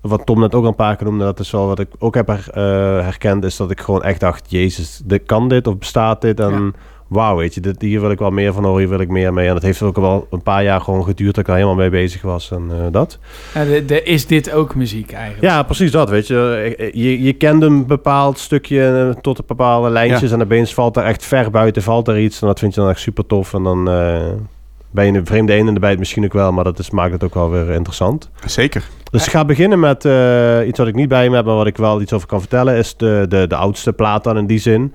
Wat 0.00 0.26
Tom 0.26 0.40
net 0.40 0.54
ook 0.54 0.64
een 0.64 0.74
paar 0.74 0.96
keer 0.96 1.06
noemde, 1.06 1.24
dat 1.24 1.38
is 1.40 1.50
wel 1.50 1.66
wat 1.66 1.78
ik 1.78 1.88
ook 1.98 2.14
heb 2.14 2.26
her- 2.26 2.50
eh, 2.52 2.62
herkend. 3.04 3.44
Is 3.44 3.56
dat 3.56 3.70
ik 3.70 3.80
gewoon 3.80 4.02
echt 4.02 4.20
dacht, 4.20 4.50
jezus, 4.50 5.00
dit, 5.04 5.22
kan 5.26 5.48
dit 5.48 5.66
of 5.66 5.78
bestaat 5.78 6.20
dit? 6.20 6.40
En 6.40 6.74
wauw, 7.06 7.36
weet 7.36 7.54
je, 7.54 7.60
dit, 7.60 7.82
hier 7.82 8.00
wil 8.00 8.10
ik 8.10 8.18
wel 8.18 8.30
meer 8.30 8.52
van 8.52 8.64
horen, 8.64 8.78
hier 8.80 8.88
wil 8.88 9.00
ik 9.00 9.08
meer 9.08 9.32
mee. 9.32 9.46
En 9.48 9.54
dat 9.54 9.62
heeft 9.62 9.82
ook 9.82 9.96
wel 9.96 10.26
een 10.30 10.42
paar 10.42 10.62
jaar 10.62 10.80
gewoon 10.80 11.04
geduurd 11.04 11.30
dat 11.34 11.38
ik 11.38 11.46
daar 11.46 11.56
helemaal 11.56 11.76
mee 11.78 11.90
bezig 11.90 12.22
was. 12.22 12.50
En 12.50 12.62
eh, 12.70 12.76
dat. 12.92 13.18
Ja, 13.54 13.64
de, 13.64 13.84
de- 13.84 14.02
is 14.02 14.26
dit 14.26 14.52
ook 14.52 14.74
muziek 14.74 15.12
eigenlijk? 15.12 15.44
Ja, 15.44 15.62
precies 15.62 15.90
dat, 15.90 16.10
weet 16.10 16.26
je. 16.26 16.90
Je, 16.92 17.22
je 17.22 17.32
kent 17.32 17.62
een 17.62 17.86
bepaald 17.86 18.38
stukje 18.38 19.08
eh, 19.14 19.20
tot 19.22 19.38
een 19.38 19.44
bepaalde 19.46 19.90
lijntjes 19.90 20.30
en 20.32 20.42
opeens 20.42 20.74
valt 20.74 20.96
er 20.96 21.04
echt 21.04 21.24
ver 21.24 21.50
buiten, 21.50 21.82
valt 21.82 22.08
er 22.08 22.18
iets. 22.18 22.40
En 22.40 22.46
dat 22.46 22.58
vind 22.58 22.74
je 22.74 22.80
dan 22.80 22.90
echt 22.90 23.00
super 23.00 23.26
tof. 23.26 23.54
En 23.54 23.62
dan 23.62 23.90
eh, 23.90 24.22
ben 24.90 25.06
je 25.12 25.18
een 25.18 25.26
vreemde 25.26 25.54
een 25.56 25.68
en 25.68 25.74
de 25.74 25.80
bijt 25.80 25.98
misschien 25.98 26.24
ook 26.24 26.32
wel, 26.32 26.52
maar 26.52 26.64
dat 26.64 26.78
is, 26.78 26.90
maakt 26.90 27.12
het 27.12 27.24
ook 27.24 27.34
wel 27.34 27.50
weer 27.50 27.70
interessant. 27.70 28.30
zeker. 28.46 28.88
Dus 29.10 29.24
ik 29.24 29.30
ga 29.30 29.44
beginnen 29.44 29.80
met 29.80 30.04
eh, 30.04 30.66
iets 30.66 30.78
wat 30.78 30.88
ik 30.88 30.94
niet 30.94 31.08
bij 31.08 31.28
me 31.30 31.36
heb, 31.36 31.44
maar 31.44 31.54
wat 31.54 31.66
ik 31.66 31.76
wel 31.76 32.00
iets 32.00 32.12
over 32.12 32.26
kan 32.28 32.40
vertellen, 32.40 32.74
is 32.76 32.96
de, 32.96 33.26
de, 33.28 33.46
de 33.46 33.56
oudste 33.56 33.92
plaat 33.92 34.24
dan 34.24 34.38
in 34.38 34.46
die 34.46 34.58
zin. 34.58 34.94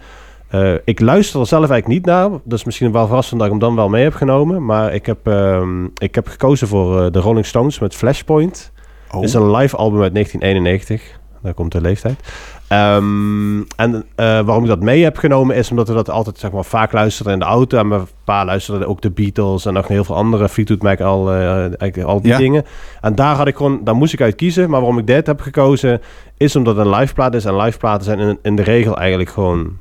Eh, 0.52 0.74
ik 0.86 1.00
luister 1.00 1.40
er 1.40 1.48
zelf 1.48 1.70
eigenlijk 1.70 1.88
niet 2.00 2.06
naar. 2.06 2.30
Dat 2.30 2.58
is 2.60 2.64
misschien 2.64 2.92
wel 2.92 3.06
verrassend 3.06 3.40
dat 3.40 3.46
ik 3.48 3.54
hem 3.54 3.62
dan 3.68 3.76
wel 3.76 3.90
mee 3.90 4.04
heb 4.04 4.14
genomen. 4.14 4.66
Maar 4.66 4.94
ik 4.94 5.06
heb, 5.06 5.28
ehm, 5.28 5.86
ik 5.86 6.16
heb 6.16 6.28
gekozen 6.28 6.68
voor 6.68 7.02
eh, 7.06 7.12
de 7.12 7.20
Rolling 7.20 7.46
Stones 7.46 7.80
met 7.80 7.96
Flashpoint. 7.96 8.72
Oh. 9.12 9.24
Is 9.24 9.34
een 9.34 9.52
live 9.52 9.76
album 9.76 10.02
uit 10.02 10.14
1991. 10.14 11.20
Daar 11.42 11.54
komt 11.54 11.72
de 11.72 11.82
leeftijd. 11.82 12.20
Ehm, 12.68 13.62
en 13.76 14.06
eh, 14.16 14.26
waarom 14.40 14.64
ik 14.64 14.70
dat 14.70 14.80
mee 14.80 15.04
heb 15.04 15.18
genomen 15.18 15.56
is 15.56 15.70
omdat 15.70 15.88
we 15.88 15.94
dat 15.94 16.10
altijd 16.10 16.38
zeg 16.38 16.52
maar, 16.52 16.66
vaak 16.66 16.92
luisterden 16.92 17.34
in 17.34 17.40
de 17.40 17.46
auto. 17.46 17.78
En 17.78 17.88
mijn 17.88 18.08
pa 18.24 18.46
luisterde 18.46 18.86
ook 18.86 19.02
de 19.02 19.10
Beatles 19.12 19.66
en 19.66 19.74
nog 19.74 19.88
heel 19.88 20.04
veel 20.04 20.16
andere 20.16 20.50
Fleetwood 20.50 20.82
Mac, 20.82 21.00
al, 21.02 21.34
eh, 21.34 22.06
al 22.06 22.22
die 22.22 22.32
Ja. 22.32 22.38
dingen. 22.38 22.66
En 23.02 23.16
daar 23.16 23.36
had 23.36 23.48
ik 23.48 23.56
gewoon, 23.56 23.80
daar 23.84 23.96
moest 23.96 24.14
ik 24.14 24.22
uit 24.22 24.36
kiezen. 24.36 24.70
Maar 24.70 24.80
waarom 24.80 25.00
ik 25.00 25.08
dit 25.08 25.28
heb 25.28 25.42
gekozen 25.42 26.02
is 26.38 26.56
omdat 26.56 26.76
het 26.76 26.86
een 26.86 26.96
live 26.96 27.14
plaat 27.14 27.34
is. 27.36 27.46
En 27.46 27.56
live 27.58 27.78
platen 27.78 28.04
zijn 28.06 28.20
in, 28.20 28.40
in 28.42 28.56
de 28.56 28.64
regel 28.64 28.98
eigenlijk 28.98 29.30
gewoon 29.30 29.78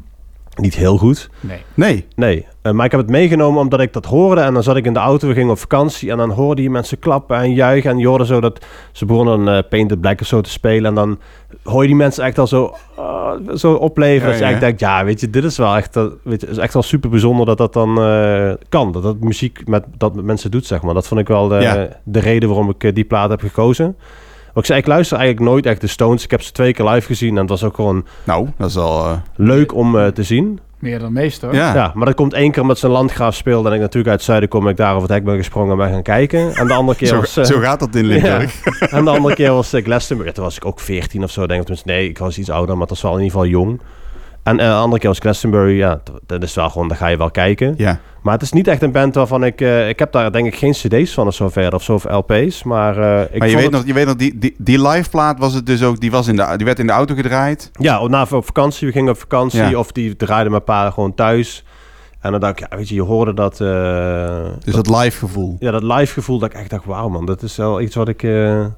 niet 0.54 0.74
heel 0.74 0.96
goed. 0.96 1.30
Nee. 1.40 1.62
Nee, 1.74 2.06
Nee, 2.16 2.46
eh, 2.62 2.72
maar 2.72 2.84
ik 2.84 2.90
heb 2.90 3.00
het 3.00 3.10
meegenomen 3.10 3.60
omdat 3.60 3.80
ik 3.80 3.92
dat 3.92 4.06
hoorde. 4.06 4.40
En 4.40 4.54
dan 4.54 4.62
zat 4.62 4.76
ik 4.76 4.84
in 4.84 4.92
de 4.92 4.98
auto, 4.98 5.28
we 5.28 5.34
gingen 5.34 5.50
op 5.50 5.58
vakantie. 5.58 6.10
En 6.10 6.16
dan 6.16 6.30
hoorde 6.30 6.62
je 6.62 6.70
mensen 6.70 6.98
klappen 6.98 7.36
en 7.36 7.54
juichen. 7.54 7.90
En 7.90 7.98
je 7.98 8.06
hoorde 8.06 8.26
zo 8.26 8.40
dat 8.40 8.66
ze 8.92 9.04
begonnen 9.06 9.46
een 9.46 9.68
Painted 9.68 10.00
Black 10.00 10.20
of 10.20 10.26
zo 10.26 10.40
te 10.40 10.50
spelen. 10.50 10.84
En 10.84 10.94
dan 10.94 11.18
hoor 11.64 11.82
je 11.82 11.86
die 11.88 11.96
mensen 11.96 12.24
echt 12.24 12.38
al 12.38 12.46
zo, 12.46 12.74
ah, 12.96 13.32
zo 13.54 13.72
opleven. 13.74 14.26
Ja, 14.26 14.26
dat 14.26 14.34
je 14.34 14.40
ja. 14.40 14.50
eigenlijk 14.50 14.60
denkt, 14.60 14.80
ja, 14.80 15.04
weet 15.04 15.20
je, 15.20 15.30
dit 15.30 15.44
is 15.44 15.56
wel 15.56 15.76
echt, 15.76 15.96
eh, 15.96 16.02
weet 16.02 16.40
je, 16.40 16.46
het 16.46 16.56
is 16.56 16.62
echt 16.62 16.72
wel 16.72 16.82
super 16.82 17.10
bijzonder 17.10 17.46
dat 17.46 17.58
dat 17.58 17.72
dan 17.72 18.00
eh, 18.02 18.52
kan. 18.68 18.92
Dat 18.92 19.02
dat 19.02 19.20
muziek 19.20 19.66
met, 19.66 19.84
dat 19.96 20.14
met 20.14 20.24
mensen 20.24 20.50
doet, 20.50 20.66
zeg 20.66 20.82
maar. 20.82 20.94
Dat 20.94 21.06
vond 21.08 21.20
ik 21.20 21.28
wel 21.28 21.48
de, 21.48 21.54
Ja. 21.56 21.88
de 22.04 22.18
reden 22.20 22.48
waarom 22.48 22.70
ik 22.70 22.84
eh, 22.84 22.94
die 22.94 23.04
plaat 23.04 23.30
heb 23.30 23.40
gekozen. 23.40 23.96
Ik 24.54 24.64
zei, 24.64 24.78
ik 24.78 24.86
luister 24.86 25.16
eigenlijk 25.18 25.50
nooit 25.50 25.66
echt 25.66 25.80
de 25.80 25.86
Stones. 25.86 26.24
Ik 26.24 26.30
heb 26.30 26.42
ze 26.42 26.52
twee 26.52 26.72
keer 26.72 26.84
live 26.88 27.06
gezien 27.06 27.34
en 27.34 27.40
het 27.40 27.48
was 27.50 27.64
ook 27.64 27.74
gewoon 27.74 28.04
nou, 28.24 28.48
dat 28.58 28.68
is 28.68 28.76
al... 28.76 29.04
eh, 29.04 29.12
leuk 29.36 29.74
om 29.74 29.98
eh, 29.98 30.06
te 30.06 30.22
zien. 30.22 30.58
Meer 30.78 30.98
dan 30.98 31.12
meest 31.12 31.42
hoor. 31.42 31.54
ja. 31.54 31.74
Ja, 31.74 31.92
maar 31.94 32.06
dat 32.06 32.14
komt 32.14 32.32
één 32.32 32.50
keer 32.52 32.62
omdat 32.62 32.78
ze 32.78 32.86
een 32.86 32.92
landgraaf 32.92 33.34
speelde 33.34 33.68
en 33.68 33.74
ik 33.74 33.80
natuurlijk 33.80 34.08
uit 34.10 34.16
het 34.18 34.26
zuiden 34.28 34.48
kom 34.48 34.64
en 34.64 34.70
ik 34.70 34.76
daar 34.76 34.90
over 34.90 35.02
het 35.02 35.10
hek 35.10 35.24
ben 35.24 35.36
gesprongen 35.36 35.70
en 35.70 35.76
ben 35.76 35.90
gaan 35.90 36.02
kijken. 36.02 36.54
En 36.54 36.66
de 36.66 36.72
andere 36.74 36.98
keer 36.98 37.08
Zo, 37.08 37.16
was, 37.18 37.36
eh, 37.36 37.44
zo 37.44 37.58
gaat 37.60 37.80
dat 37.80 37.94
in 37.94 38.06
Limburg. 38.12 38.62
en 38.90 39.04
de 39.04 39.10
andere 39.10 39.34
keer 39.34 39.50
was 39.52 39.74
uh, 39.74 39.84
Glastonbury. 39.84 40.32
Toen 40.32 40.44
was 40.44 40.56
ik 40.56 40.64
ook 40.64 40.80
14 40.80 41.22
of 41.22 41.30
zo, 41.30 41.46
denk 41.46 41.50
ik. 41.60 41.66
Tenminste, 41.66 41.88
nee, 41.90 42.08
ik 42.08 42.18
was 42.18 42.38
iets 42.38 42.50
ouder, 42.50 42.72
maar 42.72 42.80
het 42.86 42.90
was 42.90 43.02
wel 43.02 43.16
in 43.18 43.22
ieder 43.22 43.32
geval 43.32 43.50
jong. 43.50 43.80
En 44.42 44.56
de 44.56 44.68
andere 44.72 44.98
keer 45.00 45.08
was 45.08 45.18
Glastonbury, 45.18 45.76
ja, 45.76 46.00
dat 46.26 46.42
is 46.42 46.54
wel 46.54 46.70
gewoon, 46.70 46.88
daar 46.88 46.96
ga 46.96 47.06
je 47.06 47.16
wel 47.16 47.30
kijken. 47.30 47.74
Ja. 47.76 48.00
Maar 48.22 48.32
het 48.32 48.42
is 48.42 48.52
niet 48.52 48.68
echt 48.68 48.82
een 48.82 48.92
band 48.92 49.14
waarvan 49.14 49.44
ik, 49.44 49.60
eh, 49.60 49.88
ik 49.88 49.98
heb 49.98 50.12
daar 50.12 50.32
denk 50.32 50.46
ik 50.46 50.54
geen 50.54 50.72
cd's 50.72 51.14
van 51.14 51.26
of 51.26 51.34
zo 51.34 51.48
verder, 51.48 51.74
of 51.74 51.82
zo 51.82 51.94
of 51.94 52.04
LP's, 52.04 52.62
maar 52.62 52.98
eh, 52.98 53.20
ik 53.32 53.38
maar 53.38 53.48
je 53.48 53.54
weet, 53.54 53.62
het- 53.64 53.72
nog, 53.72 53.86
je 53.86 53.92
weet 53.92 54.06
nog, 54.06 54.16
die, 54.16 54.38
die, 54.38 54.54
die 54.58 54.88
live 54.88 55.10
plaat 55.10 55.38
was 55.38 55.54
het 55.54 55.66
dus 55.66 55.82
ook, 55.82 56.00
die, 56.00 56.10
was 56.10 56.26
in 56.28 56.36
de, 56.36 56.54
die 56.56 56.66
werd 56.66 56.78
in 56.78 56.86
de 56.86 56.92
auto 56.92 57.14
gedraaid. 57.14 57.70
Ja, 57.72 58.06
na 58.08 58.26
op 58.30 58.44
vakantie. 58.44 58.86
We 58.86 58.92
gingen 58.92 59.12
op 59.12 59.18
vakantie. 59.18 59.60
Ja. 59.62 59.78
Of 59.78 59.92
die 59.92 60.16
draaiden 60.16 60.50
mijn 60.50 60.64
pa 60.64 60.90
gewoon 60.90 61.14
thuis. 61.14 61.64
En 62.20 62.30
dan 62.30 62.40
dacht 62.40 62.52
ik, 62.60 62.68
ja, 62.70 62.76
weet 62.76 62.88
je, 62.88 62.94
je 62.94 63.02
hoorde 63.02 63.34
dat... 63.34 63.60
eh, 63.60 64.44
Dus 64.64 64.74
dat 64.74 64.86
live 64.88 65.18
gevoel. 65.18 65.56
ja, 65.58 65.70
dat 65.70 65.82
live 65.82 66.12
gevoel 66.12 66.38
dat 66.38 66.50
ik 66.50 66.56
echt 66.58 66.70
dacht, 66.70 66.84
wauw 66.84 67.08
man, 67.08 67.26
dat 67.26 67.42
is 67.42 67.56
wel 67.56 67.80
iets 67.80 67.94
wat 67.94 68.08
ik, 68.08 68.22
eh 68.22 68.30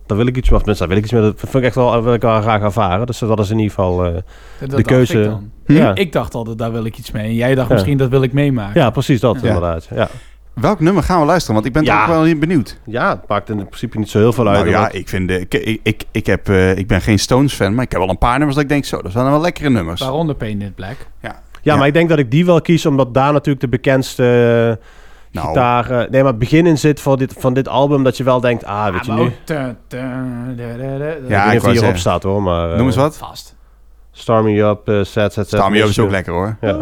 daar 0.07 0.17
wil 0.17 0.27
ik 0.27 0.37
iets 0.37 0.49
mee, 0.51 0.59
of 0.59 0.65
tenminste, 0.65 0.79
daar 0.79 0.89
wil 0.89 0.97
ik 0.97 1.03
iets 1.05 1.13
mee, 1.13 1.23
dat 1.23 1.35
vind 1.37 1.55
ik 1.55 1.63
echt 1.63 1.75
wel, 1.75 2.03
wil 2.03 2.15
ik 2.15 2.23
wel 2.23 2.41
graag 2.41 2.63
ervaren. 2.63 3.07
Dus 3.07 3.19
dat 3.19 3.39
is 3.39 3.51
in 3.51 3.57
ieder 3.59 3.75
geval, 3.75 4.05
eh, 4.05 4.13
Dat 4.13 4.23
De 4.59 4.67
dacht 4.67 4.83
keuze- 4.83 5.19
Ik, 5.19 5.25
dan. 5.25 5.51
Hm? 5.67 5.73
ja. 5.73 5.95
ik 5.95 6.13
dacht 6.13 6.35
altijd, 6.35 6.59
daar 6.59 6.73
wil 6.73 6.85
ik 6.85 6.99
iets 6.99 7.11
mee. 7.11 7.25
En 7.25 7.35
jij 7.35 7.55
dacht 7.55 7.69
Ja. 7.69 7.75
misschien, 7.75 7.97
dat 7.97 8.09
wil 8.11 8.23
ik 8.23 8.33
meemaken. 8.33 8.81
ja, 8.81 8.91
precies 8.91 9.21
dat 9.21 9.41
Ja. 9.41 9.47
inderdaad. 9.47 9.89
Ja. 9.95 10.09
Welk 10.55 10.81
nummer 10.81 11.03
gaan 11.03 11.21
we 11.21 11.27
luisteren? 11.27 11.55
Want 11.55 11.67
ik 11.67 11.73
ben 11.73 11.85
Ja. 11.85 12.07
toch 12.07 12.15
wel 12.25 12.39
benieuwd. 12.39 12.79
ja, 12.87 13.09
het 13.11 13.29
maakt 13.29 13.49
in 13.49 13.57
principe 13.57 13.99
niet 13.99 14.11
zo 14.11 14.19
heel 14.19 14.33
veel 14.33 14.49
uit. 14.49 14.59
Nou 14.59 14.69
ja, 14.71 14.91
ik, 14.91 15.09
vind 15.09 15.29
de, 15.29 15.41
ik, 15.41 15.55
ik, 15.55 15.81
ik, 15.83 16.05
ik, 16.11 16.27
heb, 16.27 16.49
eh, 16.49 16.77
ik 16.77 16.87
ben 16.87 17.01
geen 17.01 17.19
Stones 17.19 17.55
fan, 17.55 17.75
maar 17.75 17.85
ik 17.85 17.91
heb 17.91 18.01
wel 18.01 18.11
een 18.11 18.19
paar 18.19 18.33
nummers 18.37 18.55
dat 18.55 18.63
ik 18.63 18.69
denk, 18.71 18.85
zo, 18.85 19.03
dat 19.03 19.13
zijn 19.13 19.25
wel 19.25 19.41
lekkere 19.41 19.71
nummers. 19.71 20.01
Waaronder 20.01 20.35
Painted 20.35 20.75
Black. 20.75 20.97
Ja, 21.21 21.43
maar 21.65 21.87
ik 21.87 21.93
denk 21.95 22.09
dat 22.09 22.19
ik 22.19 22.31
die 22.31 22.47
wel 22.47 22.61
kies, 22.61 22.87
omdat 22.87 23.15
daar 23.15 23.33
natuurlijk 23.33 23.61
de 23.61 23.69
bekendste 23.69 24.23
eh, 24.23 24.87
Nou. 25.33 25.47
gitaar... 25.49 25.91
eh, 25.91 26.11
nee, 26.11 26.21
maar 26.23 26.31
het 26.31 26.39
begin 26.39 26.67
in 26.67 26.79
zit 26.79 27.01
van 27.01 27.19
dit, 27.19 27.35
van 27.39 27.55
dit 27.55 27.69
album, 27.69 28.03
dat 28.05 28.17
je 28.17 28.25
wel 28.25 28.41
denkt... 28.41 28.65
Ah, 28.65 28.93
weet 28.93 29.07
je 29.07 29.13
nu... 29.13 29.21
ook 29.21 29.31
ta- 29.45 29.77
ta- 29.87 30.25
da- 30.57 30.77
da- 30.77 30.99
da- 30.99 31.05
Ja, 31.29 31.43
ik 31.45 31.51
weet 31.51 31.53
niet 31.53 31.57
of 31.57 31.63
wou 31.63 31.73
die 31.73 31.81
hierop 31.83 31.97
staat 31.97 32.23
hoor, 32.23 32.43
maar... 32.43 32.71
eh, 32.71 32.77
Noem 32.77 32.87
eens 32.87 32.97
wat. 32.97 33.17
Vast. 33.17 33.55
Star 34.13 34.43
Me 34.43 34.61
Up, 34.61 34.89
eh, 34.89 34.95
Sad 34.95 35.05
Sad 35.05 35.33
Sad. 35.33 35.47
Staan 35.49 35.75
is 35.75 35.99
ook 35.99 36.11
lekker 36.11 36.33
hoor. 36.33 36.57
Ja. 36.61 36.81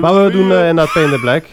Maar 0.00 0.24
we 0.24 0.30
doen 0.30 0.52
eh 0.52 0.68
inderdaad 0.68 0.92
Pain 0.92 1.04
in 1.06 1.12
the 1.12 1.20
Black. 1.20 1.44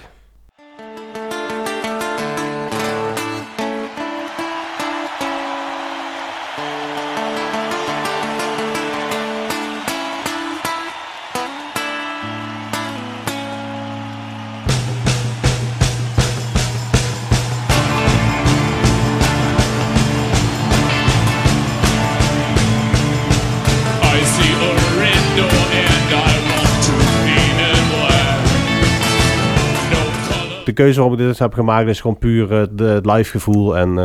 De 30.74 30.82
keuze 30.82 31.00
waarom 31.00 31.20
ik 31.20 31.26
dit 31.28 31.40
heb 31.40 31.54
gemaakt 31.54 31.88
is 31.90 32.02
gewoon 32.02 32.18
puur 32.18 32.52
eh, 32.62 32.68
de, 32.72 32.84
het 32.84 33.06
live 33.06 33.32
gevoel 33.32 33.78
en... 33.78 33.90
eh, 33.90 33.96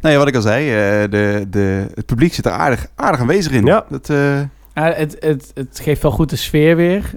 Nou 0.00 0.14
ja, 0.14 0.16
wat 0.16 0.28
ik 0.28 0.34
al 0.34 0.40
zei, 0.42 0.68
eh, 0.68 1.10
de, 1.10 1.44
de, 1.50 1.86
het 1.94 2.06
publiek 2.06 2.34
zit 2.34 2.46
er 2.46 2.52
aardig, 2.52 2.86
aardig 2.94 3.20
aanwezig 3.20 3.52
in. 3.52 3.64
Ja. 3.64 3.84
Dat, 3.88 4.10
eh, 4.10 4.40
Ja, 4.74 4.92
het, 4.92 5.16
het, 5.18 5.50
het 5.54 5.80
geeft 5.82 6.02
wel 6.02 6.10
goed 6.10 6.30
de 6.30 6.36
sfeer 6.36 6.76
weer. 6.76 7.10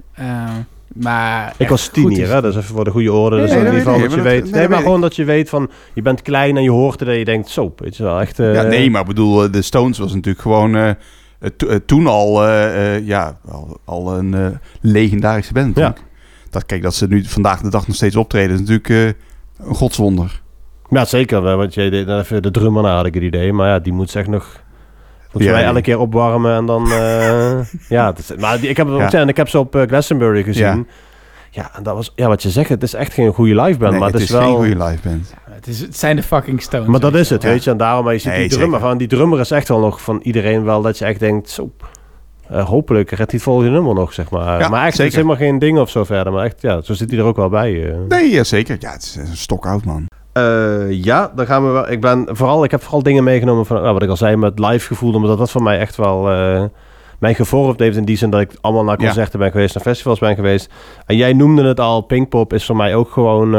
maar 0.92 1.54
Ik 1.58 1.68
was 1.68 1.88
tien 1.88 2.08
hier, 2.08 2.22
is- 2.22 2.28
hè, 2.28 2.42
dus 2.42 2.56
even 2.56 2.74
voor 2.74 2.84
de 2.84 2.90
goede 2.90 3.12
orde. 3.12 3.36
Nee, 3.36 3.44
Dus 3.44 3.54
nee, 3.54 3.64
in 3.64 3.64
dat 3.66 3.74
ieder 3.78 3.92
geval 3.92 4.00
weet 4.00 4.10
dat 4.10 4.18
je 4.18 4.22
Nee, 4.24 4.32
weet... 4.32 4.42
dat- 4.42 4.50
Nee, 4.50 4.60
nee, 4.60 4.68
maar 4.68 4.76
dat 4.76 4.86
gewoon 4.86 5.00
dat 5.00 5.16
je 5.16 5.24
weet 5.24 5.48
van... 5.48 5.70
Je 5.94 6.02
bent 6.02 6.22
klein 6.22 6.56
en 6.56 6.62
je 6.62 6.70
hoort 6.70 7.00
het 7.00 7.08
en 7.08 7.18
je 7.18 7.24
denkt... 7.24 7.48
Zo, 7.48 7.72
weet 7.76 7.96
je 7.96 8.02
wel, 8.02 8.20
echt... 8.20 8.38
eh, 8.38 8.54
ja, 8.54 8.62
nee, 8.62 8.90
maar 8.90 9.00
ik 9.00 9.06
bedoel, 9.06 9.50
de 9.50 9.62
Stones 9.62 9.98
was 9.98 10.14
natuurlijk 10.14 10.42
gewoon 10.42 10.94
to- 11.56 11.78
toen 11.86 12.06
al, 12.06 12.48
ja, 13.02 13.38
al, 13.50 13.78
al 13.84 14.14
een 14.18 14.34
eh, 14.34 14.46
legendarische 14.80 15.52
band. 15.52 15.76
Ja. 15.76 15.94
Dat, 16.50 16.66
kijk, 16.66 16.82
dat 16.82 16.94
ze 16.94 17.06
nu 17.06 17.24
vandaag 17.24 17.60
de 17.60 17.70
dag 17.70 17.86
nog 17.86 17.96
steeds 17.96 18.16
optreden, 18.16 18.52
is 18.52 18.58
natuurlijk 18.58 18.88
eh, 18.88 19.06
een 19.68 19.74
godswonder. 19.74 20.40
Ja, 20.90 21.04
zeker. 21.04 21.42
wel, 21.42 21.56
Want 21.56 21.74
je 21.74 21.90
deed 21.90 22.08
even 22.08 22.42
de 22.42 22.50
drummer 22.50 22.82
na, 22.82 22.96
had 22.96 23.06
ik 23.06 23.14
het 23.14 23.22
idee. 23.22 23.52
Maar 23.52 23.68
ja, 23.68 23.78
die 23.78 23.92
moet 23.92 24.10
zich 24.10 24.26
nog... 24.26 24.62
Volgens 25.20 25.44
Ja, 25.44 25.50
mij 25.50 25.60
die- 25.60 25.68
elke 25.68 25.80
keer 25.80 25.98
opwarmen 25.98 26.54
en 26.56 26.66
dan... 26.66 26.90
eh, 26.92 27.60
ja, 27.88 28.06
het 28.06 28.18
is- 28.18 28.36
maar 28.36 28.60
die- 28.60 28.68
ik 28.68 28.76
heb 28.76 28.86
het 28.86 28.94
ook 28.94 29.00
Ja. 29.00 29.06
gezien 29.06 29.20
en 29.20 29.28
ik 29.28 29.36
heb 29.36 29.48
ze 29.48 29.58
op 29.58 29.76
eh, 29.76 29.82
Glastonbury 29.86 30.42
gezien. 30.42 30.64
Ja. 30.64 30.84
Ja. 31.50 31.70
en 31.76 31.82
dat 31.82 31.94
was... 31.94 32.12
Ja, 32.14 32.28
wat 32.28 32.42
je 32.42 32.50
zegt, 32.50 32.68
het 32.68 32.82
is 32.82 32.94
echt 32.94 33.12
geen 33.12 33.32
goede 33.32 33.62
live 33.62 33.78
band. 33.78 33.90
Nee, 33.90 34.00
maar 34.00 34.10
het 34.10 34.20
het 34.20 34.28
is 34.28 34.30
is 34.30 34.34
wel... 34.40 34.46
geen 34.46 34.56
goede 34.56 34.84
live 34.84 35.08
band. 35.08 35.34
Het, 35.50 35.66
is, 35.66 35.80
het 35.80 35.96
zijn 35.98 36.16
de 36.16 36.22
fucking 36.22 36.62
Stones. 36.62 36.86
Maar 36.88 37.00
dat 37.00 37.14
is 37.14 37.30
het, 37.30 37.42
weet 37.42 37.64
je. 37.64 37.70
En 37.70 37.76
daarom, 37.76 38.04
maar 38.04 38.12
je 38.12 38.18
ziet 38.18 38.30
Nee, 38.32 38.40
die 38.40 38.48
drummer 38.48 38.70
zeker. 38.78 38.88
van... 38.88 38.98
Die 38.98 39.08
drummer 39.08 39.40
is 39.40 39.50
echt 39.50 39.68
wel 39.68 39.80
nog 39.80 40.02
van 40.02 40.20
iedereen 40.22 40.64
wel 40.64 40.82
dat 40.82 40.98
je 40.98 41.04
echt 41.04 41.20
denkt... 41.20 41.50
Zo, 41.50 41.72
eh, 42.50 42.64
hopelijk 42.68 43.08
redt 43.10 43.30
hij 43.30 43.40
het 43.40 43.42
volgende 43.42 43.70
nummer 43.70 43.94
nog, 43.94 44.12
zeg 44.12 44.30
maar. 44.30 44.60
Ja, 44.60 44.68
maar 44.68 44.86
echt, 44.86 44.98
het 44.98 45.06
is 45.06 45.14
helemaal 45.14 45.36
geen 45.36 45.58
ding 45.58 45.78
of 45.78 45.90
zo 45.90 46.04
verder. 46.04 46.32
Maar 46.32 46.44
echt, 46.44 46.60
ja, 46.62 46.80
zo 46.80 46.92
zit 46.94 47.10
hij 47.10 47.18
er 47.18 47.24
ook 47.24 47.36
wel 47.36 47.48
bij. 47.48 47.90
eh. 47.90 47.96
Nee, 48.08 48.30
ja, 48.30 48.44
zeker. 48.44 48.76
Ja, 48.80 48.90
het 48.92 49.02
is 49.02 49.16
een 49.30 49.36
stokoud, 49.36 49.84
man. 49.84 50.06
Eh, 50.32 50.90
ja, 51.04 51.32
dan 51.34 51.46
gaan 51.46 51.66
we 51.66 51.70
wel. 51.70 51.90
Ik 51.90 52.00
ben 52.00 52.28
vooral, 52.32 52.64
ik 52.64 52.70
heb 52.70 52.82
vooral 52.82 53.02
dingen 53.02 53.24
meegenomen 53.24 53.66
van 53.66 53.82
nou, 53.82 53.92
wat 53.92 54.02
ik 54.02 54.08
al 54.08 54.16
zei 54.16 54.36
met 54.36 54.58
live 54.58 54.86
gevoel, 54.86 55.14
omdat 55.14 55.38
dat 55.38 55.50
voor 55.50 55.62
mij 55.62 55.78
echt 55.78 55.96
wel 55.96 56.30
eh, 56.30 56.64
mij 57.18 57.34
gevormd 57.34 57.78
heeft 57.78 57.96
in 57.96 58.04
die 58.04 58.16
zin 58.16 58.30
dat 58.30 58.40
ik 58.40 58.50
allemaal 58.60 58.84
naar 58.84 58.98
Ja. 59.00 59.04
concerten 59.04 59.38
ben 59.38 59.50
geweest, 59.50 59.74
naar 59.74 59.84
festivals 59.84 60.18
ben 60.18 60.34
geweest. 60.34 60.72
En 61.06 61.16
jij 61.16 61.32
noemde 61.32 61.64
het 61.64 61.80
al, 61.80 62.00
Pinkpop 62.00 62.52
is 62.52 62.66
voor 62.66 62.76
mij 62.76 62.94
ook 62.94 63.10
gewoon. 63.10 63.54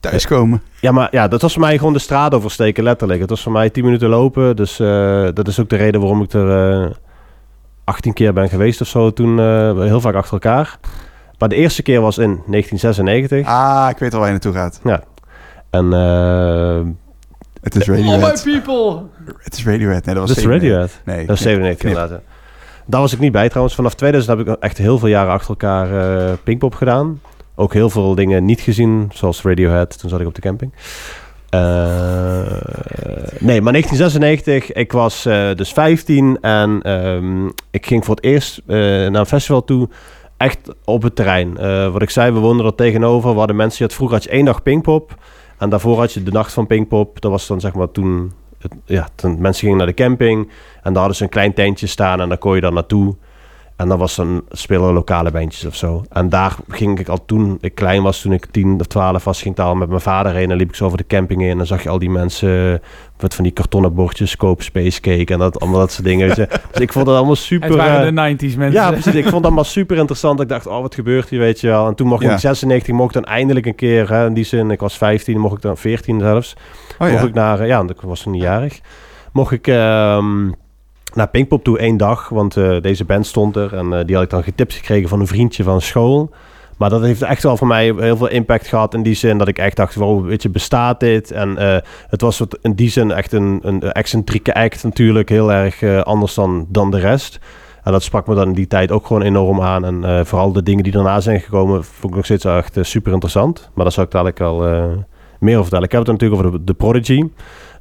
Thuiskomen. 0.00 0.62
ja, 0.80 0.92
maar 0.92 1.08
ja, 1.10 1.28
dat 1.28 1.42
was 1.42 1.52
voor 1.52 1.62
mij 1.62 1.78
gewoon 1.78 1.92
de 1.92 1.98
straat 1.98 2.34
oversteken, 2.34 2.84
letterlijk. 2.84 3.20
Het 3.20 3.30
was 3.30 3.42
voor 3.42 3.52
mij 3.52 3.70
10 3.70 3.84
minuten 3.84 4.08
lopen, 4.08 4.56
dus 4.56 4.76
dat 5.34 5.48
is 5.48 5.60
ook 5.60 5.68
de 5.68 5.76
reden 5.76 6.00
waarom 6.00 6.22
ik 6.22 6.32
er 6.32 6.96
18 7.86 8.12
keer 8.12 8.32
ben 8.32 8.48
geweest 8.48 8.80
of 8.80 8.86
zo 8.86 9.12
toen, 9.12 9.38
eh, 9.38 9.78
heel 9.80 10.00
vaak 10.00 10.14
achter 10.14 10.32
elkaar. 10.32 10.78
Maar 11.38 11.48
de 11.48 11.54
eerste 11.54 11.82
keer 11.82 12.00
was 12.00 12.18
in 12.18 12.40
1996. 12.46 13.46
Ah, 13.46 13.86
ik 13.90 13.98
weet 13.98 14.12
al 14.12 14.18
waar 14.18 14.26
je 14.28 14.32
naartoe 14.34 14.52
gaat. 14.52 14.80
En 15.70 15.92
eh 15.92 16.80
Het 17.62 17.74
is 17.76 17.88
All 17.90 17.96
my 17.96 18.02
Radiohead. 18.02 18.42
people! 18.44 19.02
Het 19.38 19.54
is 19.56 19.64
Radiohead. 19.66 20.04
Nee, 20.04 20.14
dat 20.14 20.26
was 20.26 20.28
dat 20.28 20.36
is 20.36 20.42
zeker- 20.42 20.58
Radiohead. 20.58 21.00
Nee, 21.04 21.26
Dat 21.26 21.36
is 21.36 21.44
nee, 21.44 21.54
97 21.54 21.78
knip. 21.78 21.92
inderdaad. 21.94 22.20
ja. 22.26 22.34
Daar 22.86 23.00
was 23.00 23.12
ik 23.12 23.18
niet 23.18 23.32
bij 23.32 23.48
trouwens. 23.48 23.74
Vanaf 23.76 23.94
2000 23.94 24.38
heb 24.38 24.48
ik 24.48 24.56
echt 24.62 24.78
heel 24.78 24.98
veel 24.98 25.08
jaren 25.08 25.32
achter 25.32 25.48
elkaar 25.48 26.08
eh 26.28 26.32
Pinkpop 26.44 26.74
gedaan. 26.74 27.20
Ook 27.54 27.72
heel 27.72 27.90
veel 27.90 28.14
dingen 28.14 28.44
niet 28.44 28.60
gezien, 28.60 29.10
zoals 29.12 29.42
Radiohead. 29.42 29.98
Toen 29.98 30.10
zat 30.10 30.20
ik 30.20 30.26
op 30.26 30.34
de 30.34 30.40
camping. 30.40 30.72
Eh, 31.50 31.60
nee, 33.38 33.60
maar 33.60 33.72
1996, 33.72 34.72
ik 34.72 34.92
was 34.92 35.26
eh, 35.26 35.54
dus 35.54 35.72
15 35.72 36.38
en 36.40 36.82
ehm, 36.82 37.46
ik 37.70 37.86
ging 37.86 38.04
voor 38.04 38.14
het 38.14 38.24
eerst 38.24 38.62
eh, 38.66 38.76
naar 38.76 39.14
een 39.14 39.26
festival 39.26 39.64
toe. 39.64 39.88
Echt 40.36 40.74
op 40.84 41.02
het 41.02 41.16
terrein. 41.16 41.54
Wat 41.92 42.02
ik 42.02 42.10
zei, 42.10 42.32
we 42.32 42.38
woonden 42.38 42.66
er 42.66 42.74
tegenover. 42.74 43.32
We 43.32 43.38
hadden 43.38 43.56
mensen, 43.56 43.90
vroeger 43.90 44.16
had 44.16 44.24
je 44.24 44.30
één 44.30 44.44
dag 44.44 44.62
Pinkpop. 44.62 45.14
En 45.58 45.70
daarvoor 45.70 45.98
had 45.98 46.12
je 46.12 46.22
de 46.22 46.30
nacht 46.30 46.52
van 46.52 46.66
Pinkpop. 46.66 47.20
Dat 47.20 47.30
was 47.30 47.46
dan 47.46 47.60
zeg 47.60 47.74
maar 47.74 47.90
toen, 47.90 48.32
het, 48.58 48.72
ja, 48.84 49.08
toen 49.14 49.40
mensen 49.40 49.62
gingen 49.62 49.76
naar 49.76 49.86
de 49.86 49.94
camping. 49.94 50.48
En 50.82 50.92
daar 50.92 50.96
hadden 50.96 51.16
ze 51.16 51.22
een 51.22 51.28
klein 51.28 51.54
tentje 51.54 51.86
staan 51.86 52.20
en 52.20 52.28
daar 52.28 52.38
kon 52.38 52.54
je 52.54 52.60
dan 52.60 52.74
naartoe. 52.74 53.14
En 53.76 53.88
dan 53.88 53.98
was 53.98 54.16
dan 54.16 54.44
spelen 54.50 54.92
lokale 54.92 55.30
bandjes 55.30 55.64
of 55.64 55.74
zo. 55.74 56.04
En 56.10 56.28
daar 56.28 56.56
ging 56.68 56.98
ik 56.98 57.08
al 57.08 57.24
toen 57.24 57.58
ik 57.60 57.74
klein 57.74 58.02
was, 58.02 58.20
toen 58.20 58.32
ik 58.32 58.46
10 58.46 58.80
of 58.80 58.86
12 58.86 59.24
was, 59.24 59.42
ging 59.42 59.50
ik 59.50 59.56
daar 59.56 59.66
al 59.66 59.74
met 59.74 59.88
mijn 59.88 60.00
vader 60.00 60.34
heen. 60.34 60.50
En 60.50 60.56
liep 60.56 60.68
ik 60.68 60.74
zo 60.74 60.84
over 60.84 60.98
de 60.98 61.06
camping 61.06 61.42
in. 61.42 61.50
En 61.50 61.56
dan 61.56 61.66
zag 61.66 61.82
je 61.82 61.88
al 61.88 61.98
die 61.98 62.10
mensen 62.10 62.80
met 63.20 63.34
van 63.34 63.44
die 63.44 63.52
kartonnen 63.52 63.94
bordjes, 63.94 64.36
koop 64.36 64.62
space 64.62 65.00
cake 65.00 65.32
en 65.32 65.38
dat, 65.38 65.60
allemaal 65.60 65.78
dat 65.78 65.92
soort 65.92 66.06
dingen. 66.06 66.28
dus 66.36 66.48
ik 66.78 66.92
vond 66.92 67.06
het 67.06 67.16
allemaal 67.16 67.34
super... 67.34 67.68
Het 67.68 67.76
waren 67.76 68.16
eh, 68.16 68.28
de 68.28 68.36
90s 68.36 68.56
mensen. 68.56 68.80
ja, 68.80 68.90
precies. 68.90 69.14
Ik 69.14 69.22
vond 69.22 69.34
het 69.34 69.44
allemaal 69.44 69.64
super 69.64 69.96
interessant. 69.96 70.40
Ik 70.40 70.48
dacht, 70.48 70.66
oh, 70.66 70.80
wat 70.80 70.94
gebeurt 70.94 71.28
hier, 71.28 71.38
weet 71.38 71.60
je 71.60 71.66
wel. 71.66 71.86
En 71.86 71.94
toen 71.94 72.06
mocht 72.06 72.20
ik 72.20 72.26
Ja. 72.26 72.32
in 72.32 72.40
96, 72.40 72.94
mocht 72.94 73.14
ik 73.16 73.22
dan 73.22 73.32
eindelijk 73.32 73.66
een 73.66 73.74
keer, 73.74 74.10
hè, 74.10 74.26
in 74.26 74.34
die 74.34 74.44
zin, 74.44 74.70
ik 74.70 74.80
was 74.80 74.96
15, 74.96 75.38
mocht 75.38 75.54
ik 75.56 75.62
dan 75.62 75.76
14 75.76 76.20
zelfs. 76.20 76.56
Oh 76.98 77.08
Mocht 77.08 77.20
ja. 77.20 77.28
ik 77.28 77.34
naar, 77.34 77.60
eh, 77.60 77.66
ja, 77.66 77.82
ik 77.82 78.00
was 78.00 78.22
toen 78.22 78.34
jarig. 78.34 78.80
Mocht 79.32 79.52
ik 79.52 79.66
ehm, 79.66 80.50
naar 81.16 81.28
Pinkpop 81.28 81.64
toe 81.64 81.78
één 81.78 81.96
dag, 81.96 82.28
want 82.28 82.56
eh, 82.56 82.80
deze 82.80 83.04
band 83.04 83.26
stond 83.26 83.56
er. 83.56 83.74
En 83.74 83.92
eh, 83.92 84.04
die 84.04 84.14
had 84.14 84.24
ik 84.24 84.30
dan 84.30 84.42
getipt 84.42 84.74
gekregen 84.74 85.08
van 85.08 85.20
een 85.20 85.26
vriendje 85.26 85.62
van 85.62 85.80
school. 85.80 86.30
Maar 86.76 86.90
dat 86.90 87.02
heeft 87.02 87.22
echt 87.22 87.42
wel 87.42 87.56
voor 87.56 87.66
mij 87.66 87.94
heel 87.96 88.16
veel 88.16 88.28
impact 88.28 88.66
gehad 88.66 88.94
in 88.94 89.02
die 89.02 89.14
zin 89.14 89.38
dat 89.38 89.48
ik 89.48 89.58
echt 89.58 89.76
dacht, 89.76 89.94
wow, 89.94 90.26
weet 90.26 90.42
je, 90.42 90.48
bestaat 90.48 91.00
dit? 91.00 91.30
En 91.30 91.58
eh, 91.58 91.76
het 92.08 92.20
was 92.20 92.42
in 92.62 92.74
die 92.74 92.90
zin 92.90 93.10
echt 93.10 93.32
een, 93.32 93.58
een 93.62 93.92
excentrieke 93.92 94.54
act 94.54 94.84
natuurlijk, 94.84 95.28
heel 95.28 95.52
erg 95.52 96.04
anders 96.04 96.34
dan, 96.34 96.66
dan 96.68 96.90
de 96.90 96.98
rest. 96.98 97.38
En 97.82 97.92
dat 97.92 98.02
sprak 98.02 98.26
me 98.26 98.34
dan 98.34 98.48
in 98.48 98.54
die 98.54 98.66
tijd 98.66 98.90
ook 98.90 99.06
gewoon 99.06 99.22
enorm 99.22 99.60
aan. 99.60 99.84
En 99.84 100.26
vooral 100.26 100.52
de 100.52 100.62
dingen 100.62 100.82
die 100.82 100.92
daarna 100.92 101.20
zijn 101.20 101.40
gekomen, 101.40 101.84
vond 101.84 102.12
ik 102.12 102.16
nog 102.16 102.24
steeds 102.24 102.44
echt 102.44 102.78
super 102.80 103.12
interessant. 103.12 103.70
Maar 103.74 103.84
daar 103.84 103.92
zal 103.92 104.04
ik 104.04 104.10
dadelijk 104.10 104.40
al 104.40 104.56
meer 105.38 105.58
over 105.58 105.62
vertellen. 105.62 105.84
Ik 105.84 105.92
heb 105.92 106.00
het 106.00 106.10
natuurlijk 106.10 106.42
over 106.42 106.64
de 106.64 106.74
Prodigy. 106.74 107.22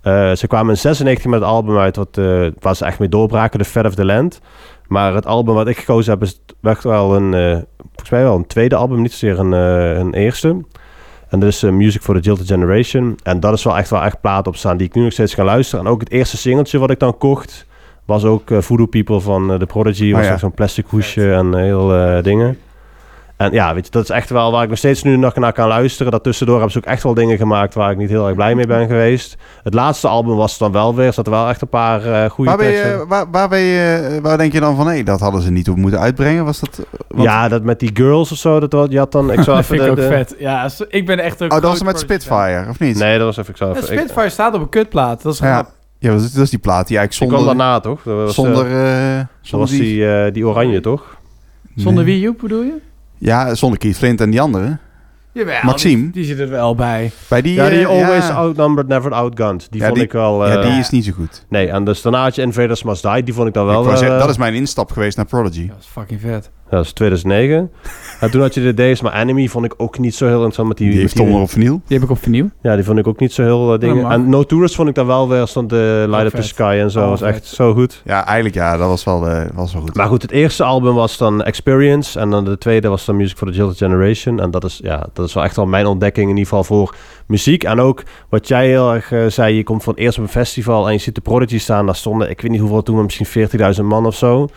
Eh, 0.06 0.32
ze 0.36 0.48
kwamen 0.48 0.70
in 0.70 0.78
96 0.78 1.26
met 1.26 1.40
het 1.40 1.50
album 1.50 1.78
uit 1.78 1.96
wat, 1.96 2.18
eh, 2.18 2.48
waar 2.60 2.76
ze 2.76 2.86
echt 2.86 3.00
mee 3.00 3.10
doorbraken, 3.10 3.60
The 3.60 3.66
Fat 3.66 3.86
of 3.86 3.96
the 3.96 4.06
Land. 4.06 4.42
Maar 4.88 5.14
het 5.14 5.26
album 5.26 5.54
wat 5.54 5.68
ik 5.68 5.78
gekozen 5.78 6.14
heb 6.14 6.22
is 6.22 6.42
echt 6.62 6.84
wel 6.84 7.16
een, 7.16 7.34
eh, 7.34 7.58
volgens 7.80 8.10
mij 8.10 8.24
wel 8.24 8.36
een 8.36 8.48
tweede 8.48 8.76
album, 8.76 9.02
niet 9.02 9.12
zozeer 9.12 9.40
een, 9.40 9.54
eh, 9.54 9.98
een 9.98 10.14
eerste. 10.14 10.64
En 11.30 11.40
dat 11.40 11.50
is 11.50 11.62
Music 11.62 12.02
for 12.02 12.16
the 12.16 12.22
Jilted 12.22 12.48
Generation. 12.48 13.18
En 13.24 13.40
dat 13.40 13.54
is 13.54 13.64
wel 13.64 13.78
echt 13.78 13.90
wel 13.90 14.04
echt 14.04 14.22
plaat 14.22 14.48
op 14.48 14.56
staan 14.56 14.78
die 14.78 14.88
ik 14.88 14.96
nu 14.96 15.04
nog 15.04 15.12
steeds 15.12 15.34
ga 15.34 15.44
luisteren. 15.44 15.86
En 15.86 15.92
ook 15.92 16.00
het 16.00 16.12
eerste 16.12 16.38
singeltje 16.38 16.78
wat 16.78 16.90
ik 16.90 17.00
dan 17.00 17.18
kocht, 17.18 17.66
was 18.06 18.24
ook 18.24 18.50
Voodoo 18.60 18.86
People 18.86 19.20
van 19.20 19.58
The 19.60 19.66
Prodigy. 19.66 20.12
Was 20.12 20.20
Oh 20.22 20.26
ja. 20.26 20.34
ook 20.34 20.40
zo'n 20.40 20.54
plastic 20.54 20.86
hoesje 20.88 21.34
en 21.34 21.56
heel 21.56 21.94
eh, 21.94 22.24
dingen. 22.24 22.58
En 23.38 23.52
ja, 23.52 23.74
weet 23.74 23.86
je, 23.86 23.92
dat 23.92 24.04
is 24.04 24.10
echt 24.10 24.30
wel 24.30 24.52
waar 24.52 24.64
ik 24.64 24.70
nog 24.70 24.78
steeds 24.78 25.04
nu 25.04 25.18
nog 25.18 25.36
naar 25.36 25.54
kan 25.54 25.68
luisteren. 25.68 26.12
Daartussendoor 26.12 26.56
hebben 26.56 26.74
ze 26.74 26.78
ook 26.78 26.86
echt 26.94 27.04
wel 27.04 27.14
dingen 27.14 27.38
gemaakt 27.38 27.74
waar 27.74 27.92
ik 27.92 27.98
niet 27.98 28.10
heel 28.10 28.26
erg 28.26 28.36
blij 28.36 28.56
mee 28.56 28.68
ben 28.68 28.88
geweest. 28.88 29.38
Het 29.64 29.74
laatste 29.74 30.08
album 30.08 30.36
was 30.36 30.50
het 30.52 30.60
dan 30.60 30.72
wel 30.72 30.96
weer. 30.96 31.06
Er 31.06 31.14
zaten 31.14 31.32
wel 31.32 31.50
echt 31.50 31.62
een 31.62 31.68
paar 31.68 32.06
eh 32.06 32.30
goede 32.30 32.50
Waar, 32.50 32.60
teksten. 32.60 32.90
je, 32.90 33.06
waar, 33.08 33.26
waar, 33.32 33.50
ben 33.50 33.60
je, 33.60 34.20
waar 34.22 34.38
denk 34.38 34.52
je 34.54 34.60
dan 34.60 34.76
van, 34.76 34.88
hé, 34.88 35.04
dat 35.04 35.20
hadden 35.20 35.42
ze 35.42 35.52
niet 35.52 35.70
op 35.70 35.76
moeten 35.78 36.00
uitbrengen? 36.00 36.46
Was 36.46 36.60
dat... 36.60 36.80
eh, 36.80 36.86
want- 37.08 37.24
Ja, 37.24 37.48
dat 37.48 37.64
met 37.64 37.80
die 37.80 37.92
girls 37.94 38.32
of 38.32 38.38
zo. 38.38 38.68
Dat, 38.68 38.92
je 38.92 38.98
had 38.98 39.12
dan... 39.12 39.32
Ik 39.32 39.44
zou 39.44 39.46
dat 39.58 39.58
even 39.58 39.66
vind 39.66 39.80
ik 39.80 39.86
de, 39.86 39.92
ook 40.04 40.10
de- 40.10 40.16
vet. 40.16 40.36
Ja, 40.40 40.70
so- 40.70 40.86
ik 40.90 41.06
ben 41.06 41.20
echt 41.20 41.42
ook 41.42 41.54
Oh, 41.54 41.62
dat 41.62 41.70
was 41.72 41.84
met 41.84 41.90
fan. 41.96 42.00
Spitfire, 42.00 42.66
of 42.70 42.80
niet? 42.80 42.98
Nee, 42.98 43.18
dat 43.18 43.26
was 43.28 43.38
even... 43.38 43.52
Ik 43.52 43.58
zou 43.58 43.70
Ja, 43.74 43.78
even 43.82 43.94
ik- 43.94 44.00
Spitfire 44.00 44.30
staat 44.30 44.54
op 44.54 44.62
een 44.62 44.70
kutplaat. 44.70 45.22
Dat 45.22 45.34
is 45.34 45.40
Ja, 45.40 45.54
grap. 45.54 45.72
ja 46.00 46.12
dat, 46.12 46.22
is, 46.22 46.32
dat 46.34 46.50
die 46.50 46.60
plaat 46.60 46.88
die 46.88 46.88
Die 46.88 46.98
eigenlijk 46.98 47.32
kwam 47.32 47.46
zonder... 47.46 47.58
daarna, 47.66 47.80
toch? 47.80 48.02
Dat 48.04 48.16
was, 48.16 48.36
zonder, 48.36 48.66
eh, 48.66 49.12
eh, 49.12 49.18
dat 49.18 49.28
zonder 49.42 49.68
was 49.70 49.78
die, 49.78 50.08
eh, 50.08 50.34
die 50.34 50.48
oranje, 50.48 50.80
toch? 50.80 51.18
Zonder 51.76 52.04
Nee. 52.04 52.14
wie, 52.14 52.24
Joep, 52.24 52.40
bedoel 52.42 52.62
je? 52.62 52.74
Ja, 53.26 53.56
zonder 53.56 53.80
Keith 53.80 53.98
Flint 53.98 54.22
en 54.22 54.30
die 54.30 54.42
andere. 54.42 54.78
Jawel, 55.32 55.60
Maxime. 55.64 56.02
Die, 56.04 56.12
die 56.12 56.26
zit 56.26 56.40
er 56.40 56.50
wel 56.50 56.76
bij. 56.76 57.12
Bij 57.30 57.42
die... 57.42 57.54
Ja, 57.54 57.70
die 57.70 57.80
eh, 57.80 57.88
Always 57.88 58.28
ja. 58.28 58.34
Outnumbered, 58.34 58.88
Never 58.90 59.12
Outgunned. 59.14 59.68
Die 59.70 59.80
Ja, 59.80 59.86
vond 59.86 59.98
die- 59.98 60.06
ik 60.08 60.12
wel... 60.12 60.48
Ja, 60.48 60.56
eh, 60.62 60.70
die 60.70 60.80
is 60.80 60.90
niet 60.90 61.06
zo 61.06 61.12
goed. 61.12 61.46
Nee, 61.50 61.70
en 61.70 61.84
dus 61.84 62.02
daarna 62.02 62.22
had 62.24 62.36
je 62.36 62.42
Invaders 62.42 62.84
Must 62.84 63.04
Die. 63.04 63.24
Die 63.24 63.34
vond 63.34 63.48
ik 63.48 63.54
dan 63.54 63.68
Ik 63.68 63.72
wel... 63.74 63.84
zeggen, 63.98 64.12
eh, 64.16 64.20
dat 64.20 64.30
is 64.30 64.38
mijn 64.38 64.54
instap 64.54 64.92
geweest 64.92 65.18
naar 65.18 65.26
Prodigy. 65.26 65.68
Dat 65.68 65.78
is 65.80 65.86
fucking 65.86 66.22
vet. 66.22 66.52
Dat 66.76 66.86
is 66.86 66.92
2009. 66.94 67.72
en 68.20 68.32
toen 68.32 68.42
had 68.42 68.54
je 68.54 68.62
de 68.62 68.74
Days, 68.74 69.02
maar 69.02 69.14
Enemy 69.14 69.48
vond 69.48 69.66
ik 69.66 69.74
ook 69.78 70.00
niet 70.00 70.16
zo 70.16 70.26
heel 70.26 70.34
interessant. 70.34 70.68
Met 70.68 70.78
die, 70.78 70.90
Die 70.90 71.00
heeft 71.00 71.16
Tom 71.16 71.34
op 71.42 71.50
vinyl. 71.50 71.82
Die 71.88 71.98
heb 71.98 72.06
ik 72.06 72.12
op 72.12 72.22
vernieuw. 72.22 72.50
Ja, 72.62 72.76
die 72.76 72.84
vond 72.84 72.98
ik 72.98 73.08
ook 73.08 73.20
niet 73.20 73.34
zo 73.34 73.44
heel 73.44 73.74
eh, 73.74 73.80
dingen. 73.80 74.02
mag. 74.02 74.12
en 74.12 74.30
No 74.30 74.44
Tourist 74.44 74.76
vond 74.76 74.90
ik 74.90 74.96
dan 74.96 75.08
wel 75.08 75.30
weer, 75.30 75.48
stond 75.48 75.70
de 75.70 76.06
Light 76.08 76.26
Oh, 76.26 76.34
Up 76.34 76.36
the. 76.36 76.42
Sky 76.42 76.78
en 76.82 76.92
zo. 76.92 77.02
Oh, 77.02 77.10
was 77.10 77.22
echt 77.22 77.46
zo 77.46 77.74
goed. 77.74 78.02
Ja, 78.06 78.26
eigenlijk 78.26 78.56
ja, 78.56 78.78
dat 78.78 78.88
was 78.88 79.04
wel, 79.04 79.28
eh, 79.28 79.46
was 79.54 79.74
wel 79.74 79.82
goed. 79.82 79.96
Maar 79.96 80.08
goed, 80.08 80.22
het 80.22 80.32
eerste 80.32 80.64
album 80.64 80.94
was 80.94 81.18
dan 81.18 81.44
Experience. 81.44 82.20
En 82.20 82.30
dan 82.30 82.46
de 82.46 82.58
tweede 82.58 82.88
was 82.88 83.06
dan 83.06 83.16
Music 83.16 83.38
for 83.38 83.48
the 83.48 83.54
Jilted 83.54 83.78
Generation. 83.78 84.40
En 84.40 84.52
dat 84.52 84.64
is, 84.64 84.80
ja, 84.84 85.08
dat 85.14 85.28
is 85.28 85.34
wel 85.34 85.44
echt 85.44 85.56
wel 85.56 85.66
mijn 85.66 85.86
ontdekking 85.86 86.30
in 86.30 86.38
ieder 86.38 86.50
geval 86.50 86.64
voor 86.64 86.96
muziek. 87.26 87.64
En 87.64 87.80
ook 87.80 88.04
wat 88.30 88.48
jij 88.48 88.68
heel 88.68 88.94
erg 88.94 89.12
eh, 89.12 89.26
zei, 89.28 89.56
je 89.56 89.64
komt 89.64 89.84
voor 89.84 89.94
het 89.94 90.02
eerst 90.02 90.18
op 90.18 90.24
een 90.24 90.30
festival 90.30 90.88
en 90.88 90.94
je 90.94 91.00
ziet 91.00 91.16
de 91.16 91.22
Prodigy 91.22 91.60
staan. 91.60 91.86
Daar 91.86 91.96
stonden, 91.96 92.30
ik 92.30 92.42
weet 92.42 92.52
niet 92.52 92.60
hoeveel 92.60 92.84
toen, 92.84 92.96
maar 92.96 93.04
misschien 93.04 93.50
40.000 93.76 93.82
man 93.84 94.06
of 94.06 94.16
zo. 94.16 94.48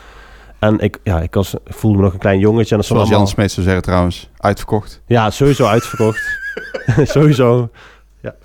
En 0.59 0.79
ik, 0.79 0.99
ja, 1.03 1.21
ik, 1.21 1.35
was, 1.35 1.55
ik 1.55 1.61
voelde 1.65 1.97
me 1.99 2.03
nog 2.05 2.13
een 2.13 2.19
klein 2.19 2.39
jongetje. 2.39 2.71
En 2.71 2.77
dat 2.77 2.87
Zoals 2.87 3.03
allemaal, 3.03 3.19
Jan 3.21 3.29
Smeet 3.29 3.51
zou 3.53 3.65
zeggen 3.67 3.83
trouwens, 3.85 4.31
uitverkocht. 4.37 5.03
Ja, 5.07 5.31
sowieso 5.31 5.67
uitverkocht. 5.67 6.21
sowieso. 7.15 7.69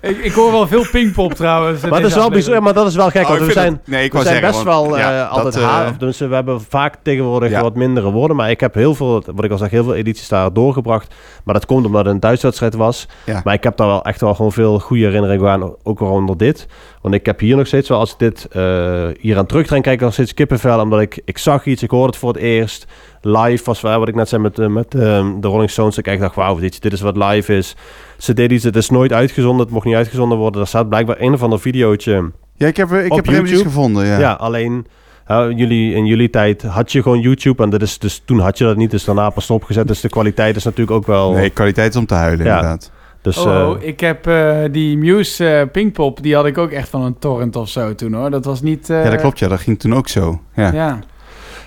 Ik, 0.00 0.18
ik 0.18 0.32
hoor 0.32 0.50
wel 0.52 0.66
veel 0.66 0.86
Pinkpop 0.90 1.32
trouwens. 1.34 1.80
Maar 1.82 2.00
dat 2.00 2.10
is 2.10 2.14
wel 2.16 2.30
bijzonder, 2.30 2.62
maar 2.62 2.74
dat 2.74 2.86
is 2.86 2.94
wel 2.94 3.10
gek. 3.10 3.22
Oh, 3.22 3.28
want 3.28 3.40
we 3.40 3.52
zijn, 3.52 3.72
het- 3.72 3.86
nee, 3.86 4.04
ik 4.04 4.12
we 4.12 4.18
zijn 4.22 4.34
zeggen, 4.34 4.50
best 4.52 4.62
want- 4.62 4.88
wel 4.88 4.98
ja, 4.98 5.22
eh, 5.24 5.30
altijd 5.30 5.54
dat, 5.54 5.62
eh, 5.62 5.68
haat. 5.68 6.00
Dus 6.00 6.18
we 6.18 6.34
hebben 6.34 6.60
vaak 6.60 6.96
tegenwoordig 7.02 7.50
Ja. 7.50 7.62
wat 7.62 7.74
mindere 7.74 8.10
woorden. 8.10 8.36
Maar 8.36 8.50
ik 8.50 8.60
heb 8.60 8.74
heel 8.74 8.94
veel, 8.94 9.22
wat 9.34 9.44
ik 9.44 9.50
al 9.50 9.58
zeg, 9.58 9.70
heel 9.70 9.84
veel 9.84 9.94
edities 9.94 10.28
daar 10.28 10.52
doorgebracht. 10.52 11.14
Maar 11.44 11.54
dat 11.54 11.66
komt 11.66 11.86
omdat 11.86 12.04
het 12.04 12.14
een 12.14 12.20
thuiswedstrijd 12.20 12.74
was. 12.74 13.08
Ja. 13.26 13.40
Maar 13.44 13.54
ik 13.54 13.62
heb 13.62 13.76
daar 13.76 13.86
wel 13.86 14.04
echt 14.04 14.20
wel 14.20 14.34
gewoon 14.34 14.52
veel 14.52 14.78
goede 14.78 15.04
herinneringen 15.04 15.48
aan. 15.50 15.74
Ook 15.82 15.98
rondom 15.98 16.36
dit. 16.36 16.66
Want 17.02 17.14
ik 17.14 17.26
heb 17.26 17.40
hier 17.40 17.56
nog 17.56 17.66
steeds 17.66 17.88
wel, 17.88 17.98
als 17.98 18.12
ik 18.12 18.18
dit 18.18 18.46
eh, 18.50 19.06
hier 19.20 19.38
aan 19.38 19.46
terugdenk, 19.46 19.82
kijk 19.82 19.94
ik 19.96 20.00
nog 20.04 20.12
steeds 20.12 20.34
kippenvel. 20.34 20.80
Omdat 20.80 21.00
ik, 21.00 21.20
ik 21.24 21.38
zag 21.38 21.66
iets, 21.66 21.82
ik 21.82 21.90
hoorde 21.90 22.06
het 22.06 22.16
voor 22.16 22.32
het 22.32 22.42
eerst. 22.42 22.86
Live 23.20 23.64
was 23.64 23.80
waar, 23.80 23.98
wat 23.98 24.08
ik 24.08 24.14
net 24.14 24.28
zei 24.28 24.42
met, 24.42 24.58
eh, 24.58 24.66
met 24.66 24.94
eh, 24.94 25.00
de 25.40 25.48
Rolling 25.48 25.70
Stones. 25.70 25.98
Ik 25.98 26.06
echt 26.06 26.20
dacht, 26.20 26.34
wauw, 26.34 26.58
dit, 26.58 26.82
dit 26.82 26.92
is 26.92 27.00
wat 27.00 27.16
live 27.16 27.56
is. 27.56 27.76
Ze 28.18 28.32
deden 28.34 28.56
iets, 28.56 28.64
het 28.64 28.76
is 28.76 28.90
nooit 28.90 29.12
uitgezonden. 29.12 29.64
Het 29.64 29.74
mocht 29.74 29.84
niet 29.86 29.94
uitgezonden 29.94 30.38
worden. 30.38 30.60
Er 30.60 30.66
staat 30.66 30.88
blijkbaar 30.88 31.16
een 31.20 31.32
of 31.32 31.42
ander 31.42 31.60
videootje. 31.60 32.30
Ja, 32.56 32.66
ik 32.66 32.76
heb, 32.76 32.90
er- 32.90 33.04
ik 33.04 33.12
heb 33.12 33.26
er 33.26 33.46
iets 33.46 33.62
gevonden. 33.62 34.06
Ja. 34.06 34.18
Ja, 34.18 34.32
alleen 34.32 34.86
uh, 35.30 35.46
jullie, 35.56 35.94
in 35.94 36.06
jullie 36.06 36.30
tijd 36.30 36.62
had 36.62 36.92
je 36.92 37.02
gewoon 37.02 37.20
YouTube. 37.20 37.62
En 37.62 37.70
dat 37.70 37.82
is, 37.82 37.98
dus 37.98 38.22
toen 38.24 38.38
had 38.38 38.58
je 38.58 38.64
dat 38.64 38.76
niet. 38.76 38.90
Dus 38.90 39.04
daarna 39.04 39.30
pas 39.30 39.50
opgezet. 39.50 39.88
Dus 39.88 40.00
de 40.00 40.08
kwaliteit 40.08 40.56
is 40.56 40.64
natuurlijk 40.64 40.96
ook 40.96 41.06
wel... 41.06 41.32
Nee, 41.32 41.50
kwaliteit 41.50 41.90
is 41.94 41.96
om 42.00 42.06
te 42.06 42.14
huilen 42.14 42.46
Ja. 42.46 42.54
inderdaad. 42.54 42.90
Dus, 43.22 43.36
Oh, 43.38 43.54
eh, 43.60 43.68
oh, 43.68 43.82
ik 43.82 44.00
heb 44.00 44.26
eh, 44.26 44.56
die 44.70 44.98
Muse 44.98 45.48
eh, 45.48 45.68
Pinkpop, 45.72 46.22
die 46.22 46.34
had 46.34 46.46
ik 46.46 46.58
ook 46.58 46.70
echt 46.70 46.88
van 46.88 47.02
een 47.02 47.18
torrent 47.18 47.56
of 47.56 47.68
zo 47.68 47.94
toen 47.94 48.12
hoor. 48.14 48.30
Dat 48.30 48.44
was 48.44 48.62
niet... 48.62 48.90
eh, 48.90 49.04
ja, 49.04 49.10
dat 49.10 49.20
klopt. 49.20 49.38
Ja, 49.38 49.48
dat 49.48 49.60
ging 49.60 49.78
toen 49.80 49.94
ook 49.94 50.08
zo. 50.08 50.40
Ja. 50.54 50.72
Ja. 50.72 50.98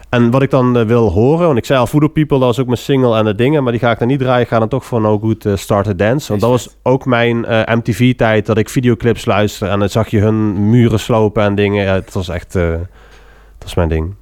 En 0.09 0.31
wat 0.31 0.41
ik 0.41 0.49
dan 0.49 0.87
wil 0.87 1.11
horen... 1.11 1.45
Want 1.45 1.57
ik 1.57 1.65
zei 1.65 1.79
al, 1.79 1.87
Voodoo 1.87 2.07
People, 2.09 2.37
dat 2.37 2.47
was 2.47 2.59
ook 2.59 2.65
mijn 2.65 2.77
single 2.77 3.17
en 3.17 3.25
de 3.25 3.35
dingen. 3.35 3.63
Maar 3.63 3.71
die 3.71 3.81
ga 3.81 3.91
ik 3.91 3.99
dan 3.99 4.07
niet 4.07 4.19
draaien. 4.19 4.41
Ik 4.41 4.47
ga 4.47 4.59
dan 4.59 4.67
toch 4.67 4.85
voor 4.85 5.01
No 5.01 5.19
Good 5.19 5.45
eh, 5.45 5.55
Start 5.55 5.87
a 5.87 5.93
Dance. 5.93 6.27
Want 6.29 6.41
dat 6.41 6.49
was 6.49 6.75
ook 6.83 7.05
mijn 7.05 7.45
eh, 7.45 7.75
MTV-tijd. 7.75 8.45
Dat 8.45 8.57
ik 8.57 8.69
videoclips 8.69 9.25
luisterde. 9.25 9.73
En 9.73 9.79
dan 9.79 9.89
zag 9.89 10.07
je 10.07 10.19
hun 10.19 10.69
muren 10.69 10.99
slopen 10.99 11.43
en 11.43 11.55
dingen. 11.55 11.83
Ja, 11.83 11.93
het 11.93 12.13
was 12.13 12.29
echt... 12.29 12.55
eh 12.55 12.71
dat 13.57 13.67
is 13.67 13.75
mijn 13.75 13.89
ding. 13.89 14.15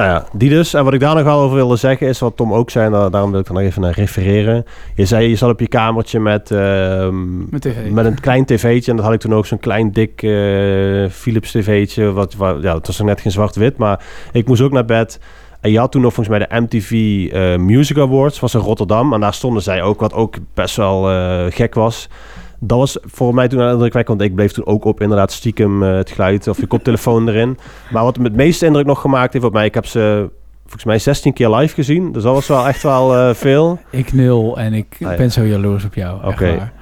Nou 0.00 0.12
ja, 0.12 0.24
die 0.32 0.48
dus. 0.50 0.74
En 0.74 0.84
wat 0.84 0.94
ik 0.94 1.00
daar 1.00 1.14
nog 1.14 1.24
wel 1.24 1.40
over 1.40 1.56
wilde 1.56 1.76
zeggen 1.76 2.06
is 2.08 2.18
wat 2.18 2.36
Tom 2.36 2.52
ook 2.54 2.70
zei. 2.70 2.86
En 2.86 2.92
daar- 2.92 3.10
daarom 3.10 3.30
wil 3.30 3.40
ik 3.40 3.46
er 3.46 3.52
nog 3.52 3.62
even 3.62 3.80
naar 3.82 3.92
refereren. 3.94 4.64
Je 4.94 5.04
zei, 5.06 5.28
je 5.28 5.36
zat 5.36 5.50
op 5.50 5.60
je 5.60 5.68
kamertje 5.68 6.20
met, 6.20 6.50
ehm, 6.50 7.38
met 7.94 8.04
een 8.04 8.20
klein 8.20 8.44
tv'tje. 8.44 8.90
En 8.90 8.96
dat 8.96 9.04
had 9.04 9.14
ik 9.14 9.20
toen 9.20 9.34
ook 9.34 9.46
zo'n 9.46 9.58
klein 9.58 9.92
dik 9.92 10.22
eh, 10.22 10.30
Philips 11.10 11.50
tv'tje. 11.50 12.12
Wat, 12.12 12.34
wat, 12.34 12.56
ja, 12.62 12.74
het 12.74 12.86
was 12.86 12.98
nog 12.98 13.06
net 13.06 13.20
geen 13.20 13.32
zwart-wit. 13.32 13.76
Maar 13.76 14.04
ik 14.32 14.46
moest 14.46 14.60
ook 14.62 14.72
naar 14.72 14.84
bed. 14.84 15.20
En 15.60 15.70
je 15.70 15.78
had 15.78 15.92
toen 15.92 16.02
nog 16.02 16.14
volgens 16.14 16.38
mij 16.38 16.46
de 16.48 16.60
MTV 16.60 16.90
eh, 17.32 17.56
Music 17.56 17.98
Awards. 17.98 18.40
Was 18.40 18.54
in 18.54 18.60
Rotterdam. 18.60 19.12
En 19.12 19.20
daar 19.20 19.34
stonden 19.34 19.62
zij 19.62 19.82
ook. 19.82 20.00
Wat 20.00 20.12
ook 20.12 20.36
best 20.54 20.76
wel 20.76 21.10
eh, 21.10 21.44
gek 21.48 21.74
was. 21.74 22.08
Dat 22.62 22.78
was 22.78 22.98
voor 23.02 23.34
mij 23.34 23.48
toen 23.48 23.60
indrukwekkend. 23.60 24.18
Want 24.18 24.30
ik 24.30 24.34
bleef 24.36 24.52
toen 24.52 24.66
ook 24.66 24.84
op 24.84 25.00
inderdaad 25.00 25.32
stiekem 25.32 25.82
eh, 25.82 25.94
het 25.96 26.10
geluid 26.10 26.48
of 26.48 26.60
je 26.60 26.66
koptelefoon 26.66 27.28
erin. 27.28 27.58
Maar 27.90 28.02
wat 28.04 28.18
me 28.18 28.24
het 28.24 28.34
meeste 28.36 28.66
indruk 28.66 28.86
nog 28.86 29.00
gemaakt 29.00 29.32
heeft 29.32 29.44
op 29.44 29.52
mij. 29.52 29.64
Ik 29.66 29.74
heb 29.74 29.86
ze 29.86 30.28
volgens 30.62 30.84
mij 30.84 30.98
16 30.98 31.32
keer 31.32 31.50
live 31.50 31.74
gezien. 31.74 32.12
Dus 32.12 32.22
dat 32.22 32.34
was 32.34 32.46
wel 32.46 32.66
echt 32.66 32.82
wel 32.82 33.16
eh, 33.16 33.34
veel. 33.34 33.78
Ik 33.90 34.12
nul 34.12 34.58
en 34.58 34.72
ik 34.72 34.86
Ah, 34.92 35.10
ja. 35.10 35.16
ben 35.16 35.32
zo 35.32 35.42
jaloers 35.44 35.84
op 35.84 35.94
jou. 35.94 36.22
echt 36.22 36.32
Oké. 36.32 36.56
waar. 36.56 36.72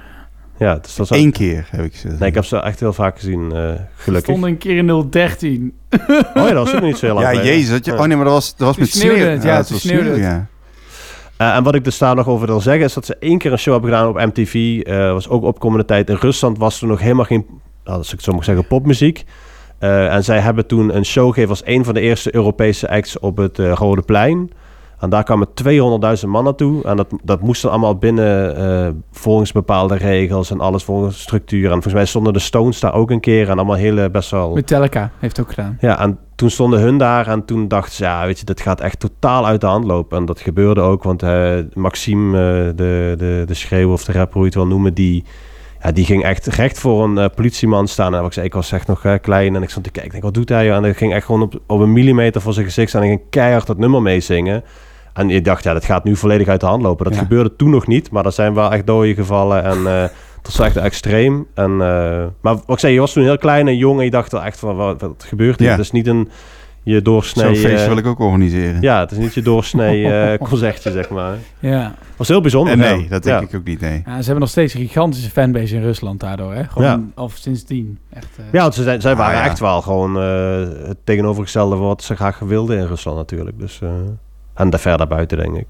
Ja, 0.57 0.75
dus 0.81 0.95
dat 0.95 1.11
is 1.11 1.17
Eén 1.23 1.31
keer 1.31 1.67
heb 1.71 1.85
ik 1.85 1.95
ze. 1.95 2.07
Nee, 2.07 2.29
ik 2.29 2.35
heb 2.35 2.45
ze 2.45 2.57
echt 2.57 2.79
heel 2.79 2.93
vaak 2.93 3.15
gezien, 3.15 3.43
eh, 3.43 3.51
We 3.51 3.77
gelukkig. 3.95 4.29
stonden 4.29 4.49
een 4.49 4.57
keer 4.57 4.77
in 4.77 5.07
013. 5.09 5.73
Oh 5.89 5.99
ja, 6.33 6.43
dat 6.53 6.53
was 6.53 6.75
ook 6.75 6.81
niet 6.81 6.97
zo 6.97 7.05
heel 7.05 7.15
lang 7.15 7.35
Ja, 7.35 7.43
jezus. 7.43 7.69
Dat 7.69 7.85
je, 7.85 7.93
oh 7.93 8.05
nee, 8.05 8.15
maar 8.15 8.25
dat 8.25 8.33
was, 8.33 8.55
dat 8.55 8.67
was 8.67 8.77
met 8.77 8.89
sneeuw. 8.89 9.15
het, 9.15 9.43
ja, 9.43 9.57
was 9.57 9.79
sneeuwde 9.81 10.03
sneeuw, 10.03 10.13
het. 10.13 10.21
ja. 10.23 10.47
Eh, 11.39 11.55
en 11.55 11.63
wat 11.63 11.75
ik 11.75 11.83
dus 11.83 11.97
daar 11.97 12.15
nog 12.15 12.27
over 12.27 12.47
wil 12.47 12.61
zeggen, 12.61 12.85
is 12.85 12.93
dat 12.93 13.05
ze 13.05 13.15
één 13.19 13.37
keer 13.37 13.51
een 13.51 13.57
show 13.57 13.73
hebben 13.73 13.91
gedaan 13.91 14.07
op 14.09 14.35
MTV. 14.35 14.81
eh 14.83 15.11
was 15.11 15.29
ook 15.29 15.43
opkomende 15.43 15.85
tijd. 15.85 16.09
In 16.09 16.15
Rusland 16.15 16.57
was 16.57 16.81
er 16.81 16.87
nog 16.87 16.99
helemaal 16.99 17.25
geen, 17.25 17.45
nou, 17.83 17.97
als 17.97 18.13
ik 18.13 18.21
zo 18.21 18.31
mag 18.33 18.43
zeggen, 18.43 18.67
popmuziek. 18.67 19.23
Eh, 19.77 20.13
en 20.13 20.23
zij 20.23 20.39
hebben 20.39 20.65
toen 20.67 20.95
een 20.95 21.05
show 21.05 21.27
gegeven 21.27 21.49
als 21.49 21.61
een 21.65 21.85
van 21.85 21.93
de 21.93 21.99
eerste 21.99 22.35
Europese 22.35 22.89
acts 22.89 23.19
op 23.19 23.37
het 23.37 23.57
Rode 23.57 24.01
Plein. 24.01 24.51
En 24.99 25.09
daar 25.09 25.23
kwamen 25.23 25.47
200.000 26.21 26.27
man 26.27 26.43
naartoe. 26.43 26.83
En 26.83 26.97
dat, 26.97 27.07
dat 27.23 27.41
moest 27.41 27.61
dan 27.61 27.71
allemaal 27.71 27.95
binnen 27.95 28.55
eh, 28.55 28.87
volgens 29.11 29.51
bepaalde 29.51 29.95
regels 29.95 30.51
en 30.51 30.59
alles 30.59 30.83
volgens 30.83 31.21
structuur. 31.21 31.65
En 31.65 31.71
volgens 31.71 31.93
mij 31.93 32.05
stonden 32.05 32.33
de 32.33 32.39
Stones 32.39 32.79
daar 32.79 32.93
ook 32.93 33.11
een 33.11 33.19
keer. 33.19 33.49
En 33.49 33.57
allemaal 33.57 33.75
hele 33.75 34.09
best 34.09 34.31
wel... 34.31 34.53
Metallica 34.53 35.11
heeft 35.19 35.39
ook 35.39 35.49
gedaan. 35.49 35.77
Ja, 35.81 35.99
en 35.99 36.19
toen 36.35 36.49
stonden 36.49 36.79
hun 36.79 36.97
daar 36.97 37.27
en 37.27 37.45
toen 37.45 37.67
dachten 37.67 37.93
ze, 37.93 38.03
ja, 38.03 38.25
weet 38.25 38.39
je, 38.39 38.45
dit 38.45 38.61
gaat 38.61 38.81
echt 38.81 38.99
totaal 38.99 39.45
uit 39.45 39.61
de 39.61 39.67
hand 39.67 39.85
lopen. 39.85 40.17
En 40.17 40.25
dat 40.25 40.39
gebeurde 40.39 40.81
ook, 40.81 41.03
want 41.03 41.23
eh, 41.23 41.57
Maxime, 41.73 42.37
eh, 42.37 42.75
de, 42.75 43.15
de, 43.17 43.43
de 43.45 43.53
schreeuw 43.53 43.91
of 43.91 44.03
de 44.03 44.11
rapper, 44.11 44.33
hoe 44.33 44.41
je 44.41 44.47
het 44.47 44.57
wil 44.57 44.67
noemen, 44.67 44.93
die, 44.93 45.23
ja, 45.81 45.91
die 45.91 46.05
ging 46.05 46.23
echt 46.23 46.47
recht 46.47 46.79
voor 46.79 47.03
een 47.03 47.29
politieman 47.35 47.87
staan. 47.87 48.15
En 48.15 48.25
ik 48.25 48.33
zei, 48.33 48.45
ik 48.45 48.53
was 48.53 48.71
echt 48.71 48.87
nog 48.87 49.19
klein 49.21 49.55
en 49.55 49.63
ik 49.63 49.69
stond 49.69 49.85
te 49.85 49.91
kijken, 49.91 50.05
ik 50.05 50.11
denk, 50.11 50.23
wat 50.23 50.33
doet 50.33 50.49
hij? 50.49 50.71
En 50.71 50.83
hij 50.83 50.93
ging 50.93 51.13
echt 51.13 51.25
gewoon 51.25 51.41
op, 51.41 51.59
op 51.67 51.79
een 51.79 51.93
millimeter 51.93 52.41
voor 52.41 52.53
zijn 52.53 52.65
gezicht 52.65 52.89
staan 52.89 53.01
en 53.01 53.07
ging 53.07 53.21
keihard 53.29 53.67
dat 53.67 53.77
nummer 53.77 54.01
meezingen. 54.01 54.63
En 55.19 55.29
ik 55.29 55.45
dacht, 55.45 55.63
ja, 55.63 55.73
dat 55.73 55.85
gaat 55.85 56.03
nu 56.03 56.15
volledig 56.15 56.47
uit 56.47 56.59
de 56.59 56.65
hand 56.65 56.81
lopen. 56.81 57.05
Dat 57.05 57.13
Ja. 57.15 57.19
gebeurde 57.21 57.55
toen 57.55 57.69
nog 57.69 57.87
niet, 57.87 58.11
maar 58.11 58.25
er 58.25 58.31
zijn 58.31 58.53
wel 58.53 58.71
echt 58.71 58.85
doden 58.87 59.15
gevallen 59.15 59.63
en... 59.63 59.87
eh 59.87 60.03
dat 60.41 60.57
was 60.57 60.65
echt 60.65 60.75
extreem. 60.77 61.45
En, 61.53 61.71
eh, 61.71 62.25
maar 62.41 62.53
wat 62.53 62.63
ik 62.67 62.79
zei, 62.79 62.93
je 62.93 62.99
was 62.99 63.13
toen 63.13 63.23
heel 63.23 63.37
klein 63.37 63.67
en 63.67 63.77
jong 63.77 63.97
en 63.99 64.05
je 64.05 64.11
dacht 64.11 64.33
echt 64.33 64.59
van, 64.59 64.75
wat, 64.75 65.01
wat 65.01 65.25
gebeurt 65.27 65.59
hier? 65.59 65.67
Ja. 65.67 65.73
Het 65.73 65.81
is 65.83 65.91
niet 65.91 66.07
een, 66.07 66.29
je 66.83 66.93
Zo'n 66.93 67.03
doorsnee... 67.03 67.55
feestje 67.55 67.77
eh, 67.77 67.87
wil 67.87 67.97
ik 67.97 68.05
ook 68.05 68.19
organiseren. 68.19 68.81
ja, 68.81 68.99
het 68.99 69.11
is 69.11 69.17
niet 69.17 69.33
je 69.33 69.41
doorsnee 69.41 70.05
eh 70.13 70.37
concertje, 70.47 70.91
zeg 70.91 71.09
maar. 71.09 71.35
Ja. 71.59 71.95
was 72.17 72.27
heel 72.27 72.41
bijzonder. 72.41 72.73
En 72.73 72.79
nee, 72.79 73.01
ja. 73.03 73.09
dat 73.09 73.23
denk 73.23 73.39
Ja. 73.39 73.47
ik 73.47 73.55
ook 73.55 73.63
niet, 73.63 73.79
nee. 73.81 74.01
ja. 74.05 74.17
Ze 74.17 74.23
hebben 74.23 74.39
nog 74.39 74.49
steeds 74.49 74.73
een 74.73 74.81
gigantische 74.81 75.29
fanbase 75.29 75.75
in 75.75 75.81
Rusland 75.81 76.19
daardoor. 76.19 76.53
Hè? 76.53 76.63
Gewoon 76.63 77.11
al 77.15 77.29
sindsdien. 77.33 77.99
Echt, 78.13 78.27
eh, 78.37 78.43
Ja, 78.51 78.61
want 78.61 78.73
ze 78.75 78.83
zijn, 78.83 79.01
zij 79.01 79.11
Ah, 79.11 79.17
waren 79.17 79.37
ja. 79.39 79.45
echt 79.45 79.59
wel 79.59 79.81
gewoon 79.81 80.17
eh, 80.19 80.59
het 80.87 80.97
tegenovergestelde 81.03 81.75
van 81.75 81.85
wat 81.85 82.03
ze 82.03 82.15
graag 82.15 82.39
wilden 82.39 82.77
in 82.77 82.85
Rusland 82.85 83.17
natuurlijk. 83.17 83.59
Dus, 83.59 83.79
eh, 83.81 83.89
en 84.59 84.69
daar 84.69 84.79
verder 84.79 85.07
buiten, 85.07 85.37
denk 85.37 85.55
ik. 85.55 85.67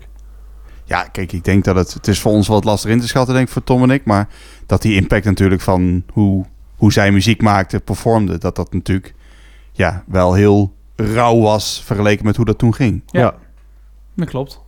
Ja, 0.86 1.04
kijk, 1.04 1.32
ik 1.32 1.44
denk 1.44 1.64
dat 1.64 1.76
het... 1.76 1.94
Het 1.94 2.08
is 2.08 2.20
voor 2.20 2.32
ons 2.32 2.48
wat 2.48 2.64
lastig 2.64 2.92
in 2.92 3.00
te 3.00 3.08
schatten, 3.08 3.34
denk 3.34 3.48
ik, 3.48 3.54
voor 3.54 3.64
Tom 3.64 3.84
en 3.84 3.90
ik. 3.90 4.06
Maar 4.06 4.28
dat 4.66 4.82
die 4.82 4.96
impact 4.96 5.26
natuurlijk 5.26 5.62
van 5.62 6.04
hoe, 6.14 6.46
hoe 6.76 6.94
zij 6.94 7.12
muziek 7.12 7.42
maakte, 7.42 7.80
performde... 7.80 8.38
dat 8.38 8.56
dat 8.56 8.74
natuurlijk 8.74 9.14
ja, 9.72 10.04
wel 10.08 10.34
heel 10.34 10.74
rauw 10.96 11.40
was 11.40 11.82
vergeleken 11.86 12.26
met 12.26 12.36
hoe 12.36 12.46
dat 12.46 12.58
toen 12.58 12.74
ging. 12.74 13.04
Ja. 13.06 13.20
Ja. 13.20 13.36
Dat 14.14 14.30
klopt. 14.30 14.62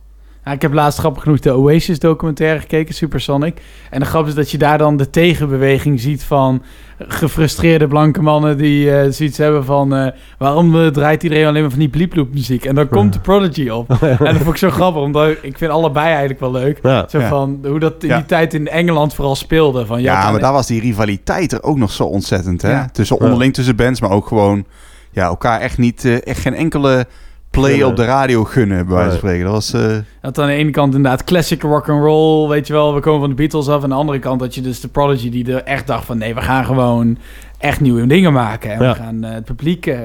Ik 0.50 0.62
heb 0.62 0.72
laatst 0.72 0.98
grappig 0.98 1.22
genoeg 1.22 1.38
de 1.40 1.56
Oasis 1.56 1.98
documentaire 1.98 2.60
gekeken, 2.60 2.94
Supersonic. 2.94 3.60
En 3.90 4.00
de 4.00 4.06
grap 4.06 4.26
is 4.26 4.34
dat 4.34 4.50
je 4.50 4.58
daar 4.58 4.78
dan 4.78 4.96
de 4.96 5.10
tegenbeweging 5.10 6.00
ziet 6.00 6.22
van 6.24 6.62
gefrustreerde 6.98 7.86
blanke 7.88 8.22
mannen 8.22 8.58
die 8.58 8.96
eh, 8.96 9.10
zoiets 9.10 9.38
hebben 9.38 9.64
van... 9.64 9.94
eh, 9.94 10.06
waarom 10.38 10.80
eh, 10.80 10.86
draait 10.86 11.22
iedereen 11.22 11.46
alleen 11.46 11.60
maar 11.60 11.70
van 11.70 11.78
die 11.78 11.88
blieploep 11.88 12.34
muziek? 12.34 12.64
En 12.64 12.74
dan 12.74 12.88
komt 12.88 13.12
de 13.12 13.18
Prodigy 13.20 13.68
op. 13.68 13.90
en 14.02 14.16
dat 14.18 14.36
vond 14.36 14.48
ik 14.48 14.56
zo 14.56 14.70
grappig, 14.70 15.02
omdat 15.02 15.36
ik 15.42 15.58
vind 15.58 15.70
allebei 15.70 16.06
eigenlijk 16.06 16.40
wel 16.40 16.50
leuk. 16.52 16.78
Ja. 16.82 17.06
Zo 17.08 17.18
Ja. 17.20 17.28
van 17.28 17.58
hoe 17.66 17.78
dat 17.78 18.02
in 18.02 18.08
Ja. 18.08 18.16
die 18.16 18.26
tijd 18.26 18.54
in 18.54 18.68
Engeland 18.68 19.14
vooral 19.14 19.34
speelde. 19.36 19.86
Van, 19.86 20.02
Ja, 20.02 20.30
maar 20.30 20.40
daar 20.40 20.52
was 20.52 20.66
die 20.66 20.80
rivaliteit 20.80 21.52
er 21.52 21.62
ook 21.62 21.76
nog 21.78 21.92
zo 21.92 22.04
ontzettend. 22.04 22.62
Hè? 22.62 22.90
Tussen 22.90 23.20
onderling 23.20 23.54
tussen 23.54 23.76
bands, 23.76 24.00
maar 24.00 24.10
ook 24.10 24.26
gewoon... 24.26 24.64
Ja, 25.10 25.24
elkaar 25.24 25.60
echt 25.60 25.78
niet... 25.78 26.22
echt 26.24 26.40
geen 26.40 26.54
enkele 26.54 27.06
play 27.52 27.82
op 27.82 27.96
de 27.96 28.04
radio 28.04 28.44
gunnen, 28.44 28.86
bij 28.86 28.94
wijze 28.94 29.08
van 29.10 29.18
spreken. 29.18 29.44
Dat 29.44 29.52
was... 29.52 29.72
eh, 29.72 29.96
Dat 30.20 30.38
aan 30.38 30.46
de 30.46 30.52
ene 30.52 30.70
kant 30.70 30.94
inderdaad 30.94 31.24
classic 31.24 31.62
rock 31.62 31.88
and 31.88 32.02
roll, 32.02 32.48
weet 32.48 32.66
je 32.66 32.72
wel, 32.72 32.94
we 32.94 33.00
komen 33.00 33.20
van 33.20 33.28
de 33.28 33.34
Beatles 33.34 33.68
af. 33.68 33.76
En 33.76 33.82
aan 33.82 33.88
de 33.88 33.94
andere 33.94 34.18
kant 34.18 34.40
had 34.40 34.54
je 34.54 34.60
dus 34.60 34.80
de 34.80 34.88
Prodigy 34.88 35.30
die 35.30 35.52
er 35.54 35.62
echt 35.62 35.86
dacht 35.86 36.04
van 36.04 36.18
nee, 36.18 36.34
we 36.34 36.40
gaan 36.40 36.64
gewoon 36.64 37.18
echt 37.58 37.80
nieuwe 37.80 38.06
dingen 38.06 38.32
maken. 38.32 38.70
En 38.72 38.82
Ja. 38.82 38.90
we 38.92 38.98
gaan 38.98 39.24
eh, 39.24 39.32
het 39.32 39.44
publiek 39.44 39.86
eh, 39.86 39.98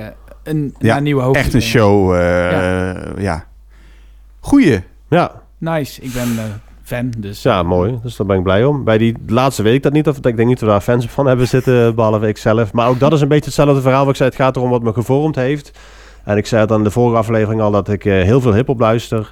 een, 0.43 0.75
Ja, 0.79 0.87
naar 0.87 0.97
een 0.97 1.03
nieuwe 1.03 1.21
hoogte 1.21 1.39
echt 1.39 1.53
een 1.53 1.59
brengen. 1.59 1.67
show. 1.75 2.13
eh, 2.15 3.23
ja. 3.23 3.45
Goeie. 4.39 4.79
Ja, 5.09 5.31
Nice, 5.57 6.01
ik 6.01 6.13
ben 6.13 6.27
eh, 6.37 6.43
fan, 6.83 7.13
dus... 7.17 7.41
ja, 7.41 7.63
mooi. 7.63 7.99
Dus 8.03 8.15
daar 8.15 8.27
ben 8.27 8.37
ik 8.37 8.43
blij 8.43 8.63
om. 8.65 8.83
Bij 8.83 8.97
die 8.97 9.15
laatste 9.27 9.63
weet 9.63 9.73
ik 9.73 9.83
dat 9.83 9.93
niet. 9.93 10.07
Of, 10.07 10.15
ik 10.17 10.23
denk 10.23 10.37
niet 10.37 10.47
dat 10.59 10.59
we 10.59 10.65
daar 10.65 10.81
fans 10.81 11.07
van 11.07 11.25
hebben 11.27 11.47
zitten, 11.47 11.95
behalve 11.95 12.27
ik 12.27 12.37
zelf. 12.37 12.73
Maar 12.73 12.87
ook 12.87 12.99
dat 12.99 13.13
is 13.13 13.21
een 13.21 13.27
beetje 13.27 13.45
hetzelfde 13.45 13.81
verhaal. 13.81 14.01
Wat 14.01 14.09
ik 14.09 14.15
zei, 14.15 14.29
het 14.29 14.37
gaat 14.37 14.55
erom 14.55 14.69
wat 14.69 14.83
me 14.83 14.93
gevormd 14.93 15.35
heeft. 15.35 15.71
En 16.27 16.37
ik 16.37 16.45
zei 16.45 16.61
het 16.61 16.71
aan 16.71 16.83
de 16.83 16.91
vorige 16.91 17.17
aflevering 17.17 17.61
al 17.61 17.71
dat 17.71 17.89
ik 17.89 18.05
eh, 18.05 18.13
heel 18.21 18.41
veel 18.41 18.53
hip-hop 18.53 18.79
luister. 18.79 19.31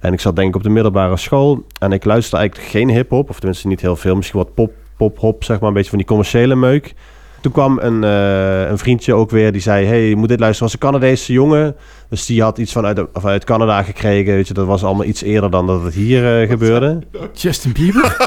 En 0.00 0.12
ik 0.12 0.20
zat 0.20 0.36
denk 0.36 0.48
ik 0.48 0.56
op 0.56 0.62
de 0.62 0.68
middelbare 0.68 1.16
school. 1.16 1.66
En 1.78 1.92
ik 1.92 2.04
luister 2.04 2.38
eigenlijk 2.38 2.68
geen 2.68 2.90
hip-hop. 2.90 3.28
Of 3.30 3.38
tenminste 3.38 3.68
niet 3.68 3.80
heel 3.80 3.96
veel. 3.96 4.14
Misschien 4.16 4.38
wat 4.38 4.54
pop, 4.54 4.72
pop, 4.96 5.18
hop, 5.18 5.44
zeg 5.44 5.58
maar. 5.60 5.68
Een 5.68 5.74
beetje 5.74 5.88
van 5.90 5.98
die 5.98 6.06
commerciële 6.06 6.54
meuk. 6.54 6.94
Toen 7.40 7.52
kwam 7.52 7.78
een, 7.78 8.04
eh, 8.04 8.68
een 8.68 8.78
vriendje 8.78 9.14
ook 9.14 9.30
weer 9.30 9.52
die 9.52 9.60
zei: 9.60 9.86
Hey, 9.86 10.08
je 10.08 10.16
moet 10.16 10.28
dit 10.28 10.40
luisteren. 10.40 10.72
Was 10.72 10.80
een 10.82 10.88
Canadese 10.90 11.32
jongen. 11.32 11.76
Dus 12.08 12.26
die 12.26 12.42
had 12.42 12.58
iets 12.58 12.72
vanuit, 12.72 12.96
de- 12.96 13.08
vanuit 13.12 13.44
Canada 13.44 13.82
gekregen. 13.82 14.34
Weet 14.34 14.48
je, 14.48 14.54
dat 14.54 14.66
was 14.66 14.84
allemaal 14.84 15.04
iets 15.06 15.22
eerder 15.22 15.50
dan 15.50 15.66
dat 15.66 15.82
het 15.82 15.94
hier 15.94 16.40
eh, 16.42 16.48
gebeurde. 16.48 16.98
Justin 17.32 17.72
Bieber? 17.72 18.16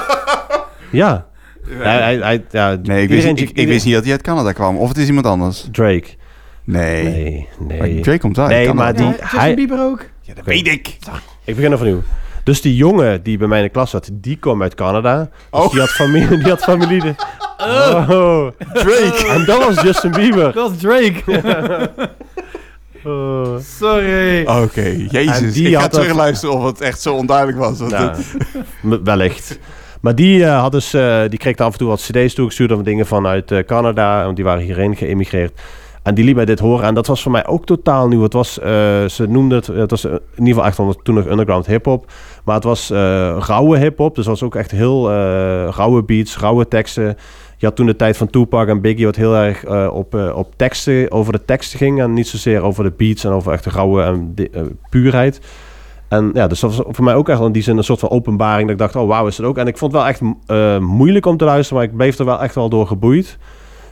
Ja. 0.91 1.25
Hij, 1.69 1.97
hij, 2.01 2.17
hij- 2.17 2.43
ja 2.51 2.67
Nee, 2.83 3.01
ik 3.01 3.09
wist, 3.09 3.25
iedereen- 3.25 3.35
niet, 3.35 3.49
ik, 3.49 3.57
ik 3.57 3.67
wist 3.67 3.85
niet 3.85 3.93
dat 3.93 4.03
hij 4.03 4.11
uit 4.11 4.21
Canada 4.21 4.51
kwam. 4.51 4.77
Of 4.77 4.87
het 4.87 4.97
is 4.97 5.07
iemand 5.07 5.25
anders. 5.25 5.67
Drake. 5.71 6.07
Nee. 6.71 7.03
Nee, 7.59 7.77
Maar 7.79 7.87
nee. 7.87 7.99
Drake 7.99 8.19
komt 8.19 8.39
uit 8.39 8.49
Nee, 8.49 8.65
Canada. 8.65 8.83
maar 8.83 8.93
die- 8.95 9.05
Ja, 9.05 9.11
Justin 9.11 9.39
hij- 9.39 9.53
Bieber 9.55 9.79
ook? 9.79 10.05
Ja, 10.21 10.33
dat 10.33 10.45
weet 10.45 10.67
ik. 10.67 10.97
Ik 11.45 11.55
begin 11.55 11.73
opnieuw. 11.73 12.01
Dus 12.43 12.61
die 12.61 12.75
jongen 12.75 13.23
die 13.23 13.37
bij 13.37 13.47
mij 13.47 13.57
in 13.57 13.63
de 13.63 13.69
klas 13.69 13.89
zat, 13.89 14.09
die 14.13 14.35
kwam 14.37 14.61
uit 14.61 14.75
Canada. 14.75 15.17
Dus 15.19 15.29
Oh. 15.61 15.71
die 15.71 15.79
had 15.79 15.89
familie. 15.89 16.37
Die 16.37 16.47
had 16.49 16.63
familie 16.63 17.01
de- 17.01 17.15
oh. 18.09 18.47
Drake. 18.73 19.27
En 19.29 19.45
dat 19.45 19.65
was 19.65 19.81
Justin 19.83 20.11
Bieber. 20.11 20.53
Dat 20.53 20.71
is 20.71 20.77
Drake. 20.77 21.23
Oh. 23.03 23.57
Sorry. 23.79 24.45
Oké, 24.47 24.81
jezus. 25.09 25.53
die 25.53 25.67
Ik 25.67 25.73
ga 25.73 25.79
had 25.81 25.91
dat- 25.91 26.01
terugluisteren 26.01 26.55
of 26.55 26.63
het 26.65 26.81
echt 26.81 27.01
zo 27.01 27.13
onduidelijk 27.13 27.57
was. 27.57 27.79
want 27.79 27.91
Ja, 27.91 28.15
het- 28.89 28.99
wellicht. 29.03 29.59
Maar 30.01 30.15
die, 30.15 30.43
eh, 30.45 30.59
had 30.61 30.71
dus, 30.71 30.93
eh, 30.93 31.21
die 31.29 31.39
kreeg 31.39 31.55
af 31.55 31.71
en 31.71 31.77
toe 31.77 31.87
wat 31.87 32.01
cd's 32.11 32.33
toegestuurd 32.33 32.71
van 32.71 32.83
dingen 32.83 33.05
vanuit 33.07 33.51
eh, 33.51 33.63
Canada. 33.65 34.23
Want 34.23 34.35
die 34.35 34.45
waren 34.45 34.63
hierheen 34.63 34.95
geëmigreerd. 34.95 35.61
En 36.03 36.15
die 36.15 36.25
liet 36.25 36.35
mij 36.35 36.45
dit 36.45 36.59
horen. 36.59 36.85
En 36.85 36.93
dat 36.93 37.07
was 37.07 37.21
voor 37.21 37.31
mij 37.31 37.47
ook 37.47 37.65
totaal 37.65 38.07
nieuw. 38.07 38.21
Het 38.21 38.33
was, 38.33 38.59
eh, 38.59 38.69
ze 39.05 39.25
noemden 39.27 39.57
het, 39.57 39.67
het 39.67 39.91
was 39.91 40.05
in 40.05 40.19
ieder 40.35 40.53
geval 40.53 40.65
echt 40.65 40.79
onder, 40.79 40.95
toen 41.01 41.15
nog 41.15 41.25
underground 41.25 41.65
hip-hop. 41.65 42.11
Maar 42.43 42.55
het 42.55 42.63
was 42.63 42.89
eh, 42.89 42.97
rauwe 43.39 43.77
hip-hop. 43.77 44.15
Dus 44.15 44.25
het 44.25 44.39
was 44.39 44.43
ook 44.43 44.55
echt 44.55 44.71
heel 44.71 45.09
eh, 45.09 45.15
rauwe 45.69 46.03
beats, 46.03 46.37
rauwe 46.37 46.67
teksten. 46.67 47.17
Je 47.59 47.65
had 47.65 47.75
toen 47.75 47.85
de 47.85 47.95
tijd 47.95 48.17
van 48.17 48.29
Tupac 48.29 48.67
en 48.67 48.81
Biggie, 48.81 49.05
wat 49.05 49.15
heel 49.15 49.35
erg 49.35 49.63
eh, 49.63 49.89
op, 49.93 50.15
eh, 50.15 50.35
op 50.35 50.53
teksten, 50.55 51.11
over 51.11 51.33
de 51.33 51.45
teksten 51.45 51.79
ging. 51.79 52.01
En 52.01 52.13
niet 52.13 52.27
zozeer 52.27 52.61
over 52.61 52.83
de 52.83 52.93
beats 52.97 53.23
en 53.23 53.31
over 53.31 53.51
echt 53.51 53.63
de 53.63 53.69
rauwe 53.69 54.01
en 54.03 54.33
eh, 54.35 54.61
puurheid. 54.89 55.41
En 56.07 56.31
ja, 56.33 56.47
dus 56.47 56.59
dat 56.59 56.75
was 56.75 56.85
voor 56.87 57.03
mij 57.03 57.15
ook 57.15 57.29
echt 57.29 57.41
in 57.41 57.51
die 57.51 57.61
zin 57.63 57.77
een 57.77 57.83
soort 57.83 57.99
van 57.99 58.09
openbaring. 58.09 58.61
Dat 58.61 58.71
ik 58.71 58.77
dacht, 58.77 58.95
oh 58.95 59.07
wauw, 59.07 59.27
is 59.27 59.37
het 59.37 59.45
ook. 59.45 59.57
En 59.57 59.67
ik 59.67 59.77
vond 59.77 59.91
het 59.91 60.01
wel 60.01 60.09
echt 60.09 60.21
eh, 60.45 60.77
moeilijk 60.79 61.25
om 61.25 61.37
te 61.37 61.45
luisteren, 61.45 61.77
maar 61.77 61.91
ik 61.91 61.97
bleef 61.97 62.19
er 62.19 62.25
wel 62.25 62.41
echt 62.41 62.55
wel 62.55 62.69
door 62.69 62.87
geboeid. 62.87 63.37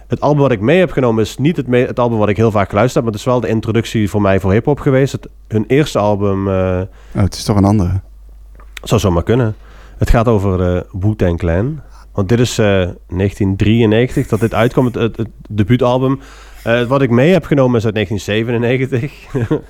Het 0.08 0.22
album 0.22 0.42
wat 0.42 0.52
ik 0.52 0.60
mee 0.60 0.80
heb 0.80 0.92
genomen 0.92 1.24
is 1.24 1.38
niet 1.38 1.58
het, 1.58 1.66
het 1.70 2.00
album 2.00 2.18
wat 2.18 2.30
ik 2.30 2.38
heel 2.38 2.52
vaak 2.52 2.70
geluisterd 2.70 2.96
heb, 2.96 3.04
maar 3.04 3.12
het 3.12 3.22
is 3.22 3.28
wel 3.32 3.40
de 3.40 3.48
introductie 3.48 4.10
voor 4.10 4.22
mij 4.22 4.40
voor 4.40 4.52
hip-hop 4.52 4.80
geweest. 4.80 5.12
Het, 5.12 5.28
hun 5.48 5.66
eerste 5.68 6.00
album 6.00 6.48
eh, 6.48 6.82
Oh, 7.16 7.22
het 7.22 7.34
is 7.36 7.44
toch 7.44 7.56
een 7.58 7.66
andere. 7.66 8.02
zou 8.84 9.02
zomaar 9.02 9.24
kunnen. 9.24 9.56
Het 9.98 10.10
gaat 10.10 10.28
over 10.28 10.58
de 10.58 10.86
Wu-Tang 10.92 11.38
Clan. 11.38 11.82
Want 12.14 12.30
dit 12.30 12.40
is 12.40 12.58
eh, 12.58 12.66
1993 12.66 14.28
dat 14.28 14.40
dit 14.40 14.54
uitkwam, 14.54 14.86
het, 14.86 14.96
het, 14.96 15.18
het 15.18 15.30
debuutalbum. 15.50 16.20
Eh, 16.64 16.82
wat 16.84 17.02
ik 17.02 17.10
mee 17.10 17.32
heb 17.32 17.46
genomen 17.46 17.78
is 17.78 17.86
uit 17.86 17.94
1997. 17.94 19.12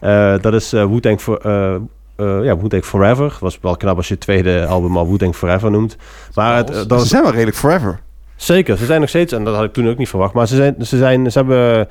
Eh, 0.00 0.34
dat 0.40 0.54
is 0.54 0.72
eh 0.72 0.84
Wu-Tang 0.84 1.20
for, 1.20 1.38
eh, 1.40 1.74
eh, 2.16 2.44
ja, 2.44 2.56
Wu-Tang 2.56 2.84
Forever. 2.84 3.36
Was 3.40 3.58
wel 3.62 3.76
knap 3.76 3.96
als 3.96 4.08
je 4.08 4.14
het 4.14 4.22
tweede 4.22 4.66
album 4.66 4.96
al 4.96 5.08
Wu-Tang 5.08 5.34
Forever 5.36 5.70
noemt. 5.70 5.96
Maar 6.34 6.56
het, 6.56 6.70
eh, 6.70 6.86
dat 6.86 7.06
zijn 7.06 7.22
wel 7.22 7.32
redelijk 7.32 7.56
forever. 7.56 8.00
Zeker, 8.36 8.76
ze 8.76 8.84
zijn 8.84 9.00
nog 9.00 9.08
steeds, 9.08 9.32
en 9.32 9.44
dat 9.44 9.54
had 9.54 9.64
ik 9.64 9.72
toen 9.72 9.88
ook 9.88 9.98
niet 9.98 10.08
verwacht, 10.08 10.34
maar 10.34 10.46
ze, 10.48 10.56
zijn, 10.56 10.74
ze, 10.86 10.96
zijn, 10.96 11.32
ze 11.32 11.38
hebben 11.38 11.88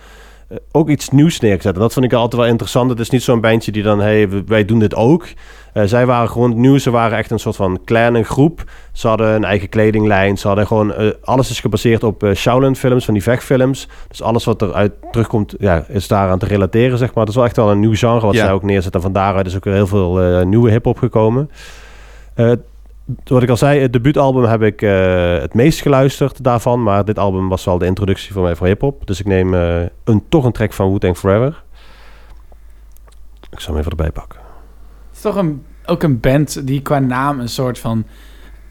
eh, 0.48 0.58
ook 0.72 0.89
iets 0.89 1.10
nieuws 1.10 1.39
neergezet. 1.39 1.74
En 1.76 1.80
dat 1.82 1.93
vond 1.93 2.06
ik 2.06 2.14
altijd 2.14 2.41
wel 2.41 2.52
interessant. 2.52 2.89
Het 2.89 3.00
is 3.00 3.10
niet 3.10 3.24
zo'n 3.24 3.41
bandje 3.41 3.72
die 3.72 3.84
dan, 3.84 4.00
hey, 4.00 4.30
wij 4.46 4.66
doen 4.66 4.80
dit 4.80 4.96
ook. 4.96 5.28
Eh, 5.74 5.84
zij 5.86 6.06
waren 6.06 6.30
gewoon 6.30 6.60
nieuw. 6.60 6.78
Ze 6.78 6.89
waren 6.91 7.18
echt 7.18 7.32
een 7.32 7.39
soort 7.39 7.56
van 7.56 7.80
kleine 7.86 8.24
groep. 8.24 8.64
Ze 8.91 9.08
hadden 9.08 9.28
een 9.36 9.43
eigen 9.43 9.70
kledinglijn. 9.70 10.38
Ze 10.38 10.48
hadden 10.48 10.68
gewoon... 10.68 10.93
eh, 10.93 11.08
alles 11.24 11.50
is 11.50 11.60
gebaseerd 11.60 12.04
op 12.04 12.24
eh 12.24 12.34
Shaolin 12.36 12.76
films, 12.76 13.06
van 13.06 13.14
die 13.14 13.24
vechtfilms. 13.24 13.88
Dus 14.08 14.22
alles 14.22 14.46
wat 14.46 14.62
eruit 14.62 14.91
terugkomt, 15.12 15.56
ja, 15.60 15.86
is 15.88 16.08
daaraan 16.08 16.39
te 16.39 16.46
relateren, 16.46 16.98
zeg 16.98 17.08
maar. 17.14 17.20
Het 17.20 17.30
is 17.30 17.36
wel 17.36 17.46
echt 17.46 17.56
wel 17.56 17.72
een 17.72 17.80
nieuw 17.80 17.96
genre 17.96 18.26
wat 18.26 18.34
Ja. 18.36 18.43
zij 18.43 18.54
ook 18.54 18.64
neerzetten. 18.64 18.93
En 18.93 19.02
van 19.02 19.14
daaruit 19.14 19.46
is 19.48 19.56
ook 19.56 19.64
weer 19.64 19.74
heel 19.74 19.88
veel 19.88 20.43
nieuwe 20.46 20.70
hip-hop 20.72 20.98
gekomen. 20.98 21.50
Wat 23.24 23.43
ik 23.43 23.49
al 23.49 23.58
zei, 23.58 23.80
het 23.80 23.93
debuutalbum 23.93 24.43
heb 24.43 24.62
ik 24.62 24.82
eh, 24.82 25.38
het 25.38 25.53
meest 25.53 25.82
geluisterd 25.82 26.43
daarvan. 26.43 26.84
Maar 26.84 27.06
dit 27.06 27.20
album 27.20 27.49
was 27.49 27.66
wel 27.66 27.78
de 27.78 27.86
introductie 27.86 28.34
voor 28.34 28.43
mij 28.43 28.56
voor 28.56 28.68
hip-hop. 28.68 29.08
Dus 29.08 29.20
ik 29.20 29.26
neem 29.26 29.53
eh, 29.53 29.82
een, 30.03 30.24
toch 30.30 30.45
een 30.45 30.51
track 30.51 30.74
van 30.74 30.89
Wu-Tang 30.89 31.18
Forever. 31.18 31.64
Ik 33.51 33.60
zal 33.60 33.72
hem 33.74 33.80
even 33.80 33.91
erbij 33.91 34.12
pakken. 34.12 34.39
Het 35.08 35.16
is 35.16 35.22
toch 35.22 35.36
een, 35.36 35.64
ook 35.86 36.03
een 36.03 36.20
band 36.20 36.68
die 36.68 36.82
qua 36.82 36.99
naam 36.99 37.39
een 37.39 37.49
soort 37.49 37.80
van... 37.80 38.06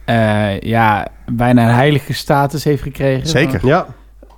eh, 0.04 0.60
ja, 0.60 1.06
bijna 1.32 1.68
een 1.68 1.74
heilige 1.74 2.12
status 2.12 2.64
heeft 2.64 2.82
gekregen. 2.82 3.26
Zeker. 3.28 3.66
Ja. 3.66 3.86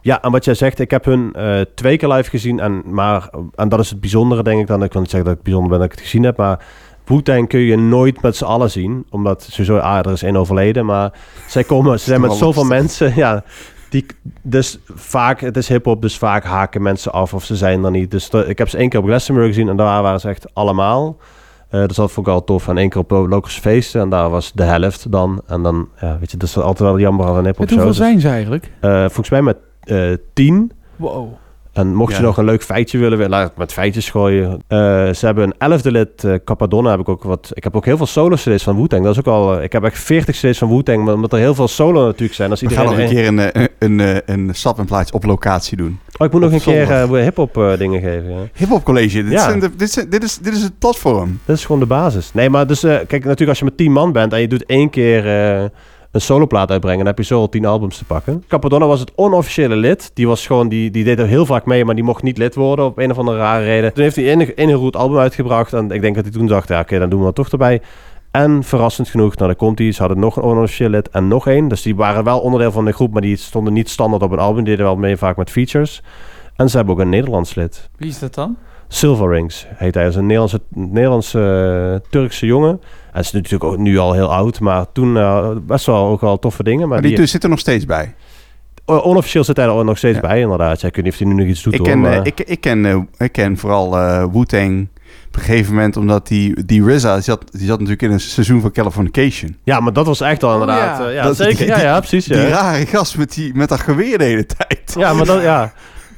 Ja, 0.00 0.22
en 0.22 0.30
wat 0.30 0.44
jij 0.44 0.54
zegt, 0.54 0.78
ik 0.78 0.90
heb 0.90 1.04
hun 1.04 1.32
eh, 1.32 1.60
twee 1.74 1.96
keer 1.96 2.08
live 2.08 2.30
gezien. 2.30 2.60
En, 2.60 2.82
maar, 2.84 3.30
en 3.54 3.68
dat 3.68 3.80
is 3.80 3.90
het 3.90 4.00
bijzondere, 4.00 4.42
denk 4.42 4.60
ik 4.60 4.66
dan. 4.66 4.82
Ik 4.82 4.92
wil 4.92 5.00
niet 5.00 5.10
zeggen 5.10 5.28
dat 5.28 5.38
ik 5.38 5.44
bijzonder 5.44 5.70
ben 5.70 5.78
dat 5.78 5.86
ik 5.86 5.94
het 5.94 6.04
gezien 6.04 6.22
heb. 6.22 6.36
Maar 6.36 6.64
Wu-Tang 7.06 7.48
kun 7.48 7.60
je 7.60 7.76
nooit 7.76 8.22
met 8.22 8.36
z'n 8.36 8.44
allen 8.44 8.70
zien. 8.70 9.06
Omdat 9.10 9.42
sowieso, 9.50 9.76
ah, 9.78 9.98
er 9.98 10.12
is 10.12 10.22
één 10.22 10.36
overleden. 10.36 10.86
Maar 10.86 11.12
zij 11.48 11.64
komen, 11.72 11.98
ze 12.00 12.04
zijn 12.04 12.20
met 12.20 12.32
zoveel 12.32 12.64
mensen. 12.64 13.12
Ja, 13.16 13.44
die, 13.90 14.06
dus 14.42 14.78
vaak, 14.94 15.40
het 15.40 15.56
is 15.56 15.68
hip-hop, 15.68 16.02
dus 16.02 16.18
vaak 16.18 16.44
haken 16.44 16.82
mensen 16.82 17.12
af 17.12 17.34
of 17.34 17.44
ze 17.44 17.56
zijn 17.56 17.84
er 17.84 17.90
niet. 17.90 18.10
Dus 18.10 18.28
ik 18.28 18.58
heb 18.58 18.68
ze 18.68 18.76
één 18.76 18.88
keer 18.88 19.00
op 19.00 19.06
Glastonbury 19.06 19.48
gezien 19.48 19.68
en 19.68 19.76
daar 19.76 20.02
waren 20.02 20.20
ze 20.20 20.28
echt 20.28 20.54
allemaal. 20.54 21.16
Eh 21.68 21.86
dus 21.86 21.96
dat 21.96 22.12
vond 22.12 22.26
ik 22.26 22.32
al 22.32 22.44
tof. 22.44 22.68
En 22.68 22.78
één 22.78 22.88
keer 22.88 23.00
op 23.00 23.10
Locals 23.10 23.58
Feesten 23.58 24.00
en 24.00 24.08
daar 24.08 24.30
was 24.30 24.52
de 24.52 24.62
helft 24.62 25.12
dan. 25.12 25.42
En 25.46 25.62
dan, 25.62 25.88
ja, 26.00 26.18
weet 26.18 26.30
je, 26.30 26.36
dat 26.36 26.48
is 26.48 26.56
altijd 26.56 26.78
wel 26.78 26.98
jammer 26.98 27.26
aan 27.26 27.36
een 27.36 27.44
hip-hop 27.44 27.58
Met 27.58 27.70
hoeveel. 27.70 27.88
Dus, 27.88 27.96
zijn 27.96 28.20
ze 28.20 28.28
eigenlijk? 28.28 28.70
eh, 28.80 28.98
volgens 29.00 29.30
mij 29.30 29.42
met 29.42 29.56
eh, 29.80 30.12
tien. 30.32 30.72
Wow. 30.96 31.28
En 31.76 31.94
mocht 31.94 32.12
je 32.12 32.18
Ja. 32.18 32.24
nog 32.24 32.36
een 32.36 32.44
leuk 32.44 32.62
feitje 32.62 32.98
willen, 32.98 33.28
laat 33.28 33.50
ik 33.50 33.56
met 33.56 33.72
feitjes 33.72 34.10
gooien. 34.10 34.62
Eh, 34.68 34.78
ze 35.12 35.26
hebben 35.26 35.44
een 35.44 35.54
elfde 35.58 35.90
lid, 35.90 36.24
eh 36.24 36.34
Capadonna 36.44 36.90
heb 36.90 37.00
ik 37.00 37.08
ook 37.08 37.22
wat. 37.22 37.50
Ik 37.52 37.64
heb 37.64 37.76
ook 37.76 37.84
heel 37.84 37.96
veel 37.96 38.06
solo 38.06 38.34
CD's 38.36 38.62
van 38.62 38.76
Wu-Tang. 38.76 39.02
Dat 39.04 39.12
is 39.12 39.18
ook 39.18 39.26
al. 39.34 39.56
eh, 39.56 39.62
ik 39.64 39.72
heb 39.72 39.84
echt 39.84 39.98
40 39.98 40.36
CD's 40.36 40.58
van 40.58 40.68
Wu-Tang, 40.68 41.04
maar 41.04 41.14
omdat 41.14 41.32
er 41.32 41.38
heel 41.38 41.54
veel 41.54 41.68
solo 41.68 42.04
natuurlijk 42.04 42.34
zijn. 42.34 42.50
Als 42.50 42.60
We 42.60 42.68
iedereen 42.68 42.88
gaan 42.88 42.96
nog 42.98 43.10
een 43.10 43.16
er- 43.16 43.22
keer 43.22 43.54
een, 43.54 43.68
een, 43.78 43.98
een, 43.98 44.22
een 44.48 44.54
stap 44.54 44.78
en 44.78 44.84
plaats 44.84 45.10
op 45.10 45.24
locatie 45.24 45.76
doen. 45.76 45.98
Oh, 46.18 46.26
ik 46.26 46.32
moet 46.32 46.40
nog 46.40 46.52
een 46.52 46.60
keer 46.60 47.08
hip-hop 47.22 47.74
dingen 47.78 48.00
geven. 48.00 48.30
Ja. 48.30 48.36
Hip-hop 48.54 48.84
college. 48.84 49.22
Dit, 49.22 49.32
Ja. 49.32 49.52
de- 49.52 49.76
dit, 49.76 49.90
zijn- 49.90 50.10
dit, 50.10 50.22
is, 50.22 50.38
dit 50.38 50.54
is 50.54 50.62
het 50.62 50.78
platform. 50.78 51.40
Dat 51.44 51.56
is 51.56 51.64
gewoon 51.64 51.80
de 51.80 51.86
basis. 51.86 52.30
Nee, 52.32 52.50
maar 52.50 52.66
dus, 52.66 52.80
kijk, 52.80 53.10
natuurlijk 53.10 53.48
als 53.48 53.58
je 53.58 53.64
met 53.64 53.76
10 53.76 53.92
man 53.92 54.12
bent 54.12 54.32
en 54.32 54.40
je 54.40 54.48
doet 54.48 54.64
één 54.66 54.90
keer 54.90 55.24
een 56.16 56.22
soloplaat 56.22 56.70
uitbrengen, 56.70 56.98
dan 56.98 57.06
heb 57.06 57.18
je 57.18 57.24
zo 57.24 57.40
al 57.40 57.48
10 57.48 57.64
albums 57.64 57.98
te 57.98 58.04
pakken. 58.04 58.44
Capadonna 58.48 58.86
was 58.86 59.00
het 59.00 59.12
onofficiële 59.14 59.76
lid. 59.76 60.10
Die 60.14 60.26
was 60.26 60.46
gewoon, 60.46 60.68
die, 60.68 60.90
die 60.90 61.04
deed 61.04 61.18
er 61.18 61.26
heel 61.26 61.46
vaak 61.46 61.64
mee, 61.64 61.84
maar 61.84 61.94
die 61.94 62.04
mocht 62.04 62.22
niet 62.22 62.38
lid 62.38 62.54
worden 62.54 62.84
op 62.84 62.98
een 62.98 63.10
of 63.10 63.18
andere 63.18 63.36
rare 63.38 63.64
reden. 63.64 63.92
Toen 63.92 64.02
heeft 64.02 64.16
hij 64.16 64.52
een, 64.56 64.74
goed 64.74 64.96
album 64.96 65.18
uitgebracht 65.18 65.72
en 65.72 65.90
ik 65.90 66.00
denk 66.00 66.14
dat 66.14 66.24
hij 66.24 66.32
toen 66.32 66.46
dacht, 66.46 66.68
ja 66.68 66.80
oké, 66.80 66.98
dan 66.98 67.08
doen 67.08 67.18
we 67.18 67.24
dat 67.24 67.34
toch 67.34 67.48
erbij. 67.48 67.82
En 68.30 68.64
verrassend 68.64 69.08
genoeg, 69.08 69.36
nou 69.36 69.48
dan 69.48 69.56
komt 69.56 69.78
ze 69.78 69.94
hadden 69.98 70.18
nog 70.18 70.36
een 70.36 70.42
onofficieel 70.42 70.88
lid 70.88 71.08
en 71.08 71.28
nog 71.28 71.46
één. 71.46 71.68
Dus 71.68 71.82
die 71.82 71.96
waren 71.96 72.24
wel 72.24 72.40
onderdeel 72.40 72.72
van 72.72 72.84
de 72.84 72.92
groep, 72.92 73.12
maar 73.12 73.22
die 73.22 73.36
stonden 73.36 73.72
niet 73.72 73.90
standaard 73.90 74.22
op 74.22 74.30
een 74.30 74.38
album. 74.38 74.64
Die 74.64 74.72
deden 74.72 74.84
wel 74.84 74.96
mee 74.96 75.16
vaak 75.16 75.36
met 75.36 75.50
features. 75.50 76.02
En 76.56 76.70
ze 76.70 76.76
hebben 76.76 76.94
ook 76.94 77.00
een 77.00 77.08
Nederlands 77.08 77.54
lid. 77.54 77.90
Wie 77.96 78.08
is 78.08 78.18
dat 78.18 78.34
dan? 78.34 78.56
Silver 78.88 79.28
Rings 79.30 79.66
heet 79.74 79.94
hij. 79.94 80.02
Dat 80.02 80.12
is 80.12 80.18
een 80.18 80.26
Nederlandse, 80.26 80.60
Nederlandse 80.68 82.00
eh, 82.02 82.08
Turkse 82.10 82.46
jongen. 82.46 82.80
Hij 83.12 83.20
is 83.20 83.32
natuurlijk 83.32 83.64
ook 83.64 83.78
nu 83.78 83.98
al 83.98 84.12
heel 84.12 84.32
oud, 84.32 84.60
maar 84.60 84.92
toen 84.92 85.16
eh, 85.16 85.48
best 85.66 85.86
wel 85.86 86.06
ook 86.06 86.22
al 86.22 86.38
toffe 86.38 86.62
dingen. 86.62 86.78
Maar 86.80 86.88
Maar 86.88 87.00
die, 87.00 87.10
die 87.10 87.18
dus 87.20 87.30
zit 87.30 87.42
er 87.42 87.48
nog 87.48 87.58
steeds 87.58 87.84
bij. 87.84 88.14
onofficieel 88.84 89.44
zit 89.44 89.56
hij 89.56 89.66
er 89.66 89.84
nog 89.84 89.98
steeds 89.98 90.14
Ja. 90.14 90.20
bij, 90.28 90.40
inderdaad. 90.40 90.80
Ja, 90.80 90.88
ik 90.88 90.94
weet 90.96 91.04
niet 91.04 91.12
of 91.12 91.18
hij 91.18 91.28
nu 91.28 91.34
nog 91.34 91.46
iets 91.46 91.62
doet 91.62 91.72
Ik 91.72 91.78
hoor, 91.78 91.88
ken, 91.88 92.00
maar- 92.00 92.12
eh, 92.12 92.20
ik, 92.24 92.40
ik, 92.40 92.60
ken, 92.60 92.86
eh, 92.86 92.96
ik 93.18 93.32
ken 93.32 93.56
vooral 93.56 93.96
eh 93.98 94.24
Wu-Tang 94.32 94.88
op 95.26 95.36
een 95.36 95.40
gegeven 95.48 95.74
moment, 95.74 95.96
omdat 95.96 96.26
die, 96.26 96.64
die 96.64 96.94
RZA, 96.94 97.14
die 97.14 97.22
zat, 97.22 97.44
die 97.52 97.60
zat 97.66 97.78
natuurlijk 97.78 98.02
in 98.02 98.10
een 98.10 98.20
seizoen 98.20 98.60
van 98.60 98.70
Californication. 98.72 99.56
Ja, 99.64 99.80
maar 99.80 99.92
dat 99.92 100.06
was 100.06 100.20
echt 100.20 100.42
al 100.42 100.52
inderdaad... 100.52 100.98
ja. 100.98 101.06
eh, 101.08 101.14
ja, 101.14 101.22
Dat- 101.22 101.36
zeker. 101.36 101.56
die- 101.56 101.66
ja, 101.66 101.80
ja, 101.80 101.98
precies. 101.98 102.24
Die 102.24 102.36
Ja, 102.36 102.48
rare 102.48 102.86
gast 102.86 103.16
met, 103.18 103.34
die, 103.34 103.54
met 103.54 103.68
dat 103.68 103.80
geweer 103.80 104.18
de 104.18 104.24
hele 104.24 104.46
tijd. 104.46 104.94
ja 104.98 105.12
maar 105.12 105.24
dat... 105.26 105.42
Ja. 105.42 105.72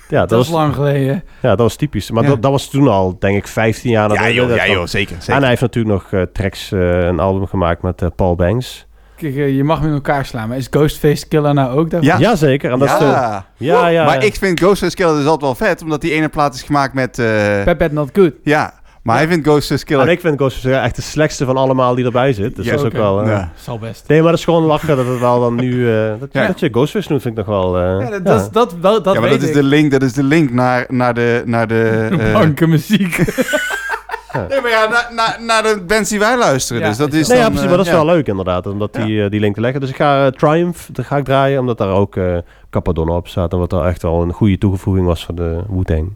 Ja, 0.09 0.21
dat, 0.21 0.29
Dat 0.29 0.41
is 0.45 0.49
was, 0.51 0.61
lang 0.61 0.75
geleden. 0.75 1.25
ja, 1.43 1.49
dat 1.49 1.59
was 1.59 1.77
typisch. 1.77 2.11
Maar 2.11 2.23
Ja. 2.23 2.29
dat, 2.29 2.43
dat 2.43 2.51
was 2.51 2.71
toen 2.71 2.89
al, 2.89 3.17
denk 3.19 3.37
ik, 3.37 3.47
15 3.47 3.91
jaar. 3.91 4.13
Ja, 4.13 4.29
joh, 4.31 4.49
dat 4.49 4.57
ja, 4.57 4.67
joh 4.69 4.87
zeker. 4.87 5.17
En 5.17 5.23
zeker. 5.23 5.41
hij 5.41 5.49
heeft 5.51 5.61
natuurlijk 5.61 5.95
nog 5.95 6.13
eh, 6.13 6.23
tracks, 6.33 6.73
eh, 6.73 6.99
een 6.99 7.21
album 7.21 7.47
gemaakt 7.47 7.83
met 7.83 8.03
eh, 8.03 8.09
Paul 8.17 8.35
Banks. 8.35 8.87
Kijk, 9.17 9.35
je 9.35 9.65
mag 9.65 9.81
me 9.81 9.87
in 9.87 9.93
elkaar 9.93 10.25
slaan, 10.27 10.49
maar 10.49 10.57
is 10.57 10.67
Ghostface 10.71 11.29
Killer 11.29 11.55
nou 11.55 11.79
ook 11.79 11.91
daarvan? 11.91 12.09
Ja. 12.21 12.29
Jazeker. 12.29 12.71
En 12.73 12.79
dat 12.79 12.89
is 12.89 12.99
de, 12.99 13.05
ja. 13.05 13.47
ja, 13.57 13.87
ja. 13.87 14.05
maar 14.05 14.25
ik 14.25 14.35
vind 14.35 14.61
Ghostface 14.61 14.97
Killer 14.97 15.15
dus 15.17 15.25
altijd 15.27 15.41
wel 15.59 15.69
vet, 15.69 15.83
omdat 15.83 16.01
die 16.01 16.13
ene 16.13 16.29
plaat 16.29 16.55
is 16.55 16.63
gemaakt 16.63 16.95
met... 16.95 17.19
eh, 17.19 17.65
Bad 17.65 17.79
Bad 17.79 17.93
Not 17.93 18.11
Good. 18.13 18.33
ja, 18.43 18.78
maar 19.09 19.17
hij 19.17 19.29
vindt 19.29 19.47
Ghostface 19.49 19.85
Killer... 19.85 20.07
En 20.07 20.13
ik 20.13 20.21
vind 20.21 20.37
Ghostface 20.39 20.75
echt 20.77 20.97
de 20.97 21.03
slechtste 21.03 21.45
van 21.45 21.57
allemaal 21.57 21.95
die 21.95 22.05
erbij 22.05 22.33
zit. 22.33 22.57
Dus 22.57 22.65
Ja, 22.65 22.71
dat 22.71 22.81
is 22.81 22.87
ook 22.87 22.93
wel... 22.93 23.21
eh, 23.23 23.29
Ja. 23.29 23.51
Zal 23.57 23.79
best. 23.79 24.05
Nee, 24.09 24.19
maar 24.21 24.31
dat 24.31 24.39
is 24.39 24.45
gewoon 24.45 24.63
lachen 24.63 24.97
dat 24.97 25.07
het 25.07 25.19
wel 25.21 25.41
dan 25.41 25.55
nu... 25.55 25.91
eh, 25.95 26.13
dat, 26.21 26.29
Ja. 26.33 26.47
dat 26.47 26.61
je 26.61 26.69
Ghostface 26.69 27.09
noemt, 27.09 27.23
vind 27.23 27.39
ik 27.39 27.47
nog 27.47 27.57
wel... 27.57 27.77
eh, 27.79 27.83
Ja, 27.83 27.99
dat, 27.99 28.11
ja. 28.11 28.19
dat, 28.19 28.41
is- 28.41 28.49
dat, 28.51 29.05
dat 29.05 29.15
ja, 29.15 29.21
maar 29.21 29.31
dat 29.31 29.43
is, 29.43 29.53
de 29.53 29.63
link, 29.63 29.91
dat 29.91 30.03
is 30.03 30.13
de 30.13 30.23
link 30.23 30.51
naar, 30.53 30.85
naar 30.89 31.15
de... 31.15 31.43
Naar 31.45 31.67
de 31.67 32.07
eh, 32.21 32.31
Blanke 32.31 32.67
muziek. 32.67 33.17
nee, 34.49 34.61
maar 34.61 34.71
ja, 34.71 34.89
naar, 34.89 35.09
naar, 35.15 35.39
naar 35.47 35.63
de 35.63 35.83
bands 35.87 36.11
die 36.11 36.19
wij 36.19 36.39
luisteren. 36.39 36.83
Ja, 36.83 36.89
dus 36.89 36.97
dat 36.97 37.13
is 37.13 37.21
is 37.21 37.29
Nee, 37.29 37.37
ja, 37.37 37.43
dan, 37.43 37.53
precies, 37.53 37.71
eh, 37.71 37.77
maar 37.77 37.85
dat 37.85 37.87
is 37.95 37.99
ja. 37.99 38.05
wel 38.05 38.15
leuk 38.15 38.27
inderdaad, 38.27 38.67
om 38.67 38.79
dat 38.79 38.95
die, 38.95 39.29
die 39.29 39.41
link 39.41 39.55
te 39.55 39.61
leggen. 39.61 39.81
Dus 39.81 39.91
ik 39.91 39.97
ga 39.97 40.31
Triumph, 40.31 40.89
daar 40.93 41.05
ga 41.05 41.17
ik 41.17 41.25
draaien, 41.25 41.61
omdat 41.61 41.79
daar 41.79 41.91
ook 41.93 42.17
eh 42.17 42.37
Capadonna 42.71 43.13
op 43.15 43.29
staat. 43.29 43.53
En 43.53 43.59
wat 43.59 43.71
daar 43.71 43.85
echt 43.87 44.03
wel 44.03 44.23
een 44.23 44.33
goede 44.33 44.59
toegevoeging 44.59 45.07
was 45.07 45.25
voor 45.25 45.35
de 45.35 45.61
Wu-Tang. 45.69 46.13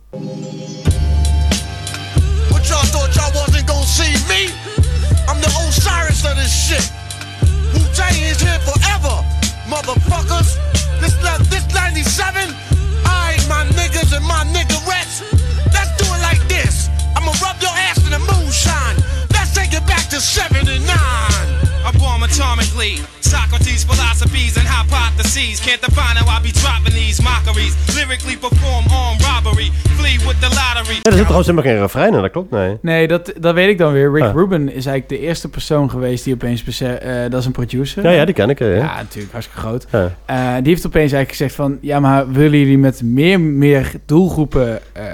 In 18.53 18.59
moonshine. 18.63 18.97
Let's 19.33 19.55
take 19.55 19.73
it 19.73 19.87
back 19.87 20.09
to 20.11 20.21
79. 20.21 21.62
I 21.89 21.99
bomb 21.99 22.23
atomically. 22.23 22.95
Socrates' 23.21 23.85
philosophies 23.85 24.57
and 24.59 24.67
hypotheses 24.69 25.61
can't 25.67 25.81
define 25.81 26.17
how 26.17 26.39
I 26.39 26.41
be 26.43 26.51
dropping 26.53 26.95
these 26.95 27.23
mockeries. 27.23 27.75
Lyrically 27.97 28.37
perform 28.37 28.85
armed 29.01 29.23
robbery. 29.29 29.71
Flee 29.99 30.19
with 30.27 30.41
the 30.41 30.49
lottery. 30.49 30.95
Ja, 30.95 31.11
er 31.11 31.13
zit 31.13 31.21
trouwens 31.23 31.47
helemaal 31.47 31.71
geen 31.73 31.81
refrein 31.81 32.15
in, 32.15 32.21
dat 32.23 32.31
klopt, 32.31 32.51
nee. 32.51 32.79
Nee, 32.83 33.09
dat, 33.09 33.33
dat 33.41 33.55
weet 33.55 33.69
ik 33.69 33.79
dan 33.79 33.93
weer. 33.93 34.13
Rick 34.13 34.23
Ah. 34.23 34.35
Rubin 34.35 34.63
is 34.69 34.87
eigenlijk 34.87 35.09
de 35.09 35.19
eerste 35.19 35.49
persoon 35.49 35.91
geweest 35.91 36.25
die 36.25 36.35
opeens... 36.35 36.81
eh, 36.81 36.91
dat 37.31 37.41
is 37.41 37.47
een 37.47 37.53
producer. 37.53 38.03
Ja, 38.03 38.11
ja, 38.11 38.25
die 38.25 38.35
ken 38.35 38.51
ik, 38.51 38.61
eh, 38.61 38.77
Ja, 38.77 38.83
ja. 38.85 38.97
natuurlijk. 38.97 39.33
Hartstikke 39.33 39.61
groot. 39.61 39.87
Ja. 39.91 40.11
Eh, 40.25 40.55
die 40.63 40.73
heeft 40.73 40.87
opeens 40.87 41.13
eigenlijk 41.13 41.31
gezegd 41.31 41.55
van... 41.55 41.79
Ja, 41.81 42.01
maar 42.01 42.33
willen 42.33 42.59
jullie 42.59 42.79
met 42.79 43.03
meer, 43.03 43.41
meer 43.41 43.91
doelgroepen 44.07 44.81
eh, 44.93 45.05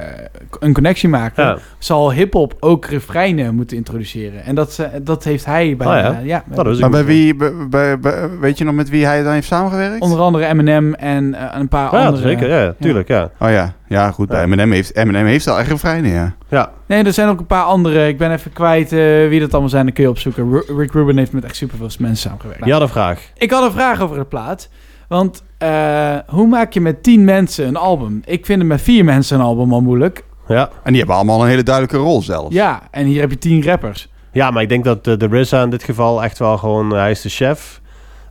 een 0.61 0.73
connectie 0.73 1.09
maken? 1.09 1.45
Ja. 1.45 1.59
Zal 1.79 2.13
hiphop 2.13 2.57
ook 2.61 2.87
refreinen 2.87 3.55
moeten 3.55 3.77
introduceren? 3.77 4.45
En 4.45 4.55
dat, 4.55 4.81
dat 5.03 5.25
heeft 5.25 5.45
hij 5.45 5.77
bij... 5.77 5.87
Oh 5.87 6.25
ja. 6.25 6.45
Nou, 6.65 6.69
dat 6.69 6.75
is 6.77 6.81
Maar 6.81 6.91
bij 6.91 7.05
wie, 7.15 7.35
bij, 7.37 7.53
bij- 7.69 7.99
bij- 7.99 8.39
weet 8.39 8.59
je 8.59 8.65
nog 8.65 8.75
met 8.75 8.89
wie 8.89 9.05
hij 9.07 9.23
dan 9.23 9.33
heeft 9.33 9.47
samengewerkt? 9.47 10.01
Onder 10.01 10.21
andere 10.21 10.47
Eminem 10.47 10.95
en 10.95 11.35
eh, 11.35 11.59
een 11.61 11.69
paar 11.69 11.95
Ja, 11.95 12.07
andere... 12.07 12.29
zeker, 12.29 12.49
ja, 12.49 12.75
tuurlijk, 12.81 13.09
ja. 13.09 13.31
Oh 13.39 13.51
ja, 13.51 13.75
ja 13.89 14.11
goed. 14.11 14.29
Bij 14.29 14.39
Ja. 14.39 14.45
Eminem 14.45 14.73
heeft, 14.73 14.97
Eminem 14.97 15.27
heeft 15.27 15.49
al 15.49 15.59
echt 15.59 15.69
refreinen, 15.71 16.11
ja. 16.11 16.35
Ja, 16.49 16.71
Nee, 16.87 17.05
er 17.05 17.13
zijn 17.13 17.29
ook 17.29 17.39
een 17.41 17.47
paar 17.47 17.63
andere. 17.65 18.09
Ik 18.09 18.19
ben 18.19 18.33
even 18.33 18.53
kwijt 18.53 18.93
eh, 18.93 18.99
wie 19.29 19.41
dat 19.41 19.51
allemaal 19.53 19.71
zijn. 19.71 19.85
Dan 19.85 19.95
kun 19.95 20.05
je 20.05 20.11
opzoeken. 20.11 20.51
Ru- 20.51 20.77
Rick 20.77 20.93
Rubin 20.93 21.19
heeft 21.19 21.33
met 21.33 21.45
echt 21.45 21.57
superveel 21.57 21.89
mensen 21.99 22.31
samengewerkt. 22.31 22.65
je 22.65 22.73
had 22.73 22.81
een 22.83 22.89
vraag. 22.89 23.21
Ik 23.37 23.51
had 23.51 23.65
een 23.65 23.73
vraag 23.73 24.01
over 24.01 24.17
de 24.19 24.25
plaat. 24.25 24.69
Want 25.09 25.43
eh, 25.59 26.17
hoe 26.27 26.47
maak 26.47 26.73
je 26.73 26.81
met 26.81 27.03
tien 27.03 27.25
mensen 27.25 27.67
een 27.67 27.77
album? 27.77 28.23
Ik 28.25 28.47
vind 28.47 28.59
het 28.59 28.69
met 28.69 28.81
vier 28.83 29.05
mensen 29.05 29.39
een 29.39 29.45
album 29.45 29.73
al 29.73 29.81
moeilijk. 29.81 30.25
Ja. 30.49 30.69
En 30.83 30.89
die 30.91 30.99
hebben 30.99 31.17
allemaal 31.17 31.43
een 31.43 31.49
hele 31.49 31.63
duidelijke 31.63 31.99
rol 32.01 32.23
zelfs. 32.23 32.55
Ja, 32.55 32.83
en 32.91 33.07
hier 33.07 33.21
heb 33.21 33.31
je 33.31 33.39
tien 33.39 33.65
rappers. 33.65 34.09
Ja, 34.39 34.51
maar 34.51 34.63
ik 34.63 34.69
denk 34.69 34.85
dat 34.85 35.05
de, 35.05 35.17
de 35.17 35.41
RZA 35.41 35.63
in 35.63 35.71
dit 35.71 35.83
geval 35.85 36.23
echt 36.23 36.39
wel 36.39 36.59
gewoon... 36.59 36.91
Hij 36.91 37.11
is 37.11 37.21
de 37.21 37.29
chef. 37.29 37.81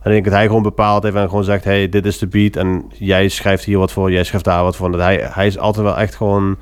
En 0.02 0.04
ik 0.06 0.12
denk 0.12 0.24
dat 0.24 0.34
hij 0.34 0.46
gewoon 0.46 0.62
bepaald 0.62 1.02
heeft 1.02 1.14
en 1.16 1.28
gewoon 1.28 1.44
zegt... 1.44 1.64
hey, 1.64 1.88
dit 1.88 2.06
is 2.06 2.18
de 2.18 2.26
beat 2.26 2.56
en 2.56 2.84
jij 2.92 3.28
schrijft 3.28 3.64
hier 3.64 3.78
wat 3.78 3.92
voor, 3.92 4.12
jij 4.12 4.24
schrijft 4.24 4.44
daar 4.44 4.62
wat 4.62 4.76
voor. 4.76 4.90
Dat 4.90 5.00
hij, 5.00 5.28
hij 5.32 5.46
is 5.46 5.58
altijd 5.58 5.84
wel 5.84 5.96
echt 5.98 6.14
gewoon... 6.16 6.56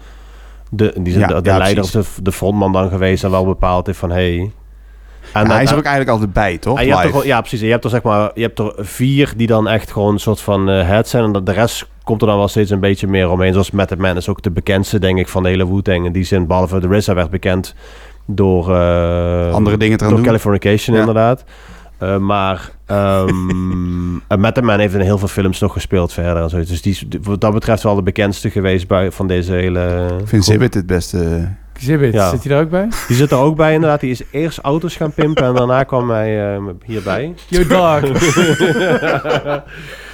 De, 0.70 0.92
die 0.98 1.18
Ja, 1.18 1.26
de, 1.26 1.40
de 1.40 1.50
ja, 1.50 1.58
leider 1.58 1.82
of 1.84 1.90
de, 1.90 2.04
de 2.22 2.32
frontman 2.32 2.72
dan 2.72 2.88
geweest 2.88 3.24
en 3.24 3.30
wel 3.30 3.44
bepaald 3.44 3.86
heeft 3.86 3.98
van... 3.98 4.10
Hey, 4.10 4.38
en 4.38 4.52
Ja, 5.32 5.42
dat- 5.42 5.52
hij 5.52 5.62
is 5.62 5.70
er 5.70 5.76
ook 5.76 5.84
eigenlijk 5.84 6.12
altijd 6.12 6.32
bij, 6.32 6.58
toch? 6.58 6.80
Je 6.80 6.96
hebt 6.96 7.24
ja, 7.24 7.40
precies. 7.40 7.60
Je 7.60 7.70
hebt 7.70 7.84
er 7.84 7.90
zeg 7.90 8.02
maar, 8.02 8.30
je 8.34 8.42
hebt 8.42 8.58
er 8.58 8.72
vier 8.76 9.32
die 9.36 9.46
dan 9.46 9.68
echt 9.68 9.92
gewoon 9.92 10.12
een 10.12 10.20
soort 10.20 10.40
van 10.40 10.68
eh 10.68 10.86
head 10.86 11.08
zijn. 11.08 11.34
En 11.34 11.44
de 11.44 11.52
rest 11.52 11.88
komt 12.04 12.20
er 12.20 12.26
dan 12.28 12.36
wel 12.36 12.48
steeds 12.48 12.70
een 12.70 12.80
beetje 12.80 13.06
meer 13.06 13.30
omheen. 13.30 13.52
Zoals 13.52 13.70
Method 13.70 13.98
Man 13.98 14.16
is 14.16 14.28
ook 14.28 14.42
de 14.42 14.50
bekendste, 14.50 14.98
denk 14.98 15.18
ik, 15.18 15.28
van 15.28 15.42
de 15.42 15.48
hele 15.48 15.68
Wu-Tang. 15.68 16.04
In 16.06 16.12
die 16.12 16.24
zin, 16.24 16.46
behalve 16.46 16.80
de 16.80 16.96
RZA 16.96 17.14
werd 17.14 17.30
bekend 17.30 17.74
door... 18.26 18.74
eh, 18.74 19.52
Andere 19.52 19.76
dingen 19.76 19.98
te 19.98 20.04
gaan 20.04 20.12
Door 20.12 20.22
doen. 20.22 20.28
Californication, 20.32 20.94
Ja. 20.94 21.00
inderdaad. 21.00 21.44
Eh, 21.98 22.16
maar 22.16 22.70
ehm 22.86 23.28
en 24.28 24.40
Method 24.40 24.64
Man 24.64 24.78
heeft 24.78 24.94
in 24.94 25.00
heel 25.00 25.18
veel 25.18 25.28
films 25.28 25.60
nog 25.60 25.72
gespeeld 25.72 26.12
verder. 26.12 26.42
En 26.42 26.48
zo. 26.50 26.56
Dus 26.56 26.82
die 26.82 26.92
is 26.92 27.06
wat 27.22 27.40
dat 27.40 27.52
betreft 27.52 27.82
wel 27.82 27.94
de 27.94 28.02
bekendste 28.02 28.50
geweest 28.50 28.88
bij, 28.88 29.10
van 29.12 29.26
deze 29.26 29.52
hele... 29.52 30.06
Ik 30.20 30.28
vind 30.28 30.44
Zibbit 30.44 30.74
het 30.74 30.86
beste. 30.86 31.48
Ja. 31.78 32.30
zit 32.30 32.44
hij 32.44 32.52
daar 32.52 32.62
ook 32.62 32.70
bij? 32.70 32.88
Die 33.08 33.16
zit 33.16 33.30
er 33.30 33.38
ook 33.38 33.56
bij 33.56 33.74
inderdaad. 33.74 34.00
Die 34.00 34.10
is 34.10 34.22
eerst 34.30 34.58
auto's 34.58 34.96
gaan 34.96 35.12
pimpen 35.12 35.44
en 35.44 35.54
daarna 35.54 35.82
kwam 35.82 36.10
hij 36.10 36.54
eh, 36.54 36.62
hierbij. 36.84 37.34
Yo, 37.48 37.66
dog. 37.66 38.00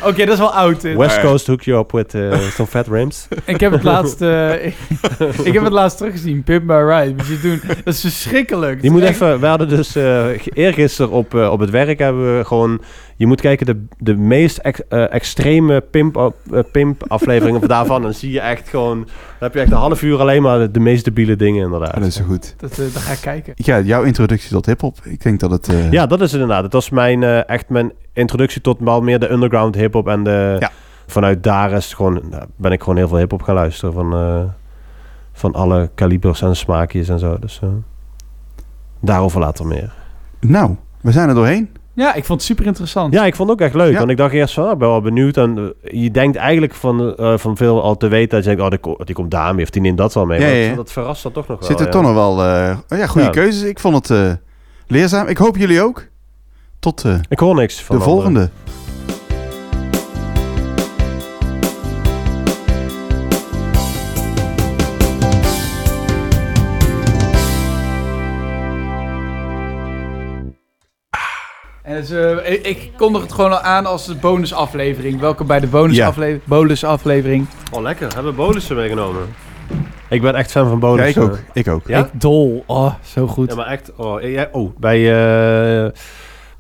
Oké, 0.07 0.25
dat 0.25 0.33
is 0.35 0.39
wel 0.39 0.53
oud. 0.55 0.81
dit. 0.81 0.97
West 0.97 1.21
Coast 1.21 1.47
hook 1.47 1.63
you 1.63 1.79
up 1.79 1.93
with 1.93 2.15
uh, 2.15 2.39
some 2.39 2.69
fat 2.69 2.87
rims. 2.89 3.29
Ik 3.45 3.61
heb 3.61 3.73
het 3.73 3.83
laatst, 3.83 4.21
eh, 4.23 4.65
ik 5.49 5.53
heb 5.53 5.63
het 5.63 5.73
laatst 5.73 5.97
teruggezien. 5.99 6.43
Pimp 6.43 6.65
My 6.65 6.75
Ride. 6.75 7.15
Moet 7.17 7.27
je 7.27 7.41
doen. 7.43 7.61
Dat 7.85 7.95
is 7.95 8.01
verschrikkelijk. 8.01 8.81
Die 8.81 8.91
Het 8.91 9.01
moet 9.01 9.09
echt- 9.09 9.15
even, 9.21 9.41
we 9.41 9.47
hadden 9.47 9.69
dus 9.69 9.97
uh, 9.97 10.25
eergisteren 10.53 11.11
op, 11.11 11.35
uh, 11.35 11.51
op 11.51 11.61
het 11.61 11.71
werk 11.71 11.99
hebben 11.99 12.39
we 12.39 12.45
gewoon, 12.45 12.81
je 13.17 13.27
moet 13.27 13.41
kijken 13.41 13.67
de, 13.67 13.85
de 13.99 14.15
meest 14.17 14.59
ex, 14.59 14.81
uh, 14.91 15.13
extreme 15.13 15.81
pimp, 15.81 16.17
uh, 16.51 16.59
pimp 16.73 17.05
afleveringen 17.09 17.69
daarvan. 17.69 17.97
En 17.97 18.03
dan 18.03 18.15
zie 18.15 18.33
je 18.33 18.41
echt 18.41 18.69
gewoon, 18.69 18.99
dan 18.99 19.09
heb 19.39 19.55
je 19.55 19.61
echt 19.61 19.71
een 19.71 19.77
half 19.77 20.03
uur 20.03 20.21
alleen 20.21 20.43
maar 20.43 20.59
de, 20.59 20.71
de 20.71 20.81
meest 20.81 21.05
debiele 21.05 21.37
dingen 21.37 21.65
inderdaad. 21.65 21.95
Dat 21.95 22.05
is 22.07 22.15
zo 22.15 22.25
goed. 22.25 22.55
Dat, 22.59 22.71
uh, 22.71 22.77
dan 22.93 23.03
ga 23.03 23.13
ik 23.13 23.21
kijken. 23.21 23.53
Ja, 23.57 23.81
jouw 23.81 24.03
introductie 24.03 24.51
tot 24.51 24.67
hip-hop. 24.67 24.99
Ik 25.05 25.23
denk 25.23 25.41
dat 25.41 25.51
het. 25.51 25.69
Uh... 25.73 25.91
Ja, 25.93 26.07
dat 26.07 26.21
is 26.21 26.33
het 26.33 26.41
inderdaad. 26.41 26.65
Het 26.65 26.73
was 26.73 26.91
mijn, 26.91 27.23
uh, 27.23 27.49
echt 27.49 27.69
mijn 27.69 27.93
introductie 28.13 28.61
tot 28.61 28.77
wel 28.81 29.01
meer 29.01 29.19
de 29.19 29.31
underground 29.31 29.75
hip-hop. 29.93 30.09
En 30.09 30.25
de, 30.25 30.57
ja. 30.59 30.71
vanuit 31.07 31.43
daar 31.43 31.73
is 31.73 31.85
het 31.85 31.95
gewoon, 31.95 32.23
ben 32.57 32.73
ik 32.73 32.81
gewoon 32.81 32.97
heel 32.97 33.09
veel 33.09 33.19
hip-hop 33.19 33.43
gaan 33.43 33.55
luisteren. 33.55 33.95
Van, 33.95 34.15
uh, 34.15 34.41
van 35.33 35.55
alle 35.55 35.91
kalibers 35.95 36.43
en 36.43 36.57
smaakjes 36.57 37.09
en 37.09 37.19
zo. 37.19 37.39
Dus 37.39 37.61
uh, 37.65 37.71
daarover 39.01 39.41
later 39.41 39.67
meer. 39.67 39.93
Nou, 40.41 40.77
we 41.01 41.13
zijn 41.13 41.29
er 41.29 41.35
doorheen. 41.35 41.71
Ja, 41.95 42.15
ik 42.15 42.25
vond 42.25 42.39
het 42.39 42.49
super 42.49 42.67
interessant. 42.67 43.15
Ja, 43.15 43.25
ik 43.25 43.37
vond 43.37 43.49
het 43.51 43.61
ook 43.61 43.67
echt 43.67 43.75
leuk. 43.75 43.93
Ja. 43.93 43.99
Want 43.99 44.11
ik 44.11 44.17
dacht 44.17 44.33
eerst 44.33 44.55
van, 44.55 44.65
oh, 44.65 44.73
ik 44.73 44.79
ben 44.79 44.89
wel 44.89 45.01
benieuwd. 45.01 45.37
En 45.37 45.59
uh, 45.59 46.03
je 46.03 46.11
denkt 46.11 46.37
eigenlijk 46.37 46.75
van, 46.75 47.15
uh, 47.21 47.39
van 47.39 47.57
veel 47.57 47.83
al 47.83 47.97
te 47.97 48.09
weten. 48.09 48.43
Dat 48.43 48.45
je 48.45 48.57
denkt, 48.57 48.87
oh, 48.87 48.97
die, 48.97 49.05
die 49.07 49.15
komt 49.15 49.31
daar 49.31 49.55
mee 49.55 49.65
of 49.65 49.71
die 49.71 49.83
neemt 49.83 49.99
dat 49.99 50.15
wel 50.15 50.27
mee. 50.27 50.41
Ja, 50.41 50.47
maar 50.47 50.55
ja, 50.55 50.61
ja. 50.61 50.69
Dat, 50.69 50.77
dat 50.77 50.93
verrast 50.93 51.23
dan 51.23 51.33
toch 51.33 51.49
nog 51.49 51.59
wel. 51.59 51.69
Zit 51.69 51.79
er 51.81 51.87
ja. 51.87 51.91
toch 51.91 52.03
nog 52.03 52.15
wel 52.15 52.39
uh, 52.39 52.77
ja, 52.89 53.07
goede 53.07 53.27
Ja. 53.27 53.33
keuzes. 53.33 53.63
Ik 53.63 53.81
vond 53.81 54.09
het 54.09 54.19
uh, 54.19 54.33
leerzaam. 54.87 55.27
Ik 55.27 55.37
hoop 55.37 55.57
jullie 55.57 55.83
ook. 55.83 56.07
Tot 56.79 57.05
uh, 57.05 57.15
Ik 57.29 57.39
hoor 57.39 57.55
niks 57.55 57.83
van 57.83 57.97
de 57.97 58.03
volgende. 58.03 58.51
Dus, 72.09 72.11
uh, 72.11 72.51
ik, 72.53 72.67
ik 72.67 72.91
kondig 72.97 73.23
het 73.23 73.33
gewoon 73.33 73.51
al 73.51 73.61
aan 73.61 73.87
als 73.87 74.07
de 74.07 74.15
bonusaflevering. 74.15 75.21
Welke 75.21 75.45
bij 75.45 75.61
de 75.61 75.67
bonusaflevering. 75.67 76.43
Ja. 76.45 76.57
bonusaflevering. 76.57 77.47
Oh, 77.73 77.83
lekker. 77.83 78.15
Hebben 78.15 78.33
we 78.33 78.39
bonussen 78.39 78.77
meegenomen? 78.77 79.23
Ik 80.09 80.23
ben 80.23 80.35
echt 80.35 80.51
fan 80.51 80.69
van 80.69 80.79
bonussen. 80.79 81.23
Ja, 81.23 81.29
ik 81.29 81.35
ook. 81.35 81.41
Ik 81.53 81.69
ook. 81.69 81.83
Ja? 81.87 81.99
Ik 81.99 82.21
dol. 82.21 82.65
Oh, 82.67 82.95
zo 83.05 83.27
goed. 83.27 83.51
Ja, 83.51 83.57
maar 83.57 83.67
echt. 83.67 83.93
Oh, 83.97 84.23
ja, 84.23 84.49
oh 84.53 84.77
bij, 84.79 84.99
uh, 84.99 85.91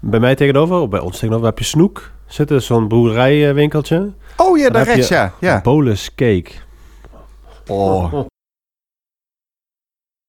bij 0.01 0.20
mij 0.20 0.34
tegenover, 0.34 0.76
of 0.76 0.88
bij 0.88 1.01
ons 1.01 1.18
tegenover, 1.18 1.47
heb 1.47 1.59
je 1.59 1.64
Snoek. 1.64 2.11
Zitten 2.26 2.62
zo'n 2.62 2.88
boerderijwinkeltje. 2.88 4.12
Oh 4.36 4.59
ja, 4.59 4.70
daar 4.70 4.84
rechts, 4.84 5.09
ja. 5.09 5.32
ja. 5.40 5.61
Bolus 5.61 6.14
cake. 6.14 6.51
Oh. 7.66 8.12